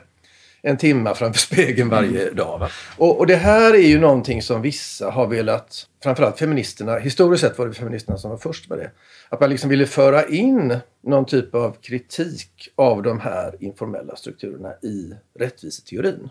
en 0.63 0.77
timma 0.77 1.15
framför 1.15 1.41
spegeln 1.55 1.89
varje 1.89 2.23
mm. 2.23 2.37
dag. 2.37 2.69
Och, 2.97 3.19
och, 3.19 3.27
det 3.27 3.37
här 3.37 3.75
är 3.75 3.89
ju 3.89 4.01
någonting 4.01 4.43
som 4.43 4.63
vissa 4.63 5.11
har 5.11 5.27
velat, 5.27 5.87
framförallt 6.03 6.39
feministerna, 6.39 6.99
historiskt 6.99 7.41
sett 7.41 7.59
var 7.59 7.67
det 7.67 7.75
feministerna 7.75 8.19
som 8.19 8.31
var 8.31 8.39
först 8.39 8.69
med 8.71 8.79
det. 8.79 8.91
Att 9.29 9.41
man 9.41 9.51
liksom 9.51 9.71
ville 9.71 9.87
föra 9.87 10.27
in 10.27 10.79
någon 11.03 11.27
typ 11.27 11.55
av 11.55 11.77
kritik 11.81 12.69
av 12.77 13.03
de 13.03 13.21
här 13.21 13.57
informella 13.61 14.17
strukturerna 14.17 14.73
i 14.83 15.15
rättviseteorin. 15.39 16.31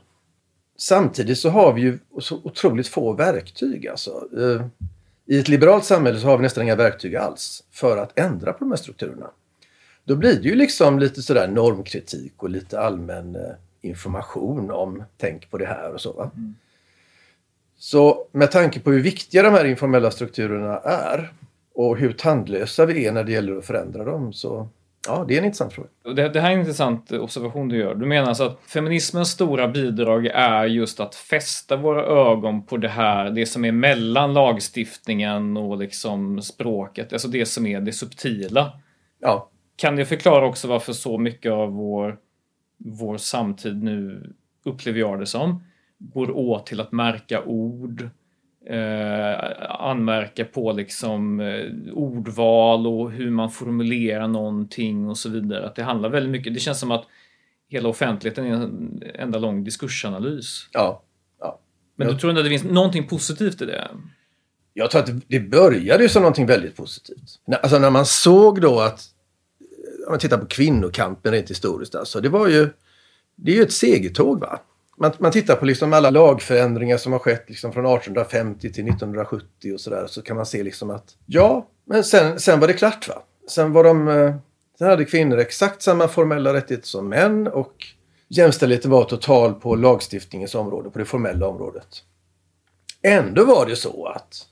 Samtidigt 0.77 1.37
så 1.37 1.49
har 1.49 1.73
vi 1.73 1.81
ju 1.81 1.99
så 2.19 2.41
otroligt 2.43 2.87
få 2.87 3.13
verktyg. 3.13 3.87
Alltså. 3.87 4.27
Eh, 4.37 4.65
I 5.25 5.39
ett 5.39 5.47
liberalt 5.47 5.85
samhälle 5.85 6.19
så 6.19 6.27
har 6.27 6.37
vi 6.37 6.43
nästan 6.43 6.63
inga 6.63 6.75
verktyg 6.75 7.15
alls 7.15 7.63
för 7.71 7.97
att 7.97 8.19
ändra 8.19 8.53
på 8.53 8.59
de 8.59 8.71
här 8.71 8.77
strukturerna. 8.77 9.29
Då 10.03 10.15
blir 10.15 10.35
det 10.35 10.49
ju 10.49 10.55
liksom 10.55 10.99
lite 10.99 11.21
sådär 11.21 11.47
normkritik 11.47 12.33
och 12.37 12.49
lite 12.49 12.79
allmän 12.79 13.35
eh, 13.35 13.51
information 13.81 14.71
om 14.71 15.03
tänk 15.17 15.49
på 15.49 15.57
det 15.57 15.65
här 15.65 15.93
och 15.93 16.01
så. 16.01 16.21
Mm. 16.21 16.55
Så 17.77 18.27
med 18.31 18.51
tanke 18.51 18.79
på 18.79 18.91
hur 18.91 19.01
viktiga 19.01 19.43
de 19.43 19.53
här 19.53 19.65
informella 19.65 20.11
strukturerna 20.11 20.77
är 20.77 21.33
och 21.73 21.97
hur 21.97 22.13
tandlösa 22.13 22.85
vi 22.85 23.05
är 23.05 23.11
när 23.11 23.23
det 23.23 23.31
gäller 23.31 23.57
att 23.57 23.65
förändra 23.65 24.05
dem 24.05 24.33
så 24.33 24.67
Ja, 25.07 25.25
det 25.27 25.33
är 25.33 25.37
en 25.37 25.45
intressant 25.45 25.73
fråga. 25.73 25.89
Det, 26.03 26.29
det, 26.29 26.41
här 26.41 26.49
är 26.49 26.53
en 26.53 26.59
intressant 26.59 27.11
observation 27.11 27.67
du 27.67 27.77
gör. 27.77 27.95
Du 27.95 28.05
menar 28.05 28.27
alltså 28.27 28.43
att 28.43 28.59
feminismens 28.67 29.29
stora 29.29 29.67
bidrag 29.67 30.25
är 30.25 30.65
just 30.65 30.99
att 30.99 31.15
fästa 31.15 31.75
våra 31.75 32.05
ögon 32.05 32.65
på 32.65 32.77
det 32.77 32.89
här, 32.89 33.29
det 33.29 33.45
som 33.45 33.65
är 33.65 33.71
mellan 33.71 34.33
lagstiftningen 34.33 35.57
och 35.57 35.77
liksom 35.77 36.41
språket, 36.41 37.13
alltså 37.13 37.27
det 37.27 37.45
som 37.45 37.65
är 37.65 37.81
det 37.81 37.93
subtila. 37.93 38.71
Ja. 39.19 39.49
Kan 39.75 39.95
det 39.95 40.05
förklara 40.05 40.45
också 40.45 40.67
varför 40.67 40.93
så 40.93 41.17
mycket 41.17 41.51
av 41.51 41.71
vår 41.71 42.17
vår 42.85 43.17
samtid 43.17 43.83
nu, 43.83 44.29
upplever 44.63 44.99
jag 44.99 45.19
det 45.19 45.25
som, 45.25 45.63
går 45.97 46.31
åt 46.31 46.65
till 46.65 46.79
att 46.79 46.91
märka 46.91 47.43
ord, 47.43 48.09
eh, 48.65 49.35
anmärka 49.69 50.45
på 50.45 50.71
liksom 50.71 51.39
eh, 51.39 51.93
ordval 51.93 52.87
och 52.87 53.11
hur 53.11 53.31
man 53.31 53.51
formulerar 53.51 54.27
någonting 54.27 55.09
och 55.09 55.17
så 55.17 55.29
vidare. 55.29 55.65
Att 55.65 55.75
det 55.75 55.83
handlar 55.83 56.09
väldigt 56.09 56.31
mycket, 56.31 56.53
det 56.53 56.59
känns 56.59 56.79
som 56.79 56.91
att 56.91 57.05
hela 57.69 57.89
offentligheten 57.89 58.45
är 58.45 58.51
en 58.51 59.03
enda 59.15 59.39
lång 59.39 59.63
diskursanalys. 59.63 60.67
Ja. 60.71 61.03
ja. 61.39 61.59
Men 61.95 62.07
du 62.07 62.17
tror 62.17 62.31
inte 62.31 62.39
att 62.39 62.45
det 62.45 62.49
finns 62.49 62.63
någonting 62.63 63.07
positivt 63.07 63.61
i 63.61 63.65
det? 63.65 63.87
Jag 64.73 64.91
tror 64.91 65.01
att 65.01 65.07
det, 65.07 65.21
det 65.27 65.39
började 65.39 66.09
som 66.09 66.21
någonting 66.21 66.45
väldigt 66.45 66.75
positivt. 66.75 67.39
Alltså 67.61 67.79
när 67.79 67.89
man 67.89 68.05
såg 68.05 68.61
då 68.61 68.79
att 68.79 69.01
om 70.05 70.11
man 70.11 70.19
tittar 70.19 70.37
på 70.37 70.45
kvinnokampen 70.45 71.31
rent 71.31 71.49
historiskt. 71.49 71.95
Alltså, 71.95 72.21
det 72.21 72.29
var 72.29 72.47
ju, 72.47 72.69
det 73.35 73.51
är 73.51 73.55
ju 73.55 73.63
ett 73.63 73.73
segertåg. 73.73 74.39
Va? 74.39 74.59
Man, 74.97 75.11
man 75.17 75.31
tittar 75.31 75.55
på 75.55 75.65
liksom 75.65 75.93
alla 75.93 76.09
lagförändringar 76.09 76.97
som 76.97 77.11
har 77.11 77.19
skett 77.19 77.45
liksom 77.47 77.73
från 77.73 77.85
1850 77.85 78.59
till 78.59 78.87
1970 78.87 79.73
och 79.73 79.81
sådär. 79.81 80.07
Så 80.07 80.21
kan 80.21 80.35
man 80.35 80.45
se 80.45 80.63
liksom 80.63 80.89
att 80.89 81.15
ja, 81.25 81.67
men 81.85 82.03
sen, 82.03 82.39
sen 82.39 82.59
var 82.59 82.67
det 82.67 82.73
klart. 82.73 83.07
va. 83.07 83.23
Sen 83.49 83.73
var 83.73 83.83
de... 83.83 84.07
Eh, 84.07 84.35
sen 84.77 84.87
hade 84.87 85.05
kvinnor 85.05 85.37
exakt 85.37 85.81
samma 85.81 86.07
formella 86.07 86.53
rättigheter 86.53 86.87
som 86.87 87.09
män 87.09 87.47
och 87.47 87.85
jämställdheten 88.27 88.91
var 88.91 89.03
total 89.03 89.53
på 89.53 89.75
lagstiftningens 89.75 90.55
område, 90.55 90.89
på 90.89 90.99
det 90.99 91.05
formella 91.05 91.47
området. 91.47 92.03
Ändå 93.01 93.45
var 93.45 93.65
det 93.65 93.75
så 93.75 94.05
att 94.05 94.47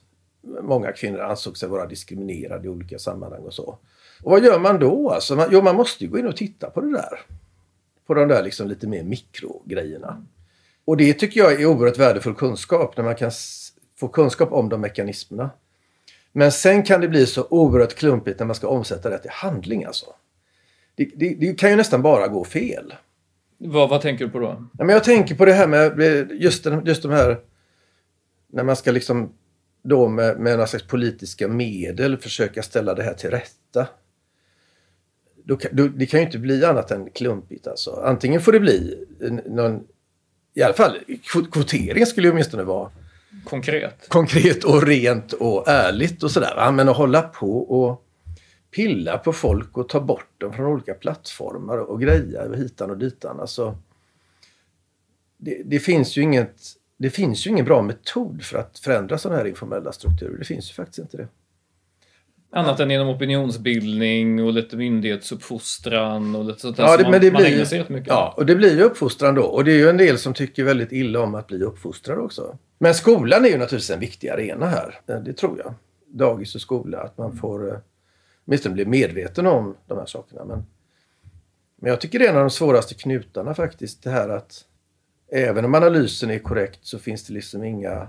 många 0.62 0.92
kvinnor 0.92 1.20
ansåg 1.20 1.58
sig 1.58 1.70
vara 1.70 1.88
diskriminerade 1.88 2.66
i 2.66 2.70
olika 2.70 3.00
sammanhang 3.00 3.42
och 3.42 3.54
så. 3.54 3.78
Och 4.24 4.32
vad 4.32 4.44
gör 4.44 4.60
man 4.60 4.80
då? 4.80 5.10
Alltså, 5.10 5.36
man, 5.36 5.48
jo, 5.52 5.62
man 5.62 5.76
måste 5.76 6.04
ju 6.04 6.10
gå 6.10 6.20
in 6.20 6.28
och 6.28 6.38
titta 6.38 6.70
på 6.70 6.82
det 6.82 6.92
där. 6.92 7.20
På 8.08 8.14
de 8.14 8.28
där 8.28 8.44
liksom 8.44 8.68
lite 8.68 8.88
mer 8.88 9.04
mikrogrejerna. 9.04 10.26
Och 10.86 10.98
det 10.98 11.14
tycker 11.14 11.40
jag 11.40 11.62
är 11.62 11.66
oerhört 11.66 11.98
värdefull 11.98 12.36
kunskap 12.36 12.98
när 12.98 13.04
man 13.04 13.16
kan 13.16 13.32
få 14.00 14.08
kunskap 14.08 14.52
om 14.52 14.70
de 14.70 14.82
mekanismerna. 14.82 15.50
Men 16.32 16.52
sen 16.52 16.84
kan 16.84 17.02
det 17.02 17.08
bli 17.08 17.26
så 17.26 17.48
oerhört 17.50 17.96
klumpigt 17.96 18.40
när 18.40 18.46
man 18.46 18.56
ska 18.56 18.68
omsätta 18.68 19.10
det 19.10 19.18
till 19.18 19.32
handling 19.32 19.86
alltså. 19.86 20.06
Det, 20.96 21.10
det, 21.16 21.36
det 21.36 21.60
kan 21.60 21.70
ju 21.70 21.76
nästan 21.76 22.02
bara 22.02 22.28
gå 22.28 22.44
fel. 22.44 22.94
Vad, 23.58 23.90
vad 23.90 24.02
tänker 24.02 24.26
du 24.26 24.32
på 24.32 24.40
då? 24.40 24.66
Ja, 24.78 24.86
men 24.86 24.90
jag 24.90 25.04
tänker 25.04 25.36
på 25.36 25.46
det 25.46 25.54
här 25.54 25.68
med 25.68 26.32
just, 26.32 26.64
den, 26.64 26.86
just 26.86 27.04
de 27.04 27.12
här 27.12 27.40
när 28.48 28.64
man 28.64 28.76
ska 28.76 28.92
liksom 28.92 29.34
då 29.84 30.08
med, 30.08 30.40
med 30.40 30.54
några 30.54 30.68
slags 30.68 30.88
politiska 30.88 31.48
medel 31.48 32.18
försöka 32.18 32.64
ställa 32.64 32.94
det 32.94 33.04
här 33.04 33.14
till 33.14 33.30
rätta 33.30 33.88
då, 35.50 35.58
då, 35.72 35.88
det 35.88 36.06
kan 36.06 36.20
ju 36.20 36.26
inte 36.26 36.38
bli 36.38 36.66
annat 36.66 36.92
än 36.92 37.10
klumpigt. 37.10 37.68
Alltså. 37.68 38.02
Antingen 38.06 38.42
får 38.42 38.52
det 38.52 38.60
bli 38.60 39.06
någon, 39.46 39.84
i 40.54 40.64
alla 40.64 40.74
fall 40.74 40.98
kvotering 41.52 42.06
skulle 42.06 42.28
ju 42.28 42.32
åtminstone 42.32 42.64
vara 42.64 42.92
konkret. 43.46 44.10
Konkret 44.10 44.64
och 44.64 44.84
rent 44.84 45.34
och 45.34 45.68
ärligt 45.68 46.24
och 46.24 46.32
sådär. 46.32 46.72
Men 46.72 46.90
att 46.90 46.98
hålla 46.98 47.22
på 47.22 47.58
och 47.60 48.06
pilla 48.72 49.18
på 49.18 49.34
folk 49.34 49.78
och 49.78 49.90
ta 49.90 50.00
bort 50.00 50.30
dem 50.38 50.54
från 50.54 50.66
olika 50.66 50.94
plattformar 50.94 51.78
och 51.78 52.02
greja 52.02 52.54
hitan 52.54 52.92
och 52.92 52.98
ditan. 52.98 53.40
Alltså, 53.40 53.78
det, 55.38 55.62
det, 55.66 55.80
finns 55.80 56.18
ju 56.18 56.22
inget, 56.22 56.56
det 56.98 57.10
finns 57.10 57.48
ju 57.48 57.50
ingen 57.50 57.66
bra 57.66 57.82
metod 57.82 58.44
för 58.44 58.58
att 58.58 58.80
förändra 58.80 59.18
sådana 59.18 59.40
här 59.40 59.48
informella 59.48 59.92
strukturer. 59.92 60.38
Det 60.38 60.46
finns 60.46 60.72
ju 60.72 60.74
faktiskt 60.74 61.00
inte 61.00 61.18
det. 61.18 61.28
Annat 62.52 62.80
än 62.80 62.92
genom 62.92 63.10
opinionsbildning 63.10 64.44
och 64.44 64.54
lite 64.54 64.78
myndighetsuppfostran 64.78 66.36
och 66.36 66.46
lite 66.46 66.60
sånt 66.60 66.78
där 66.78 66.84
ja, 66.84 66.98
det, 66.98 67.04
som 67.04 67.12
men 67.12 67.22
det 67.22 67.32
man, 67.32 67.42
blir, 67.42 67.66
sig 67.66 67.86
mycket. 67.88 68.08
Ja, 68.08 68.34
och 68.38 68.46
det 68.46 68.56
blir 68.56 68.78
ju 68.78 68.84
uppfostran 68.84 69.36
då. 69.36 69.44
Och 69.44 69.64
det 69.64 69.72
är 69.72 69.78
ju 69.78 69.90
en 69.90 69.98
del 69.98 70.18
som 70.18 70.34
tycker 70.34 70.64
väldigt 70.64 70.92
illa 70.92 71.20
om 71.20 71.36
att 71.36 71.48
bli 71.48 71.64
uppfostrad 71.64 72.18
också. 72.18 72.58
Men 72.80 72.94
skolan 72.94 73.46
är 73.46 73.50
ju 73.50 73.58
naturligtvis 73.58 73.90
en 73.90 74.00
viktig 74.00 74.30
arena 74.30 74.66
här. 74.66 75.00
Det 75.06 75.34
tror 75.34 75.60
jag. 75.60 75.74
Dagis 76.08 76.56
och 76.56 76.62
skola, 76.62 77.00
att 77.00 77.18
man 77.18 77.38
får 77.38 77.70
eh, 77.70 77.80
åtminstone 78.46 78.76
bli 78.76 78.86
medveten 78.86 79.48
om 79.48 79.76
de 79.88 79.98
här 79.98 80.06
sakerna. 80.06 80.46
Men, 80.46 80.66
men 81.82 81.90
jag 81.90 82.02
tycker 82.02 82.20
det 82.20 82.26
är 82.26 82.30
en 82.30 82.36
av 82.36 82.42
de 82.42 82.50
svåraste 82.50 82.94
knutarna 82.94 83.54
faktiskt. 83.54 84.04
Det 84.04 84.10
här 84.10 84.30
att 84.30 84.66
även 85.32 85.66
om 85.66 85.76
analysen 85.76 86.32
är 86.32 86.40
korrekt 86.40 86.80
så 86.82 87.00
finns 87.00 87.28
det 87.28 87.34
liksom 87.34 87.64
inga 87.64 88.08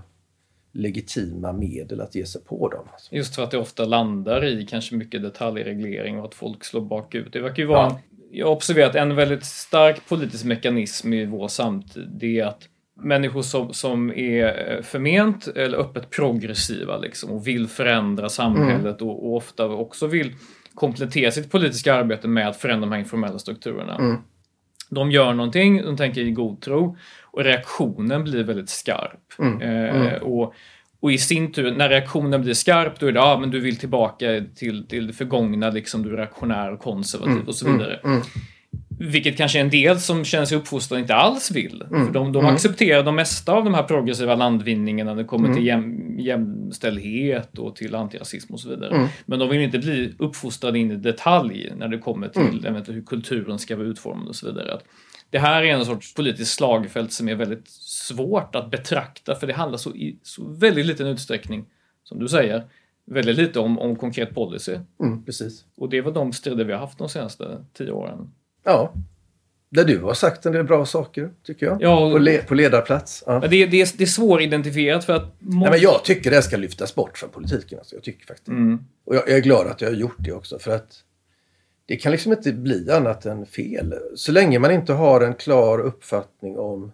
legitima 0.72 1.52
medel 1.52 2.00
att 2.00 2.14
ge 2.14 2.26
sig 2.26 2.44
på 2.44 2.68
dem. 2.68 2.88
Just 3.10 3.34
för 3.34 3.42
att 3.42 3.50
det 3.50 3.58
ofta 3.58 3.84
landar 3.84 4.44
i 4.44 4.66
kanske 4.66 4.94
mycket 4.94 5.22
detaljreglering 5.22 6.18
och 6.18 6.24
att 6.24 6.34
folk 6.34 6.64
slår 6.64 6.80
bakut. 6.80 7.32
Det 7.32 7.40
verkar 7.40 7.62
ju 7.62 7.68
vara, 7.68 7.82
ja. 7.82 7.90
en, 7.90 8.28
jag 8.30 8.46
har 8.46 8.52
observerat 8.52 8.94
en 8.94 9.16
väldigt 9.16 9.44
stark 9.44 10.08
politisk 10.08 10.44
mekanism 10.44 11.12
i 11.12 11.26
vår 11.26 11.48
samtid. 11.48 12.08
Det 12.10 12.40
är 12.40 12.46
att 12.46 12.68
människor 13.02 13.42
som, 13.42 13.72
som 13.72 14.10
är 14.10 14.72
eh, 14.76 14.82
förment 14.82 15.46
eller 15.46 15.78
öppet 15.78 16.10
progressiva 16.10 16.98
liksom, 16.98 17.30
och 17.30 17.46
vill 17.46 17.68
förändra 17.68 18.28
samhället 18.28 19.00
mm. 19.00 19.12
och, 19.12 19.26
och, 19.26 19.36
ofta 19.36 19.66
också 19.66 20.06
vill 20.06 20.34
komplettera 20.74 21.30
sitt 21.30 21.50
politiska 21.50 21.94
arbete 21.94 22.28
med 22.28 22.48
att 22.48 22.56
förändra 22.56 22.86
de 22.86 22.92
här 22.92 22.98
informella 22.98 23.38
strukturerna. 23.38 23.94
Mm. 23.94 24.16
De 24.90 25.10
gör 25.10 25.34
någonting, 25.34 25.82
de 25.82 25.96
tänker 25.96 26.20
i 26.20 26.30
god 26.30 26.60
tro 26.60 26.96
och 27.32 27.44
reaktionen 27.44 28.24
blir 28.24 28.44
väldigt 28.44 28.68
skarp. 28.68 29.38
Mm. 29.38 29.62
Eh, 29.62 29.96
mm. 29.96 30.22
och, 30.22 30.54
och 31.00 31.12
i 31.12 31.18
sin 31.18 31.52
tur, 31.52 31.70
när 31.76 31.88
reaktionen 31.88 32.42
blir 32.42 32.54
skarp, 32.54 33.00
då 33.00 33.06
är 33.06 33.12
det 33.12 33.18
ja, 33.18 33.38
men 33.40 33.50
du 33.50 33.60
vill 33.60 33.76
tillbaka 33.76 34.26
till, 34.56 34.86
till 34.86 35.06
det 35.06 35.12
förgångna, 35.12 35.70
liksom 35.70 36.02
du 36.02 36.12
är 36.12 36.16
reaktionär 36.16 36.72
och 36.72 36.80
konservativ 36.80 37.32
mm. 37.32 37.48
och 37.48 37.54
så 37.54 37.72
vidare. 37.72 38.00
Mm. 38.04 38.16
Mm. 38.16 38.26
Vilket 39.02 39.36
kanske 39.36 39.58
är 39.58 39.64
en 39.64 39.70
del 39.70 40.00
som 40.00 40.24
känner 40.24 40.44
sig 40.44 40.58
uppfostrade 40.58 41.00
inte 41.00 41.14
alls 41.14 41.50
vill. 41.50 41.84
Mm. 41.90 42.06
För 42.06 42.12
de, 42.12 42.32
de 42.32 42.46
accepterar 42.46 43.02
de 43.02 43.16
mesta 43.16 43.52
av 43.52 43.64
de 43.64 43.74
här 43.74 43.82
progressiva 43.82 44.34
landvinningarna 44.34 45.14
när 45.14 45.22
det 45.22 45.28
kommer 45.28 45.44
Mm. 45.44 45.56
till 45.56 45.66
jäm, 45.66 46.18
jämställdhet 46.18 47.58
och 47.58 47.76
till 47.76 47.94
antirasism 47.94 48.54
och 48.54 48.60
så 48.60 48.68
vidare. 48.68 48.94
Mm. 48.94 49.08
Men 49.26 49.38
de 49.38 49.48
vill 49.48 49.60
inte 49.60 49.78
bli 49.78 50.14
uppfostrade 50.18 50.78
in 50.78 50.90
i 50.90 50.96
detalj 50.96 51.72
när 51.76 51.88
det 51.88 51.98
kommer 51.98 52.28
till 52.28 52.66
Mm. 52.66 52.74
vet 52.74 52.88
hur 52.88 53.02
kulturen 53.02 53.58
ska 53.58 53.76
vara 53.76 53.86
utformad 53.86 54.28
och 54.28 54.36
så 54.36 54.46
vidare. 54.46 54.78
Det 55.30 55.38
här 55.38 55.62
är 55.62 55.66
en 55.74 55.84
sorts 55.84 56.14
politiskt 56.14 56.54
slagfält 56.54 57.12
som 57.12 57.28
är 57.28 57.34
väldigt 57.34 57.68
svårt 57.68 58.54
att 58.54 58.70
betrakta 58.70 59.34
för 59.34 59.46
det 59.46 59.52
handlar 59.52 59.78
så 59.78 59.90
i 59.90 60.18
så 60.22 60.44
väldigt 60.48 60.86
liten 60.86 61.06
utsträckning, 61.06 61.64
som 62.04 62.18
du 62.18 62.28
säger, 62.28 62.64
väldigt 63.06 63.36
lite 63.36 63.58
om, 63.60 63.78
om 63.78 63.96
konkret 63.96 64.34
policy. 64.34 64.76
Mm, 65.02 65.24
precis. 65.24 65.64
Och 65.76 65.88
det 65.88 66.00
var 66.00 66.12
de 66.12 66.32
strider 66.32 66.64
vi 66.64 66.72
har 66.72 66.80
haft 66.80 66.98
de 66.98 67.08
senaste 67.08 67.64
tio 67.72 67.90
åren. 67.90 68.30
Ja. 68.64 68.92
Där 69.70 69.84
du 69.84 69.98
har 69.98 70.14
sagt 70.14 70.46
en 70.46 70.52
del 70.52 70.64
bra 70.64 70.86
saker, 70.86 71.30
tycker 71.46 71.66
jag. 71.66 71.82
Ja, 71.82 72.06
och- 72.06 72.12
på, 72.12 72.18
le- 72.18 72.42
på 72.42 72.54
ledarplats. 72.54 73.24
Ja. 73.26 73.40
Det, 73.40 73.48
det, 73.48 73.56
är, 73.82 73.88
det 73.98 74.04
är 74.04 74.06
svåridentifierat 74.06 75.04
för 75.04 75.12
att... 75.16 75.34
Nej, 75.38 75.70
men 75.70 75.80
jag 75.80 76.04
tycker 76.04 76.30
det 76.30 76.42
ska 76.42 76.56
lyftas 76.56 76.94
bort 76.94 77.18
från 77.18 77.30
politiken. 77.30 77.78
Alltså. 77.78 77.94
Jag 77.96 78.02
tycker 78.04 78.26
faktiskt. 78.26 78.48
Mm. 78.48 78.78
Och 79.04 79.14
jag, 79.16 79.28
jag 79.28 79.36
är 79.36 79.40
glad 79.42 79.66
att 79.66 79.80
jag 79.80 79.88
har 79.88 79.94
gjort 79.96 80.16
det 80.18 80.32
också. 80.32 80.58
För 80.58 80.70
att 80.74 81.04
det 81.90 81.96
kan 81.96 82.12
liksom 82.12 82.32
inte 82.32 82.52
bli 82.52 82.90
annat 82.90 83.26
än 83.26 83.46
fel. 83.46 83.94
Så 84.14 84.32
länge 84.32 84.58
man 84.58 84.70
inte 84.70 84.92
har 84.92 85.20
en 85.20 85.34
klar 85.34 85.78
uppfattning 85.78 86.58
om 86.58 86.92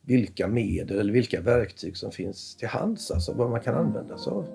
vilka 0.00 0.48
medel 0.48 0.98
eller 0.98 1.12
vilka 1.12 1.40
verktyg 1.40 1.96
som 1.96 2.12
finns 2.12 2.56
till 2.56 2.68
hands. 2.68 3.10
Alltså 3.10 3.32
vad 3.32 3.50
man 3.50 3.60
kan 3.60 3.74
använda 3.74 4.18
sig 4.18 4.30
av. 4.30 4.46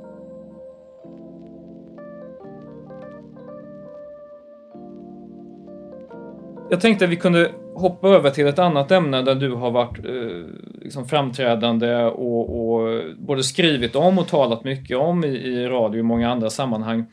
Jag 6.69 6.81
tänkte 6.81 7.05
att 7.05 7.11
vi 7.11 7.15
kunde 7.15 7.51
hoppa 7.75 8.07
över 8.07 8.29
till 8.29 8.47
ett 8.47 8.59
annat 8.59 8.91
ämne 8.91 9.21
där 9.21 9.35
du 9.35 9.51
har 9.51 9.71
varit 9.71 10.05
eh, 10.05 10.45
liksom 10.81 11.07
framträdande 11.07 11.95
och, 12.03 12.71
och 12.71 13.01
både 13.17 13.43
skrivit 13.43 13.95
om 13.95 14.19
och 14.19 14.27
talat 14.27 14.63
mycket 14.63 14.97
om 14.97 15.23
i, 15.23 15.27
i 15.27 15.67
radio 15.67 15.99
och 15.99 16.05
många 16.05 16.31
andra 16.31 16.49
sammanhang. 16.49 17.05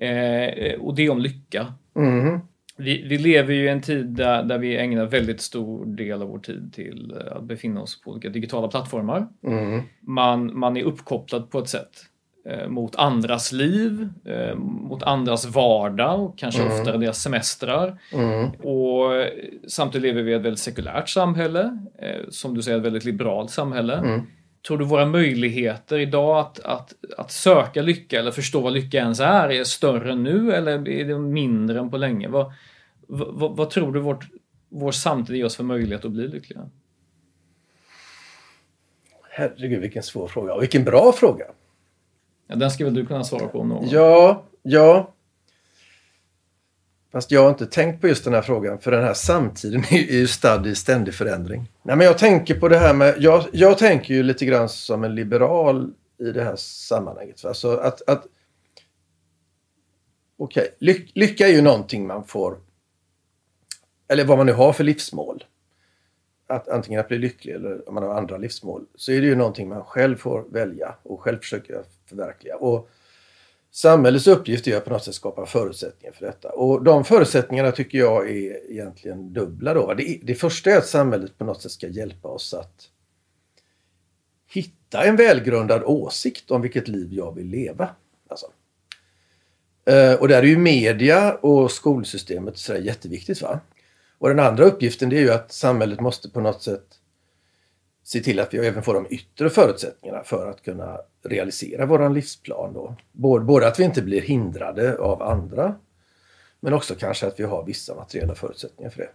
Eh, 0.00 0.80
och 0.80 0.94
det 0.94 1.06
är 1.06 1.10
om 1.10 1.18
lycka. 1.18 1.72
Mhm. 1.94 2.40
Vi, 2.76 3.02
vi 3.08 3.18
lever 3.18 3.54
ju 3.54 3.64
i 3.64 3.68
en 3.68 3.82
tid 3.82 4.06
där, 4.06 4.42
där 4.42 4.58
vi 4.58 4.76
ägnar 4.76 5.06
väldigt 5.06 5.40
stor 5.40 5.86
del 5.86 6.22
av 6.22 6.28
vår 6.28 6.38
tid 6.38 6.72
till 6.74 7.14
eh, 7.20 7.36
att 7.36 7.44
befinna 7.44 7.82
oss 7.82 8.00
på 8.02 8.10
olika 8.10 8.28
digitala 8.28 8.68
plattformar. 8.68 9.28
Mhm. 9.40 9.82
Man, 10.00 10.58
man 10.58 10.76
är 10.76 10.82
uppkopplad 10.82 11.50
på 11.50 11.58
ett 11.58 11.68
sätt 11.68 11.90
eh, 12.44 12.68
mot 12.68 12.96
andras 12.96 13.52
liv, 13.52 14.08
eh, 14.24 14.56
mot 14.56 15.02
andras 15.02 15.46
vardag 15.46 16.20
och 16.20 16.38
kanske 16.38 16.62
oftare 16.66 16.98
deras 16.98 17.22
semestrar. 17.22 17.98
Mm. 18.12 18.50
Och 18.50 19.14
eh, 19.14 19.28
samtidigt 19.68 20.02
lever 20.02 20.22
vi 20.22 20.32
i 20.32 20.34
ett 20.34 20.42
väldigt 20.42 20.60
sekulärt 20.60 21.08
samhälle, 21.08 21.78
eh, 21.98 22.28
som 22.28 22.54
du 22.54 22.62
säger, 22.62 22.78
ett 22.78 22.84
väldigt 22.84 23.04
liberalt 23.04 23.50
samhälle. 23.50 24.22
Tror 24.66 24.78
du 24.78 24.84
våra 24.84 25.06
möjligheter 25.06 25.98
idag 25.98 26.38
att, 26.38 26.60
att, 26.60 26.94
att 27.18 27.30
söka 27.30 27.82
lycka 27.82 28.18
eller 28.18 28.30
förstå 28.30 28.60
vad 28.60 28.72
lycka 28.72 28.98
ens 28.98 29.20
är, 29.20 29.48
är 29.48 29.64
större 29.64 30.14
nu 30.14 30.52
eller 30.52 30.88
är 30.88 31.04
det 31.04 31.18
mindre 31.18 31.78
än 31.78 31.90
på 31.90 31.96
länge? 31.96 32.28
Vad, 32.28 32.52
vad, 33.06 33.56
vad 33.56 33.70
tror 33.70 33.92
du 33.92 34.00
vårt, 34.00 34.24
vår 34.68 34.92
samtid 34.92 35.36
ger 35.36 35.44
oss 35.44 35.56
för 35.56 35.64
möjlighet 35.64 36.04
att 36.04 36.10
bli 36.10 36.28
lyckliga? 36.28 36.70
Herregud 39.30 39.80
vilken 39.80 40.02
svår 40.02 40.28
fråga. 40.28 40.54
Och 40.54 40.62
vilken 40.62 40.84
bra 40.84 41.12
fråga. 41.12 41.44
Ja, 42.46 42.56
den 42.56 42.70
ska 42.70 42.84
väl 42.84 42.94
du 42.94 43.06
kunna 43.06 43.24
svara 43.24 43.46
på 43.46 43.60
om 43.60 43.68
någon? 43.68 43.88
Ja, 43.88 44.44
ja. 44.62 45.14
Fast 47.12 47.30
jag 47.30 47.42
har 47.42 47.48
inte 47.48 47.66
tänkt 47.66 48.00
på 48.00 48.08
just 48.08 48.24
den 48.24 48.34
här 48.34 48.42
frågan 48.42 48.78
för 48.78 48.90
den 48.90 49.04
här 49.04 49.14
samtiden 49.14 49.84
är 49.90 49.96
ju- 49.96 50.26
stadd 50.26 50.66
i 50.66 50.74
ständig 50.74 51.14
förändring. 51.14 51.68
Nej, 51.82 51.96
men 51.96 52.06
jag 52.06 52.18
tänker 52.18 52.60
på 52.60 52.68
det 52.68 52.78
här 52.78 52.94
med, 52.94 53.14
jag, 53.18 53.44
jag 53.52 53.78
tänker 53.78 54.14
ju 54.14 54.22
lite 54.22 54.44
grann 54.44 54.68
som 54.68 55.04
en 55.04 55.14
liberal 55.14 55.92
i 56.18 56.24
det 56.32 56.44
här 56.44 56.56
sammanhanget. 56.56 57.44
Alltså 57.44 57.76
att, 57.76 58.08
att 58.08 58.26
okej, 60.38 60.76
ly, 60.78 61.06
lycka 61.14 61.48
är 61.48 61.52
ju 61.52 61.60
någonting 61.62 62.06
man 62.06 62.24
får, 62.24 62.58
eller 64.08 64.24
vad 64.24 64.36
man 64.38 64.46
nu 64.46 64.52
har 64.52 64.72
för 64.72 64.84
livsmål. 64.84 65.44
Att 66.46 66.68
antingen 66.68 67.00
att 67.00 67.08
bli 67.08 67.18
lycklig 67.18 67.54
eller 67.54 67.88
om 67.88 67.94
man 67.94 68.02
har 68.02 68.14
andra 68.14 68.36
livsmål. 68.36 68.86
Så 68.94 69.12
är 69.12 69.20
det 69.20 69.26
ju 69.26 69.34
någonting 69.34 69.68
man 69.68 69.84
själv 69.84 70.16
får 70.16 70.44
välja 70.50 70.94
och 71.02 71.20
själv 71.20 71.38
försöka 71.38 71.74
förverkliga. 72.06 72.56
Och 72.56 72.90
Samhällets 73.72 74.26
uppgift 74.26 74.66
är 74.66 74.76
att 74.76 74.84
på 74.84 74.90
något 74.90 75.04
sätt 75.04 75.14
skapa 75.14 75.46
förutsättningar 75.46 76.12
för 76.12 76.26
detta. 76.26 76.48
Och 76.48 76.84
de 76.84 77.04
förutsättningarna 77.04 77.72
tycker 77.72 77.98
jag 77.98 78.30
är 78.30 78.70
egentligen 78.70 79.32
dubbla. 79.32 79.74
Då. 79.74 79.94
Det, 79.94 80.18
det 80.22 80.34
första 80.34 80.70
är 80.70 80.78
att 80.78 80.86
samhället 80.86 81.38
på 81.38 81.44
något 81.44 81.62
sätt 81.62 81.72
ska 81.72 81.88
hjälpa 81.88 82.28
oss 82.28 82.54
att 82.54 82.88
hitta 84.52 85.04
en 85.04 85.16
välgrundad 85.16 85.82
åsikt 85.84 86.50
om 86.50 86.62
vilket 86.62 86.88
liv 86.88 87.08
jag 87.12 87.34
vill 87.34 87.46
leva. 87.46 87.88
Alltså. 88.28 88.46
Eh, 89.84 90.14
Och 90.14 90.28
där 90.28 90.42
är 90.42 90.46
ju 90.46 90.58
media 90.58 91.34
och 91.34 91.70
skolsystemet 91.70 92.58
så 92.58 92.76
jätteviktigt. 92.76 93.42
Va? 93.42 93.60
Och 94.18 94.28
den 94.28 94.38
andra 94.38 94.64
uppgiften 94.64 95.08
det 95.08 95.16
är 95.16 95.20
ju 95.20 95.30
att 95.30 95.52
samhället 95.52 96.00
måste 96.00 96.30
på 96.30 96.40
något 96.40 96.62
sätt 96.62 96.99
se 98.12 98.20
till 98.20 98.40
att 98.40 98.54
vi 98.54 98.66
även 98.66 98.82
får 98.82 98.94
de 98.94 99.06
yttre 99.10 99.50
förutsättningarna 99.50 100.24
för 100.24 100.50
att 100.50 100.62
kunna 100.62 100.98
realisera 101.22 101.86
våran 101.86 102.14
livsplan. 102.14 102.72
Då. 102.72 102.94
Både, 103.12 103.44
både 103.44 103.68
att 103.68 103.80
vi 103.80 103.84
inte 103.84 104.02
blir 104.02 104.20
hindrade 104.20 104.98
av 104.98 105.22
andra 105.22 105.74
men 106.60 106.72
också 106.72 106.94
kanske 106.94 107.26
att 107.26 107.40
vi 107.40 107.44
har 107.44 107.64
vissa 107.64 107.94
materiella 107.94 108.34
förutsättningar 108.34 108.90
för 108.90 108.98
det. 108.98 109.08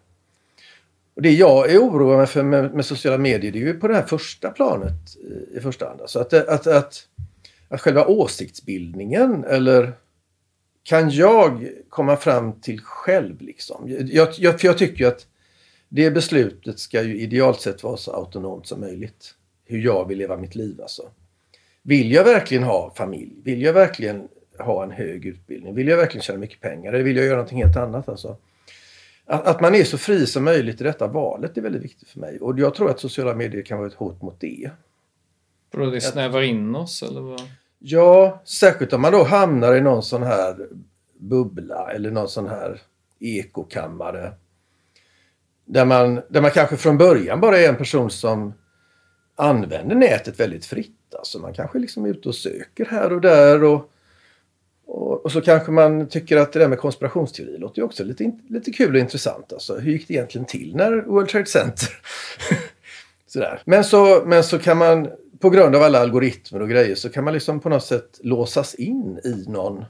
Och 1.16 1.22
Det 1.22 1.32
jag 1.32 1.72
är 1.72 1.78
oroad 1.78 2.18
med, 2.18 2.30
för 2.30 2.44
med, 2.44 2.74
med 2.74 2.86
sociala 2.86 3.18
medier 3.18 3.52
det 3.52 3.60
är 3.60 3.66
ju 3.66 3.80
på 3.80 3.88
det 3.88 3.96
här 3.96 4.06
första 4.06 4.52
planet 4.52 5.18
i, 5.18 5.58
i 5.58 5.60
första 5.62 5.88
hand. 5.88 6.02
Alltså 6.02 6.20
att, 6.20 6.34
eh, 6.34 6.42
att, 6.48 6.68
att, 6.68 7.08
att 7.70 7.82
själva 7.82 8.06
åsiktsbildningen 8.06 9.44
eller 9.44 9.94
kan 10.84 11.10
jag 11.10 11.70
komma 11.90 12.18
fram 12.18 12.60
till 12.62 12.82
själv 12.82 13.42
liksom? 13.42 14.08
Jag, 14.12 14.30
jag, 14.38 14.60
för 14.60 14.68
jag 14.68 14.78
tycker 14.78 15.00
ju 15.04 15.08
att 15.08 15.28
det 15.90 16.12
beslutet 16.12 16.80
ska 16.80 17.04
ju 17.04 17.20
idealt 17.20 17.62
sett 17.62 17.84
vara 17.84 17.98
så 17.98 18.12
autonomt 18.12 18.68
som 18.68 18.80
möjligt. 18.80 19.36
Hur 19.66 19.80
jag 19.80 20.08
vill 20.08 20.18
leva 20.18 20.38
mitt 20.38 20.56
liv 20.56 20.82
alltså. 20.82 21.04
Vill 21.82 22.12
jag 22.12 22.24
verkligen 22.24 22.64
ha 22.64 22.94
familj? 22.96 23.34
Vill 23.44 23.62
jag 23.62 23.74
verkligen 23.74 24.28
ha 24.60 24.84
en 24.84 24.92
hög 24.92 25.26
utbildning? 25.26 25.76
Vill 25.76 25.88
jag 25.88 25.98
verkligen 25.98 26.22
tjäna 26.22 26.40
mycket 26.40 26.62
pengar? 26.62 26.94
Eller 26.94 27.04
vill 27.04 27.16
jag 27.16 27.26
göra 27.26 27.36
någonting 27.36 27.64
helt 27.64 27.78
annat? 27.78 28.10
Alltså? 28.10 28.38
Att, 29.26 29.48
att 29.48 29.62
man 29.62 29.76
är 29.76 29.84
så 29.84 29.98
fri 29.98 30.28
som 30.28 30.44
möjligt 30.44 30.82
i 30.82 30.84
detta 30.84 31.08
valet 31.08 31.58
är 31.58 31.62
väldigt 31.62 31.84
viktigt 31.84 32.10
för 32.10 32.20
mig. 32.20 32.40
Och 32.40 32.60
jag 32.60 32.76
tror 32.76 32.90
att 32.90 33.00
sociala 33.00 33.36
medier 33.36 33.62
kan 33.62 33.78
vara 33.78 33.88
ett 33.88 33.94
hot 33.94 34.22
mot 34.22 34.40
det. 34.40 34.70
Tror 35.72 35.86
du 35.86 35.92
det 35.92 36.02
snävar 36.02 36.42
in 36.42 36.76
oss 36.76 37.04
eller 37.04 37.22
vad? 37.22 37.42
Ja, 37.80 38.42
särskilt 38.46 38.94
om 38.94 39.02
man 39.02 39.12
då 39.12 39.24
hamnar 39.24 39.76
i 39.76 39.82
någon 39.82 40.04
sån 40.04 40.24
här 40.24 40.68
bubbla 41.18 41.92
eller 41.92 42.12
någon 42.12 42.30
sån 42.30 42.48
här 42.48 42.82
ekokammare. 43.20 44.34
Där 45.66 45.86
man, 45.86 46.22
där 46.30 46.42
man 46.42 46.52
kanske 46.52 46.78
från 46.78 46.98
början 46.98 47.42
bara 47.42 47.60
är 47.60 47.70
en 47.70 47.76
person 47.76 48.10
som 48.10 48.54
använder 49.36 49.96
nätet 49.96 50.40
väldigt 50.40 50.66
fritt. 50.66 51.16
Alltså 51.18 51.40
man 51.40 51.54
kanske 51.54 51.80
liksom 51.80 52.06
är 52.06 52.10
ute 52.10 52.30
och 52.30 52.36
söker 52.36 52.86
här 52.86 53.14
och 53.14 53.22
där. 53.22 53.64
Och, 53.64 53.92
och, 54.86 55.26
och 55.26 55.32
så 55.32 55.42
kanske 55.42 55.72
man 55.72 56.08
tycker 56.08 56.38
att 56.38 56.54
det 56.54 56.60
där 56.60 56.68
med 56.68 56.80
konspirationsteori 56.80 57.58
låter 57.58 57.80
ju 57.80 57.86
också 57.86 58.04
lite, 58.04 58.32
lite 58.50 58.72
kul 58.72 58.96
och 58.96 59.02
intressant. 59.02 59.54
Alltså, 59.54 59.78
hur 59.78 59.92
gick 59.92 60.08
det 60.08 60.14
egentligen 60.14 60.46
till 60.46 60.76
när 60.76 61.02
World 61.02 61.30
Trade 61.30 61.46
Center 61.46 61.90
Sådär. 63.36 63.62
Men, 63.66 63.84
så, 63.84 64.24
men 64.26 64.44
så 64.44 64.60
kan 64.60 64.78
man, 64.78 65.10
på 65.40 65.50
grund 65.50 65.76
av 65.76 65.84
alla 65.84 66.00
algoritmer 66.00 66.62
och 66.62 66.70
grejer, 66.70 66.96
så 66.96 67.10
kan 67.10 67.24
man 67.24 67.34
liksom 67.34 67.60
på 67.60 67.70
något 67.70 67.84
sätt 67.84 68.20
låsas 68.24 68.76
in 68.76 69.20
i 69.24 69.46
någon, 69.48 69.86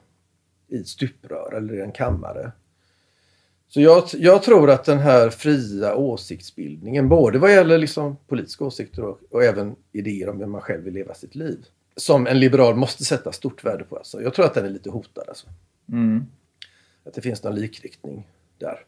i 0.67 0.79
ett 0.79 0.87
stuprör 0.87 1.53
eller 1.57 1.73
i 1.73 1.81
en 1.81 1.91
kammare. 1.91 2.51
Så 3.67 3.81
jag, 3.81 4.03
jag 4.17 4.43
tror 4.43 4.69
att 4.69 4.83
den 4.83 4.99
här 4.99 5.29
fria 5.29 5.95
åsiktsbildningen, 5.95 7.09
både 7.09 7.39
vad 7.39 7.51
gäller 7.51 7.77
liksom 7.77 8.17
politiska 8.27 8.65
åsikter 8.65 9.03
och, 9.03 9.19
och 9.29 9.43
även 9.43 9.75
idéer 9.91 10.29
om 10.29 10.39
hur 10.39 10.45
man 10.45 10.61
själv 10.61 10.83
vill 10.83 10.93
leva 10.93 11.13
sitt 11.13 11.35
liv, 11.35 11.65
som 11.95 12.27
en 12.27 12.39
liberal 12.39 12.75
måste 12.75 13.05
sätta 13.05 13.31
stort 13.31 13.63
värde 13.63 13.83
på. 13.83 13.97
Alltså. 13.97 14.21
Jag 14.21 14.33
tror 14.33 14.45
att 14.45 14.53
den 14.53 14.65
är 14.65 14.69
lite 14.69 14.89
hotad. 14.89 15.23
Alltså. 15.27 15.47
Mm. 15.91 16.25
Att 17.05 17.13
det 17.13 17.21
finns 17.21 17.43
någon 17.43 17.55
likriktning 17.55 18.27
där. 18.57 18.79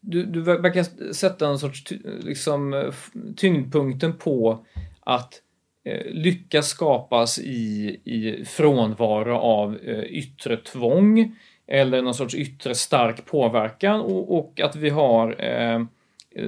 Du, 0.00 0.26
du 0.26 0.40
verkar 0.40 1.12
sätta 1.12 1.48
en 1.48 1.58
sorts 1.58 1.92
liksom, 2.20 2.92
tyngdpunkten 3.36 4.12
på 4.18 4.66
att 5.00 5.42
eh, 5.84 6.06
lycka 6.06 6.62
skapas 6.62 7.38
i, 7.38 8.00
i 8.04 8.44
frånvaro 8.44 9.34
av 9.36 9.76
eh, 9.76 10.04
yttre 10.04 10.56
tvång 10.56 11.36
eller 11.70 12.02
någon 12.02 12.14
sorts 12.14 12.34
yttre 12.34 12.74
stark 12.74 13.26
påverkan 13.26 14.00
och, 14.00 14.38
och 14.38 14.60
att 14.60 14.76
vi 14.76 14.90
har 14.90 15.44
eh, 15.44 15.80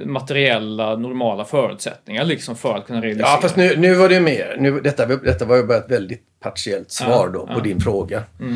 materiella 0.05 0.95
normala 0.95 1.45
förutsättningar 1.45 2.23
liksom 2.23 2.55
för 2.55 2.75
att 2.77 2.87
kunna 2.87 3.01
realisera. 3.01 3.27
Ja, 3.27 3.39
fast 3.41 3.55
nu, 3.55 3.75
nu 3.77 3.95
var 3.95 4.09
det 4.09 4.19
mer. 4.19 4.55
Nu, 4.59 4.81
detta, 4.81 5.05
detta 5.05 5.45
var 5.45 5.55
ju 5.55 5.63
bara 5.63 5.77
ett 5.77 5.91
väldigt 5.91 6.23
partiellt 6.39 6.91
svar 6.91 7.25
Ja, 7.25 7.31
då 7.33 7.47
på 7.47 7.53
ja. 7.53 7.59
din 7.59 7.79
fråga. 7.79 8.23
Mm. 8.39 8.55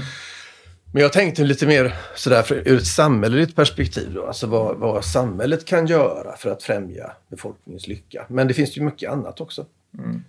Men 0.93 1.01
jag 1.01 1.13
tänkte 1.13 1.43
lite 1.43 1.68
mer 1.68 1.95
sådär 2.15 2.45
ur 2.51 2.78
ett 2.78 2.88
samhälleligt 2.88 3.55
perspektiv 3.55 4.13
då. 4.13 4.26
Alltså 4.26 4.47
vad, 4.47 4.78
vad 4.78 5.05
samhället 5.05 5.65
kan 5.65 5.88
göra 5.88 6.38
för 6.38 6.51
att 6.51 6.63
främja 6.63 7.11
befolkningens 7.28 7.88
lycka. 7.88 8.26
Men 8.30 8.47
det 8.47 8.53
finns 8.53 8.78
ju 8.78 8.82
mycket 8.82 9.11
annat 9.11 9.41
också. 9.41 9.65
Mm. 9.97 10.24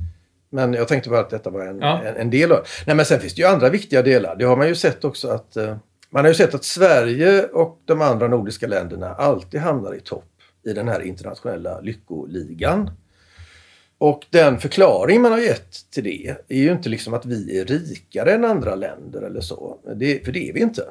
Men 0.51 0.75
jag 0.75 0.89
tänkte 0.89 1.11
bara 1.11 1.21
att 1.21 1.31
detta 1.31 1.51
var 1.51 1.67
en, 1.67 1.79
Ja. 1.81 2.03
en, 2.03 2.17
en 2.17 2.31
del 2.31 2.53
av 2.53 2.67
Nej 2.87 2.97
men 2.97 3.07
sen 3.07 3.21
finns 3.21 3.35
det 3.35 3.43
ju 3.43 3.49
andra 3.49 3.69
viktiga 3.69 4.03
delar. 4.03 4.37
Det 4.37 4.45
har 4.45 4.57
man 4.57 4.69
ju 4.69 4.75
sett 4.75 5.05
också 5.05 5.29
att 5.29 5.57
eh, 5.57 5.77
man 6.11 6.25
har 6.25 6.29
ju 6.29 6.35
sett 6.35 6.55
att 6.55 6.65
Sverige 6.65 7.45
och 7.47 7.81
de 7.85 8.03
andra 8.03 8.29
nordiska 8.29 8.67
länderna 8.67 9.15
alltid 9.15 9.61
hamnar 9.61 9.95
i 9.95 10.01
topp 10.01 10.25
i 10.65 10.73
den 10.73 10.89
här 10.89 11.01
internationella 11.01 11.81
lyckoligan. 11.81 12.91
Och 13.99 14.27
den 14.31 14.59
förklaring 14.59 15.23
man 15.23 15.33
har 15.33 15.39
gett 15.39 15.91
till 15.91 16.05
det 16.05 16.37
är 16.49 16.59
ju 16.59 16.73
inte 16.73 16.89
liksom 16.89 17.15
att 17.15 17.27
vi 17.27 17.59
är 17.59 17.65
rikare 17.65 18.33
än 18.33 18.45
andra 18.45 18.75
länder 18.75 19.23
eller 19.23 19.41
så. 19.41 19.79
Det, 19.97 20.25
för 20.25 20.33
det 20.33 20.49
är 20.49 20.53
vi 20.53 20.61
inte. 20.61 20.83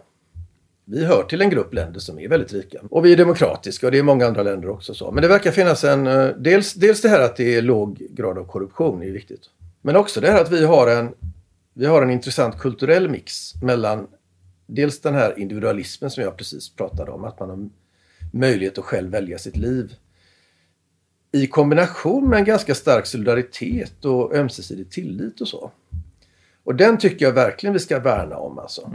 Vi 0.86 1.06
hör 1.06 1.24
till 1.24 1.42
en 1.42 1.50
grupp 1.50 1.74
länder 1.74 2.00
som 2.00 2.20
är 2.20 2.28
väldigt 2.28 2.54
rika. 2.54 2.80
Och 2.90 3.06
vi 3.06 3.14
är 3.14 3.18
demokratiska 3.18 3.86
och 3.86 3.92
det 3.92 3.98
är 3.98 4.04
många 4.04 4.28
andra 4.28 4.44
länder 4.44 4.70
också. 4.70 4.94
så. 4.94 5.12
Men 5.12 5.22
det 5.22 5.28
verkar 5.28 5.52
finnas 5.52 5.84
en... 5.84 6.08
Eh, 6.08 6.28
dels, 6.28 6.74
dels 6.74 7.02
det 7.02 7.10
här 7.10 7.22
att 7.22 7.36
det 7.36 7.56
är 7.56 7.62
låg 7.62 7.98
grad 8.10 8.38
av 8.38 8.46
korruption 8.46 9.04
är 9.04 9.12
viktigt. 9.12 9.42
Men 9.82 9.96
också 9.96 10.22
det 10.22 10.32
här 10.32 10.42
att 10.42 10.52
vi 10.52 10.66
har 10.66 10.88
en, 10.88 11.10
vi 11.74 11.86
har 11.86 12.02
en 12.02 12.10
intressant 12.10 12.60
kulturell 12.60 13.10
mix 13.10 13.56
mellan 13.62 14.08
dels 14.68 15.02
den 15.02 15.14
här 15.14 15.40
individualismen 15.40 16.12
som 16.12 16.24
jag 16.24 16.38
precis 16.38 16.70
pratade 16.70 17.12
om. 17.12 17.24
Att 17.24 17.40
man 17.40 17.50
har 17.50 17.70
möjlighet 18.34 18.78
att 18.78 18.86
själv 18.86 19.12
välja 19.12 19.38
sitt 19.38 19.58
liv. 19.58 19.96
I 21.32 21.48
kombination 21.48 22.30
med 22.30 22.40
en 22.40 22.46
ganska 22.46 22.76
stark 22.76 23.06
solidaritet 23.06 24.06
och 24.06 24.36
ömsesidig 24.36 24.92
tillit 24.92 25.42
och 25.42 25.48
så. 25.48 25.72
Och 26.64 26.76
den 26.76 26.98
tycker 26.98 27.26
jag 27.26 27.34
verkligen 27.34 27.74
vi 27.74 27.80
ska 27.80 28.00
värna 28.00 28.38
om 28.38 28.60
alltså. 28.60 28.92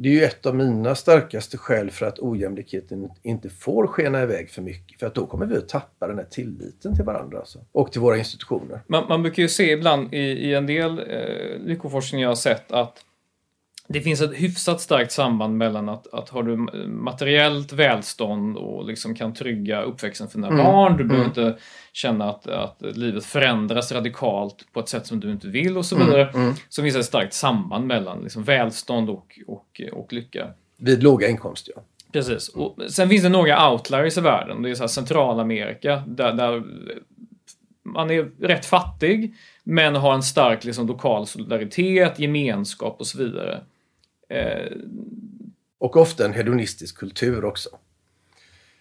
Det 0.00 0.08
är 0.08 0.12
ju 0.12 0.24
ett 0.24 0.46
av 0.46 0.54
mina 0.54 0.94
starkaste 0.94 1.58
skäl 1.58 1.90
för 1.90 2.06
att 2.06 2.18
ojämlikheten 2.18 3.10
inte 3.22 3.48
får 3.48 3.86
skena 3.86 4.22
iväg 4.22 4.50
för 4.50 4.62
mycket. 4.62 5.00
För 5.00 5.06
att 5.06 5.14
då 5.14 5.26
kommer 5.26 5.46
vi 5.46 5.56
att 5.56 5.68
tappa 5.68 6.06
den 6.08 6.18
här 6.18 6.24
tilliten 6.24 6.96
till 6.96 7.04
varandra 7.04 7.38
alltså. 7.38 7.58
och 7.72 7.92
till 7.92 8.00
våra 8.00 8.18
institutioner. 8.18 8.80
Man, 8.86 9.08
man 9.08 9.22
brukar 9.22 9.42
ju 9.42 9.48
se 9.48 9.72
ibland 9.72 10.14
i, 10.14 10.18
i 10.18 10.54
en 10.54 10.66
del 10.66 10.98
eh, 10.98 11.58
lyckoforskning 11.60 12.22
jag 12.22 12.28
har 12.28 12.36
sett 12.36 12.72
att 12.72 13.04
det 13.90 14.00
finns 14.00 14.20
ett 14.20 14.34
hyfsat 14.34 14.80
starkt 14.80 15.12
samband 15.12 15.56
mellan 15.56 15.88
att, 15.88 16.14
att 16.14 16.28
har 16.28 16.42
du 16.42 16.56
materiellt 16.86 17.72
välstånd 17.72 18.56
och 18.56 18.86
liksom 18.86 19.14
kan 19.14 19.34
trygga 19.34 19.82
uppväxten 19.82 20.28
för 20.28 20.38
dina 20.38 20.50
barn, 20.64 20.96
du 20.96 21.04
behöver 21.04 21.26
inte 21.28 21.56
känna 21.92 22.30
att, 22.30 22.46
att 22.46 22.76
livet 22.80 23.24
förändras 23.24 23.92
radikalt 23.92 24.64
på 24.72 24.80
ett 24.80 24.88
sätt 24.88 25.06
som 25.06 25.20
du 25.20 25.30
inte 25.30 25.48
vill 25.48 25.76
och 25.76 25.86
så 25.86 25.96
vidare. 25.96 26.54
Så 26.68 26.82
finns 26.82 26.94
det 26.94 27.00
ett 27.00 27.06
starkt 27.06 27.34
samband 27.34 27.86
mellan 27.86 28.20
liksom 28.22 28.44
välstånd 28.44 29.10
och, 29.10 29.38
och, 29.46 29.80
och 29.92 30.12
lycka. 30.12 30.46
Vid 30.76 31.02
låga 31.02 31.28
inkomster, 31.28 31.72
ja. 31.76 31.82
Precis. 32.12 32.48
Och 32.48 32.76
sen 32.88 33.08
finns 33.08 33.22
det 33.22 33.28
några 33.28 33.70
outliers 33.70 34.18
i 34.18 34.20
världen. 34.20 34.62
Det 34.62 34.70
är 34.70 34.74
så 34.74 34.88
Centralamerika 34.88 36.02
där, 36.06 36.32
där 36.32 36.62
man 37.82 38.10
är 38.10 38.30
rätt 38.40 38.66
fattig 38.66 39.34
men 39.64 39.94
har 39.94 40.14
en 40.14 40.22
stark 40.22 40.64
liksom, 40.64 40.86
lokal 40.86 41.26
solidaritet, 41.26 42.18
gemenskap 42.18 42.96
och 43.00 43.06
så 43.06 43.18
vidare. 43.18 43.60
Eh, 44.30 44.72
Och 45.80 45.96
ofta 45.96 46.24
en 46.24 46.32
hedonistisk 46.32 46.98
kultur 46.98 47.44
också. 47.44 47.68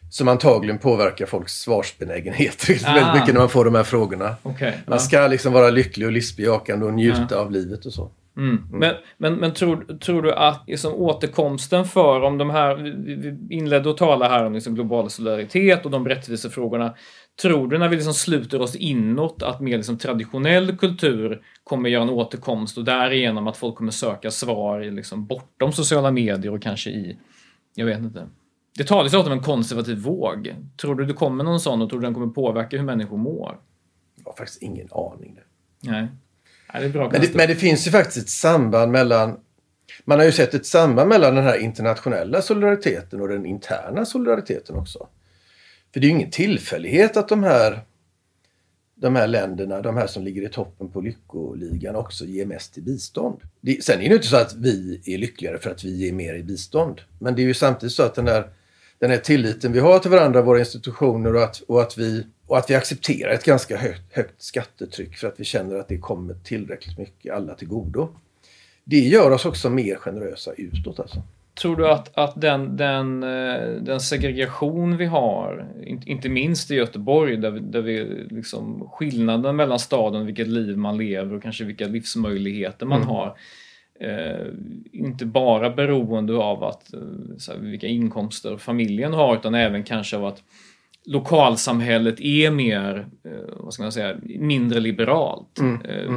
Som 0.10 0.28
antagligen 0.28 0.78
påverkar 0.80 1.26
folks 1.26 1.54
svarsbenägenhet 1.54 2.66
Ah. 2.86 2.94
väldigt 2.94 3.14
mycket 3.14 3.34
när 3.34 3.42
man 3.42 3.50
får 3.50 3.66
de 3.66 3.76
här 3.76 3.84
frågorna. 3.84 4.36
Okej. 4.44 4.78
Man 4.88 5.00
ska 5.00 5.28
liksom 5.28 5.54
vara 5.54 5.70
lycklig 5.70 6.08
och 6.08 6.14
livsbejakande 6.14 6.86
och 6.86 6.94
njuta 6.94 7.40
av 7.40 7.52
livet 7.52 7.86
och 7.86 7.94
så. 7.94 8.12
Mm. 8.38 8.64
Men, 8.72 8.96
men, 9.18 9.34
men 9.36 9.54
tror, 9.54 9.98
tror 10.00 10.22
du 10.22 10.34
att 10.34 10.64
liksom, 10.68 10.94
återkomsten 10.94 11.86
för, 11.86 12.22
om 12.22 12.38
de 12.38 12.50
här, 12.50 12.76
vi 12.76 13.56
inledde 13.56 13.90
att 13.90 13.98
tala 13.98 14.30
här 14.30 14.46
om 14.46 14.54
liksom, 14.54 14.76
global 14.76 15.10
solidaritet 15.10 15.86
och 15.86 15.92
de 15.92 16.08
rättvisefrågorna. 16.08 16.96
Tror 17.42 17.68
du 17.68 17.78
när 17.78 17.90
vi 17.90 17.96
liksom 17.96 18.14
sluter 18.14 18.62
oss 18.62 18.76
inåt 18.76 19.44
att 19.44 19.62
mer 19.62 19.78
liksom, 19.78 19.98
traditionell 19.98 20.78
kultur 20.78 21.42
kommer 21.64 21.90
göra 21.90 22.04
en 22.04 22.10
återkomst 22.10 22.78
och 22.78 22.84
därigenom 22.84 23.48
att 23.48 23.58
folk 23.58 23.76
kommer 23.76 23.92
söka 23.92 24.32
svar 24.32 24.82
i, 24.84 24.92
liksom, 24.92 25.26
bortom 25.26 25.72
sociala 25.72 26.12
medier 26.12 26.54
och 26.54 26.62
kanske 26.62 26.90
i, 26.90 27.18
jag 27.76 27.86
vet 27.86 28.00
inte. 28.00 28.28
Det 28.78 28.84
talas 28.84 29.14
ju 29.14 29.18
ofta 29.18 29.32
om 29.32 29.38
en 29.38 29.44
konservativ 29.44 29.98
våg. 29.98 30.56
Tror 30.82 30.96
du 30.96 31.06
det 31.06 31.14
kommer 31.14 31.44
någon 31.44 31.60
sån 31.60 31.82
och 31.82 31.90
tror 31.90 32.00
du 32.00 32.06
den 32.06 32.14
kommer 32.14 32.28
påverka 32.28 32.78
hur 32.78 32.84
människor 32.84 33.18
mår? 33.18 33.60
Jag 34.16 34.32
har 34.32 34.38
faktiskt 34.38 34.62
ingen 34.62 34.88
aning. 34.92 35.40
Nej. 35.80 36.08
Nej, 36.74 36.82
det 36.82 36.86
är 36.86 36.90
bra 36.90 37.10
Men 37.12 37.22
det, 37.22 37.36
men 37.36 37.48
det 37.48 37.56
finns 37.56 37.88
ju 37.88 37.92
faktiskt 37.92 38.18
ett 38.18 38.30
samband 38.30 38.92
mellan... 38.92 39.40
Man 40.06 40.20
har 40.20 40.26
ju 40.26 40.32
sett 40.32 40.54
ett 40.54 40.66
samband 40.66 41.10
mellan 41.10 41.36
den 41.36 41.44
här 41.44 41.58
internationella 41.58 42.42
solidariteten 42.42 43.22
och 43.22 43.28
den 43.28 43.46
interna 43.46 44.06
solidariteten 44.06 44.76
också. 44.76 45.08
För 45.98 46.02
det 46.02 46.08
är 46.08 46.10
ju 46.10 46.16
ingen 46.16 46.32
tillfällighet 46.32 47.18
att 47.18 47.30
de 47.30 47.44
här, 47.44 47.82
de 48.96 49.16
här 49.16 49.28
länderna, 49.28 49.82
de 49.82 49.98
här 49.98 50.08
som 50.08 50.24
ligger 50.24 50.42
i 50.42 50.50
toppen 50.50 50.90
på 50.90 51.02
lyckoligan 51.02 51.96
också 51.96 52.26
ger 52.26 52.46
mest 52.46 52.78
i 52.78 52.82
bistånd. 52.82 53.42
Det, 53.62 53.84
sen 53.84 53.96
är 53.96 54.00
det 54.00 54.06
ju 54.06 54.16
inte 54.16 54.28
så 54.28 54.38
att 54.38 54.56
vi 54.56 55.02
är 55.06 55.18
lyckligare 55.18 55.58
för 55.58 55.70
att 55.70 55.84
vi 55.84 55.96
ger 55.96 56.14
mer 56.14 56.34
i 56.34 56.44
bistånd. 56.44 57.02
Men 57.20 57.36
det 57.36 57.42
är 57.42 57.44
ju 57.44 57.54
samtidigt 57.54 57.94
så 57.94 58.04
att 58.04 58.16
den 58.16 58.28
här, 58.28 58.50
den 59.00 59.10
här 59.10 59.18
tilliten 59.18 59.74
vi 59.74 59.80
har 59.80 60.00
till 60.00 60.12
varandra, 60.12 60.42
våra 60.42 60.60
institutioner 60.60 61.36
och 61.36 61.44
att, 61.44 61.62
och 61.62 61.82
att, 61.82 61.98
vi, 61.98 62.26
och 62.48 62.58
att 62.58 62.70
vi 62.70 62.76
accepterar 62.76 63.32
ett 63.32 63.46
ganska 63.46 63.78
högt, 63.78 64.14
högt 64.14 64.42
skattetryck 64.42 65.16
för 65.16 65.28
att 65.28 65.40
vi 65.40 65.44
känner 65.44 65.76
att 65.76 65.88
det 65.88 65.98
kommer 65.98 66.34
tillräckligt 66.34 66.98
mycket 66.98 67.34
alla 67.34 67.56
till 67.56 67.68
godo. 67.68 68.10
Det 68.84 69.00
gör 69.00 69.32
oss 69.32 69.46
också 69.46 69.70
mer 69.70 69.96
generösa 69.96 70.52
utåt 70.58 71.00
alltså. 71.00 71.22
Tror 71.62 71.76
du 71.76 71.90
att, 71.90 72.18
att 72.18 72.42
den, 72.42 72.78
den, 72.78 73.24
eh, 73.24 73.70
den 73.82 74.00
segregation 74.00 74.98
vi 74.98 75.06
har, 75.06 75.68
in- 75.86 76.04
inte 76.06 76.30
minst 76.30 76.72
i 76.72 76.76
Göteborg, 76.76 77.38
där 77.38 77.52
vi, 77.52 77.60
där 77.60 77.82
vi 77.82 78.26
liksom 78.30 78.90
skillnaden 78.92 79.56
mellan 79.56 79.80
staden, 79.80 80.26
vilket 80.26 80.48
liv 80.48 80.78
man 80.78 80.98
lever 80.98 81.36
och 81.36 81.44
kanske 81.44 81.64
vilka 81.64 81.88
livsmöjligheter 81.88 82.86
man 82.86 83.04
har, 83.04 83.38
eh, 84.00 84.48
inte 84.92 85.26
bara 85.26 85.70
beroende 85.70 86.36
av 86.38 86.64
att, 86.64 86.94
eh, 86.94 87.00
här, 87.48 87.58
vilka 87.60 87.88
inkomster 87.88 88.58
familjen 88.58 89.14
har, 89.14 89.36
utan 89.36 89.56
även 89.56 89.84
kanske 89.84 90.18
av 90.18 90.26
att 90.26 90.44
lokalsamhället 91.06 92.20
är 92.20 92.52
mer, 92.52 93.08
eh, 93.26 93.32
vad 93.60 93.74
ska 93.74 93.84
man 93.84 93.92
säga, 93.92 94.18
mindre 94.40 94.80
liberalt. 94.80 95.60
Eh, 95.90 96.14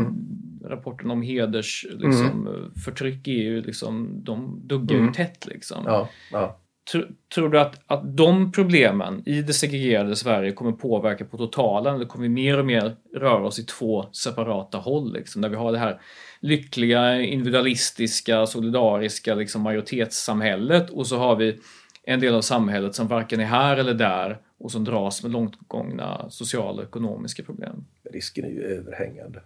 Rapporten 0.71 1.11
om 1.11 1.23
heders 1.23 1.87
liksom, 1.91 2.47
eh, 2.47 2.81
förtryck 2.85 3.29
är 3.29 3.33
ju 3.33 3.62
liksom, 3.62 4.25
de 4.25 4.61
duggar 4.64 4.97
ju 4.97 5.12
tätt 5.12 5.47
liksom. 5.47 5.83
Ja, 5.87 6.09
ja. 6.33 6.61
Tr- 6.93 7.14
Tror 7.35 7.49
du 7.49 7.61
att, 7.61 7.81
att 7.87 8.16
de 8.16 8.53
problemen 8.53 9.23
i 9.27 9.43
det 9.43 9.53
segregerade 9.53 10.16
Sverige 10.16 10.53
kommer 10.53 10.73
påverka 10.73 11.25
på 11.25 11.37
totalen 11.37 11.95
eller 11.95 12.05
kommer 12.05 12.23
vi 12.23 12.29
mer 12.29 12.59
och 12.59 12.66
mer 12.66 12.97
röra 13.14 13.47
oss 13.47 13.59
i 13.59 13.64
två 13.64 14.07
separata 14.12 14.79
håll? 14.79 15.12
Liksom, 15.12 15.43
där 15.43 15.49
vi 15.49 15.57
har 15.57 15.73
det 15.73 15.79
här 15.79 16.01
lyckliga, 16.41 17.21
individualistiska, 17.21 18.47
solidariska 18.47 19.35
liksom, 19.35 19.62
majoritetssamhället 19.62 20.91
och 20.91 21.07
så 21.07 21.16
har 21.16 21.37
vi 21.37 21.59
en 22.03 22.21
del 22.21 22.35
av 22.35 22.41
samhället 22.41 22.95
som 22.95 23.09
varken 23.09 23.41
är 23.41 23.45
här 23.45 23.77
eller 23.77 23.95
där 23.95 24.39
och 24.59 24.73
som 24.73 24.85
dras 24.85 25.23
med 25.23 25.33
långt 25.33 25.59
gångna 25.68 26.31
sociala 26.31 26.83
och 26.83 26.89
ekonomiska 26.89 27.43
problem. 27.43 27.85
Risken 28.12 28.45
är 28.45 28.49
ju 28.49 28.62
överhängande. 28.62 29.41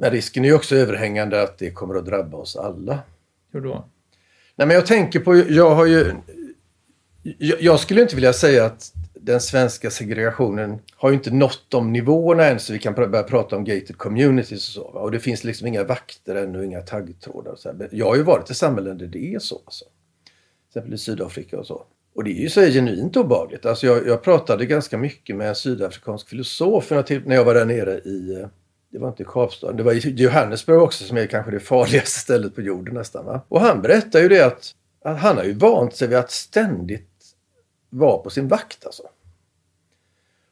Men 0.00 0.10
risken 0.10 0.44
är 0.44 0.48
ju 0.48 0.54
också 0.54 0.76
överhängande 0.76 1.42
att 1.42 1.58
det 1.58 1.70
kommer 1.70 1.94
att 1.94 2.06
drabba 2.06 2.36
oss 2.36 2.56
alla. 2.56 2.98
Hur 3.52 3.60
då? 3.60 3.88
Nej, 4.56 4.66
men 4.66 4.74
jag 4.74 4.86
tänker 4.86 5.20
på, 5.20 5.36
jag 5.36 5.74
har 5.74 5.86
ju... 5.86 6.12
Jag, 7.22 7.62
jag 7.62 7.80
skulle 7.80 8.02
inte 8.02 8.14
vilja 8.14 8.32
säga 8.32 8.64
att 8.64 8.92
den 9.14 9.40
svenska 9.40 9.90
segregationen 9.90 10.78
har 10.96 11.10
ju 11.10 11.14
inte 11.14 11.30
nått 11.30 11.64
de 11.68 11.92
nivåerna 11.92 12.46
än 12.46 12.60
så 12.60 12.72
vi 12.72 12.78
kan 12.78 12.94
börja 12.94 13.22
prata 13.22 13.56
om 13.56 13.64
gated 13.64 13.98
communities 13.98 14.76
och 14.76 14.82
så. 14.82 14.82
Och 14.82 15.10
det 15.10 15.20
finns 15.20 15.44
liksom 15.44 15.66
inga 15.66 15.84
vakter 15.84 16.34
ännu, 16.34 16.64
inga 16.64 16.80
taggtrådar. 16.80 17.52
Och 17.52 17.58
så 17.58 17.68
här. 17.68 17.88
Jag 17.92 18.06
har 18.06 18.16
ju 18.16 18.22
varit 18.22 18.50
i 18.50 18.54
samhällen 18.54 18.98
där 18.98 19.06
det 19.06 19.34
är 19.34 19.38
så. 19.38 19.60
Alltså. 19.64 19.84
Till 19.84 20.68
exempel 20.68 20.94
i 20.94 20.98
Sydafrika 20.98 21.58
och 21.58 21.66
så. 21.66 21.82
Och 22.14 22.24
det 22.24 22.30
är 22.30 22.40
ju 22.40 22.48
så 22.48 22.60
genuint 22.60 23.16
obehagligt. 23.16 23.66
Alltså 23.66 23.86
jag, 23.86 24.06
jag 24.06 24.22
pratade 24.22 24.66
ganska 24.66 24.98
mycket 24.98 25.36
med 25.36 25.48
en 25.48 25.54
sydafrikansk 25.54 26.28
filosof 26.28 26.90
när 26.90 27.34
jag 27.34 27.44
var 27.44 27.54
där 27.54 27.66
nere 27.66 27.94
i... 27.94 28.46
Det 28.90 28.98
var 28.98 29.08
inte 29.08 29.22
i 29.22 29.26
Kapstaden, 29.26 29.76
det 29.76 29.82
var 29.82 29.92
i 29.92 30.22
Johannesburg 30.22 30.82
också 30.82 31.04
som 31.04 31.16
är 31.16 31.26
kanske 31.26 31.50
det 31.50 31.60
farligaste 31.60 32.20
stället 32.20 32.54
på 32.54 32.60
jorden 32.60 32.94
nästan. 32.94 33.24
Va? 33.24 33.40
Och 33.48 33.60
han 33.60 33.82
berättar 33.82 34.20
ju 34.20 34.28
det 34.28 34.40
att, 34.40 34.74
att 35.04 35.18
han 35.18 35.36
har 35.36 35.44
ju 35.44 35.52
vant 35.52 35.96
sig 35.96 36.08
vid 36.08 36.18
att 36.18 36.30
ständigt 36.30 37.06
vara 37.90 38.18
på 38.18 38.30
sin 38.30 38.48
vakt 38.48 38.86
alltså. 38.86 39.02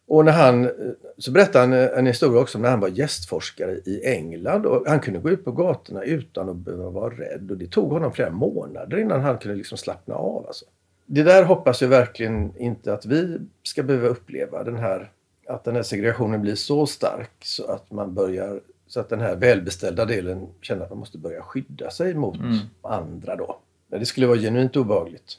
Och 0.09 0.24
när 0.24 0.32
han, 0.32 0.70
så 1.18 1.30
berättar 1.30 1.61
han 1.61 1.72
en 1.72 2.07
historia 2.07 2.41
också 2.41 2.59
om 2.59 2.62
när 2.62 2.70
han 2.70 2.80
var 2.80 2.89
gästforskare 2.89 3.72
i 3.72 4.03
England. 4.05 4.66
Och 4.66 4.86
han 4.86 5.01
kunde 5.01 5.20
gå 5.20 5.30
ut 5.30 5.45
på 5.45 5.53
gatorna 5.53 6.03
utan 6.03 6.49
att 6.49 6.57
behöva 6.57 6.91
vara 6.91 7.14
rädd. 7.14 7.51
Och 7.51 7.57
det 7.57 7.70
tog 7.70 7.91
honom 7.91 8.12
flera 8.12 8.30
månader 8.30 8.99
innan 8.99 9.20
han 9.20 9.39
kunde 9.39 9.57
liksom 9.57 9.78
slappna 9.78 10.14
av. 10.14 10.47
Alltså. 10.47 10.64
Det 11.07 11.22
där 11.22 11.45
hoppas 11.45 11.82
jag 11.82 11.89
verkligen 11.89 12.57
inte 12.57 12.93
att 12.93 13.07
vi 13.07 13.39
ska 13.62 13.82
behöva 13.82 14.09
uppleva. 14.09 14.64
Den 14.64 14.76
här, 14.76 15.11
att 15.49 15.65
den 15.65 15.77
här 15.77 15.83
segregationen 15.83 16.43
blir 16.43 16.55
så 16.55 16.87
stark 16.87 17.31
så 17.41 17.67
att 17.67 17.91
man 17.91 18.15
börjar 18.15 18.61
så 18.87 19.01
att 19.01 19.09
den 19.09 19.21
här 19.21 19.37
välbeställda 19.37 20.05
delen 20.05 20.47
känner 20.63 20.85
att 20.85 20.91
man 20.91 20.99
måste 20.99 21.19
börja 21.19 21.43
skydda 21.43 21.91
sig 21.91 22.15
mot 22.15 22.39
andra 22.83 23.37
då. 23.37 23.59
Men 23.89 24.01
det 24.01 24.07
skulle 24.07 24.27
vara 24.27 24.39
genuint 24.39 24.77
obehagligt. 24.77 25.39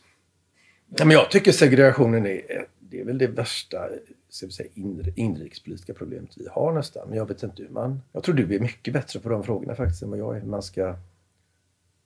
Ja, 0.98 1.06
men 1.06 1.14
jag 1.14 1.32
tycker 1.32 1.52
segregationen 1.52 2.26
är, 2.26 2.66
det 2.80 3.02
är 3.02 3.06
väl 3.06 3.18
det 3.18 3.28
värsta 3.28 3.90
ska 4.30 4.46
vi 4.46 4.52
säga, 4.52 4.70
inrikespolitiska 5.16 5.94
problemet 5.94 6.30
vi 6.38 6.48
har 6.52 6.74
nästan. 6.74 7.10
Men 7.10 7.18
jag 7.18 7.26
vet 7.28 7.44
inte 7.44 7.62
hur 7.64 7.70
man... 7.70 8.02
Jag 8.12 8.24
tror 8.24 8.36
du 8.36 8.56
är 8.56 8.60
mycket 8.60 8.94
bättre 8.94 9.20
på 9.20 9.30
de 9.30 9.44
frågorna 9.44 9.76
faktiskt 9.76 10.04
än 10.04 10.10
vad 10.10 10.20
jag 10.20 10.36
är. 10.36 10.40
Hur 10.42 10.48
man 10.50 10.64
ska 10.64 10.96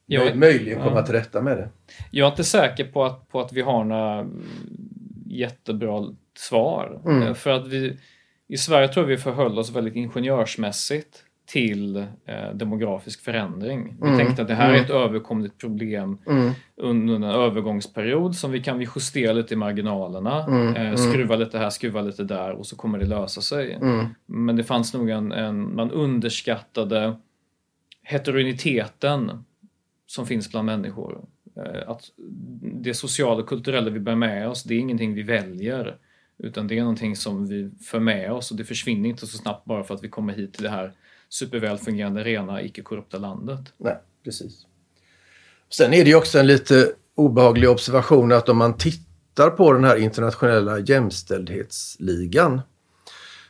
Jag- 0.06 0.38
möjligen 0.38 0.84
komma 0.84 0.96
ja. 1.00 1.06
till 1.06 1.16
rätta 1.16 1.42
med 1.42 1.58
det. 1.58 1.70
Jag 2.12 2.28
är 2.28 2.32
inte 2.32 2.44
säker 2.44 2.92
på 2.92 3.06
att, 3.06 3.28
på 3.30 3.42
att 3.42 3.54
vi 3.54 3.62
har 3.62 3.84
några 3.84 4.20
mm, 4.20 4.44
jättebra 5.26 6.16
svar. 6.38 7.02
Mm. 7.06 7.24
Eh, 7.24 7.34
För 7.34 7.50
att 7.50 7.68
vi 7.68 7.98
i 8.48 8.58
Sverige 8.58 8.88
tror 8.88 9.04
jag 9.04 9.10
vi 9.10 9.18
förhöll 9.18 9.60
oss 9.60 9.76
väldigt 9.76 9.96
ingenjörsmässigt 9.96 11.24
till 11.46 11.96
eh, 11.98 12.50
demografisk 12.54 13.22
förändring. 13.24 13.98
Vi 14.02 14.08
Mm. 14.08 14.18
tänkte 14.20 14.42
att 14.42 14.48
det 14.48 14.54
här 14.56 14.70
är 14.70 14.74
Mm. 14.74 14.84
ett 14.86 14.90
överkomligt 14.92 15.58
problem 15.58 16.18
Mm. 16.28 16.52
under 16.78 17.16
en 17.16 17.24
övergångsperiod 17.24 18.36
som 18.36 18.52
vi 18.52 18.64
kan 18.64 18.78
vi 18.78 18.88
justera 18.96 19.34
lite 19.34 19.54
i 19.54 19.58
marginalerna, 19.58 20.44
Mm, 20.48 20.76
eh, 20.76 20.82
mm. 20.82 20.98
skruva 20.98 21.36
lite 21.36 21.58
här, 21.58 21.70
skruva 21.70 22.02
lite 22.02 22.24
där 22.24 22.52
och 22.52 22.66
så 22.66 22.76
kommer 22.76 23.00
det 23.00 23.06
lösa 23.06 23.42
sig. 23.42 23.74
Mm. 23.74 24.06
Men 24.26 24.56
det 24.56 24.64
fanns 24.64 24.94
nog 24.94 25.10
en, 25.10 25.32
en 25.32 25.76
man 25.76 25.92
underskattade 25.92 27.16
heterogeniteten 28.04 29.44
som 30.06 30.26
finns 30.26 30.52
bland 30.52 30.66
människor. 30.66 31.26
Eh, 31.58 31.90
Att 31.90 32.02
det 32.62 32.94
sociala 32.94 33.42
och 33.42 33.50
kulturella 33.50 33.90
vi 33.90 34.00
bär 34.00 34.16
med 34.16 34.50
oss, 34.50 34.64
det 34.64 34.74
är 34.76 34.80
ingenting 34.80 35.14
vi 35.14 35.24
väljer. 35.24 35.98
Utan 36.38 36.68
det 36.68 36.78
är 36.78 36.82
någonting 36.82 37.16
som 37.16 37.48
vi 37.48 37.72
för 37.82 38.00
med 38.00 38.32
oss 38.32 38.52
och 38.52 38.58
det 38.58 38.64
försvinner 38.64 39.10
inte 39.10 39.28
så 39.28 39.38
snabbt 39.38 39.66
bara 39.66 39.84
för 39.84 39.94
att 39.94 40.04
vi 40.04 40.10
kommer 40.10 40.34
hit 40.34 40.54
till 40.54 40.64
det 40.64 40.70
här 40.70 40.94
superväl 41.30 41.78
fungerande, 41.78 42.24
rena, 42.24 42.62
icke-korrupta 42.62 43.18
landet. 43.18 43.60
Nej, 43.78 43.98
precis. 44.24 44.66
Sen 45.70 45.94
är 45.94 46.04
det 46.04 46.10
ju 46.10 46.16
också 46.16 46.40
en 46.40 46.48
lite 46.48 46.94
obehaglig 47.16 47.70
observation 47.70 48.32
att 48.32 48.50
om 48.50 48.58
man 48.58 48.78
tittar 48.78 49.50
på 49.50 49.74
den 49.74 49.84
här 49.84 49.96
internationella 49.96 50.80
jämställdhetsligan 50.80 52.62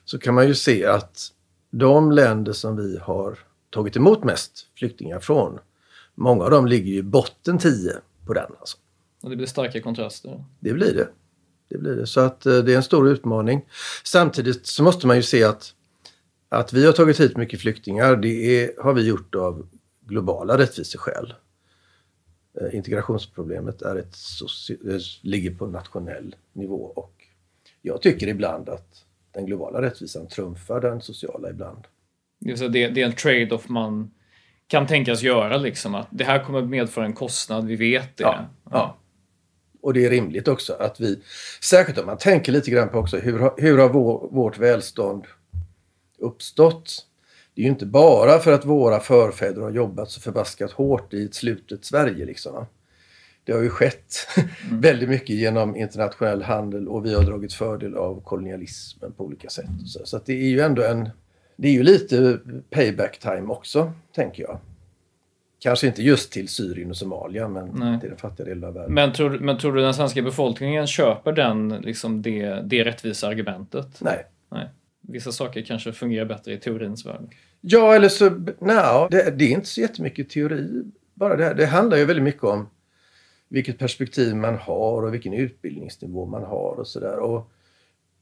så 0.06 0.20
kan 0.20 0.34
man 0.34 0.48
ju 0.48 0.56
se 0.56 0.86
att 0.86 1.28
de 1.72 2.12
länder 2.12 2.54
som 2.54 2.76
vi 2.76 2.98
har 2.98 3.40
tagit 3.70 3.96
emot 3.96 4.24
mest 4.24 4.68
flyktingar 4.76 5.20
från, 5.20 5.60
många 6.16 6.44
av 6.44 6.52
dem 6.52 6.68
ligger 6.68 6.92
ju 6.92 6.98
i 6.98 7.04
botten 7.04 7.58
10 7.58 7.94
på 8.26 8.34
den. 8.34 8.52
Alltså. 8.60 8.78
Och 9.24 9.30
det 9.30 9.36
blir 9.36 9.48
starka 9.48 9.82
kontraster. 9.82 10.46
Det 10.60 10.74
blir 10.74 10.94
det. 10.94 11.08
Det 11.70 11.78
blir 11.78 11.96
det. 11.96 12.08
Så 12.08 12.20
att 12.20 12.46
eh, 12.46 12.58
det 12.58 12.74
är 12.74 12.78
en 12.78 12.84
stor 12.84 13.10
utmaning. 13.10 13.66
Samtidigt 14.04 14.68
så 14.68 14.84
måste 14.84 15.08
man 15.08 15.16
ju 15.16 15.24
se 15.24 15.44
att, 15.44 15.74
att 16.50 16.74
vi 16.74 16.86
har 16.86 16.94
tagit 16.94 17.20
hit 17.20 17.38
mycket 17.38 17.62
flyktingar, 17.62 18.16
det 18.16 18.64
är, 18.64 18.84
har 18.84 18.94
vi 18.94 19.08
gjort 19.08 19.36
av 19.36 19.68
globala 20.06 20.58
rättviseskäl. 20.58 21.34
Eh, 22.62 22.76
Integrationsproblemet 22.76 23.82
är 23.82 23.96
ett 23.96 24.16
eh, 24.70 24.98
ligger 25.22 25.52
på 25.52 25.68
nationell 25.68 26.36
nivå 26.54 26.84
och 26.96 27.14
jag 27.82 28.02
tycker 28.02 28.28
ibland 28.28 28.70
att 28.70 29.06
den 29.32 29.46
globala 29.46 29.82
rättvisan 29.82 30.28
trumfar 30.28 30.82
den 30.82 31.02
sociala 31.02 31.50
ibland. 31.50 31.88
Det 32.40 32.84
är 32.84 32.98
en 32.98 33.14
trade-off 33.14 33.70
man 33.70 34.12
kan 34.68 34.88
tänkas 34.88 35.22
göra 35.22 35.58
liksom 35.58 35.96
att 35.96 36.08
det 36.12 36.24
här 36.24 36.44
kommer 36.44 36.62
medföra 36.62 37.06
en 37.06 37.14
kostnad, 37.14 37.66
vi 37.66 37.76
vet 37.76 38.18
det. 38.18 38.24
Ja, 38.24 38.46
ja. 38.72 38.98
Och 39.84 39.94
det 39.94 40.06
är 40.06 40.10
rimligt 40.10 40.48
också 40.48 40.74
att 40.74 41.00
vi, 41.00 41.20
särskilt 41.62 41.98
om 42.00 42.06
man 42.06 42.18
tänker 42.18 42.52
lite 42.52 42.72
grann 42.72 42.90
på 42.90 42.98
också 43.00 43.18
hur, 43.18 43.40
har- 43.40 43.54
hur 43.58 43.78
har 43.78 43.90
vår, 43.90 44.30
vårt 44.32 44.58
välstånd 44.58 45.24
uppstått? 46.18 47.08
Det 47.56 47.62
är 47.62 47.64
ju 47.64 47.70
inte 47.70 47.86
bara 47.86 48.40
för 48.40 48.52
att 48.54 48.66
våra 48.66 49.00
förfäder 49.00 49.62
har 49.62 49.72
jobbat 49.72 50.12
så 50.12 50.22
förbaskat 50.22 50.72
hårt 50.72 51.14
i 51.14 51.26
ett 51.26 51.34
slutet 51.34 51.86
Sverige. 51.86 52.26
Liksom. 52.26 52.54
va. 52.54 52.68
Det 53.44 53.52
har 53.52 53.62
ju 53.62 53.70
skett 53.70 54.16
väldigt 54.72 55.10
mycket 55.10 55.36
genom 55.36 55.76
internationell 55.76 56.42
handel 56.42 56.88
och 56.88 57.06
vi 57.06 57.14
har 57.14 57.24
dragit 57.24 57.54
fördel 57.54 57.96
av 57.96 58.22
kolonialismen 58.24 59.12
på 59.12 59.24
olika 59.26 59.50
sätt. 59.50 59.70
Så, 59.86 60.06
så 60.06 60.20
det 60.26 60.34
är 60.34 60.48
ju 60.50 60.60
ändå 60.60 60.84
en... 60.84 61.10
Det 61.56 61.68
är 61.68 61.72
ju 61.72 61.84
lite 61.84 62.40
payback 62.70 63.20
time 63.20 63.48
också, 63.48 63.92
tänker 64.16 64.44
jag. 64.44 64.60
Kanske 65.64 65.88
inte 65.88 66.04
just 66.04 66.32
till 66.32 66.48
Syrien 66.48 66.90
och 66.90 66.98
Somalia, 66.98 67.48
men 67.48 67.68
Nej. 67.68 68.00
till 68.00 68.10
den 68.10 68.18
fattiga 68.18 68.46
delen 68.46 68.64
av 68.64 68.74
världen. 68.74 68.94
Men, 68.94 69.14
tror, 69.14 69.40
men 69.40 69.58
tror 69.58 69.74
du 69.74 69.82
den 69.82 69.94
svenska 69.94 70.22
befolkningen 70.22 70.88
köper 70.88 71.32
den, 71.32 71.70
liksom 71.70 72.22
det, 72.22 72.62
det 72.66 72.84
rättvisa 72.84 73.28
argumentet? 73.28 74.02
Nej. 74.02 74.26
Nej. 74.50 74.70
Vissa 75.02 75.32
saker 75.32 75.62
kanske 75.62 75.94
fungerar 75.94 76.26
bättre 76.26 76.54
i 76.54 76.58
teorins 76.58 77.06
värld. 77.06 77.36
Ja, 77.62 77.96
eller 77.96 78.10
så... 78.10 78.30
Nej, 78.60 79.08
det, 79.12 79.32
det 79.38 79.46
är 79.46 79.50
inte 79.50 79.68
så 79.68 79.82
jättemycket 79.82 80.30
teori. 80.30 80.84
Bara 81.14 81.36
det, 81.36 81.44
här. 81.44 81.54
det 81.54 81.66
handlar 81.66 81.98
ju 81.98 82.06
väldigt 82.06 82.24
mycket 82.24 82.44
om 82.44 82.70
vilket 83.48 83.80
perspektiv 83.80 84.36
man 84.36 84.58
har 84.58 85.04
och 85.04 85.14
vilken 85.14 85.34
utbildningsnivå 85.34 86.26
man 86.26 86.44
har 86.44 86.80
och 86.80 86.88
sådär. 86.88 87.44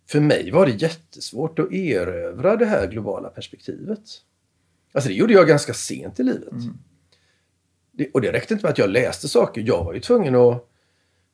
För 0.09 0.19
mig 0.19 0.51
var 0.51 0.65
det 0.65 0.71
jättesvårt 0.71 1.59
att 1.59 1.71
erövra 1.71 2.55
det 2.55 2.65
här 2.65 2.87
globala 2.87 3.29
perspektivet. 3.29 4.01
Alltså 4.91 5.09
det 5.09 5.15
gjorde 5.15 5.33
jag 5.33 5.47
ganska 5.47 5.73
sent 5.73 6.19
i 6.19 6.23
livet. 6.23 6.53
Det, 6.53 6.90
och 8.13 8.21
det 8.21 8.31
räckte 8.31 8.53
inte 8.53 8.65
med 8.65 8.71
att 8.71 8.77
jag 8.77 8.89
läste 8.89 9.27
saker. 9.27 9.63
Jag 9.65 9.83
var 9.83 9.93
ju 9.93 9.99
tvungen 9.99 10.35
att... 10.35 10.67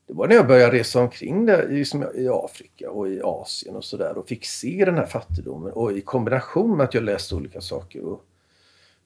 Det 0.07 0.13
var 0.13 0.28
när 0.28 0.36
jag 0.36 0.47
började 0.47 0.78
resa 0.78 0.99
omkring 0.99 1.45
där, 1.45 1.72
i, 1.72 1.86
som 1.86 2.03
i 2.03 2.28
Afrika 2.32 2.91
och 2.91 3.09
i 3.09 3.22
Asien 3.24 3.76
och 3.76 3.84
sådär 3.84 4.18
och 4.18 4.28
fick 4.28 4.45
se 4.45 4.86
den 4.86 4.95
här 4.95 5.05
fattigdomen 5.05 5.74
och 5.74 5.91
i 5.91 6.01
kombination 6.01 6.78
med 6.78 6.84
att 6.84 6.93
jag 6.93 7.03
läste 7.03 7.36
olika 7.36 7.61
saker. 7.61 8.03
Och 8.03 8.26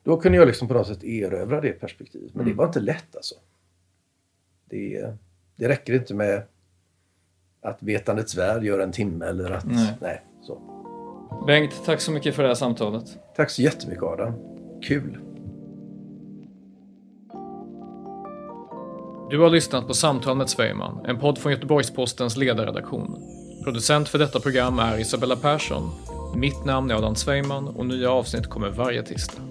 då 0.03 0.17
kunde 0.17 0.37
jag 0.37 0.47
liksom 0.47 0.67
på 0.67 0.73
något 0.73 0.87
sätt 0.87 1.03
erövra 1.03 1.61
det 1.61 1.71
perspektivet. 1.71 2.35
Men 2.35 2.45
det 2.45 2.53
var 2.53 2.65
inte 2.65 2.79
lätt 2.79 3.15
alltså. 3.15 3.35
Det, 4.65 5.13
det 5.55 5.67
räcker 5.67 5.93
inte 5.93 6.13
med 6.13 6.43
att 7.61 7.83
vetandets 7.83 8.35
värld 8.35 8.63
gör 8.63 8.79
en 8.79 8.91
timme 8.91 9.25
eller 9.25 9.51
att... 9.51 9.65
Nej. 9.65 9.97
nej 10.01 10.21
så. 10.41 10.61
Bengt, 11.47 11.85
tack 11.85 12.01
så 12.01 12.11
mycket 12.11 12.35
för 12.35 12.43
det 12.43 12.49
här 12.49 12.55
samtalet. 12.55 13.17
Tack 13.35 13.49
så 13.49 13.61
jättemycket 13.61 14.03
Adam. 14.03 14.33
Kul. 14.83 15.30
Du 19.31 19.39
har 19.39 19.49
lyssnat 19.49 19.87
på 19.87 19.93
Samtal 19.93 20.37
med 20.37 20.49
Svejman, 20.49 21.05
en 21.05 21.19
podd 21.19 21.37
från 21.37 21.51
Göteborgs-Postens 21.51 22.37
ledarredaktion. 22.37 23.15
Producent 23.63 24.09
för 24.09 24.19
detta 24.19 24.39
program 24.39 24.79
är 24.79 24.97
Isabella 24.97 25.35
Persson. 25.35 25.91
Mitt 26.35 26.65
namn 26.65 26.91
är 26.91 26.95
Adam 26.95 27.15
Svejman 27.15 27.67
och 27.67 27.85
nya 27.85 28.11
avsnitt 28.11 28.47
kommer 28.47 28.69
varje 28.69 29.03
tisdag. 29.03 29.50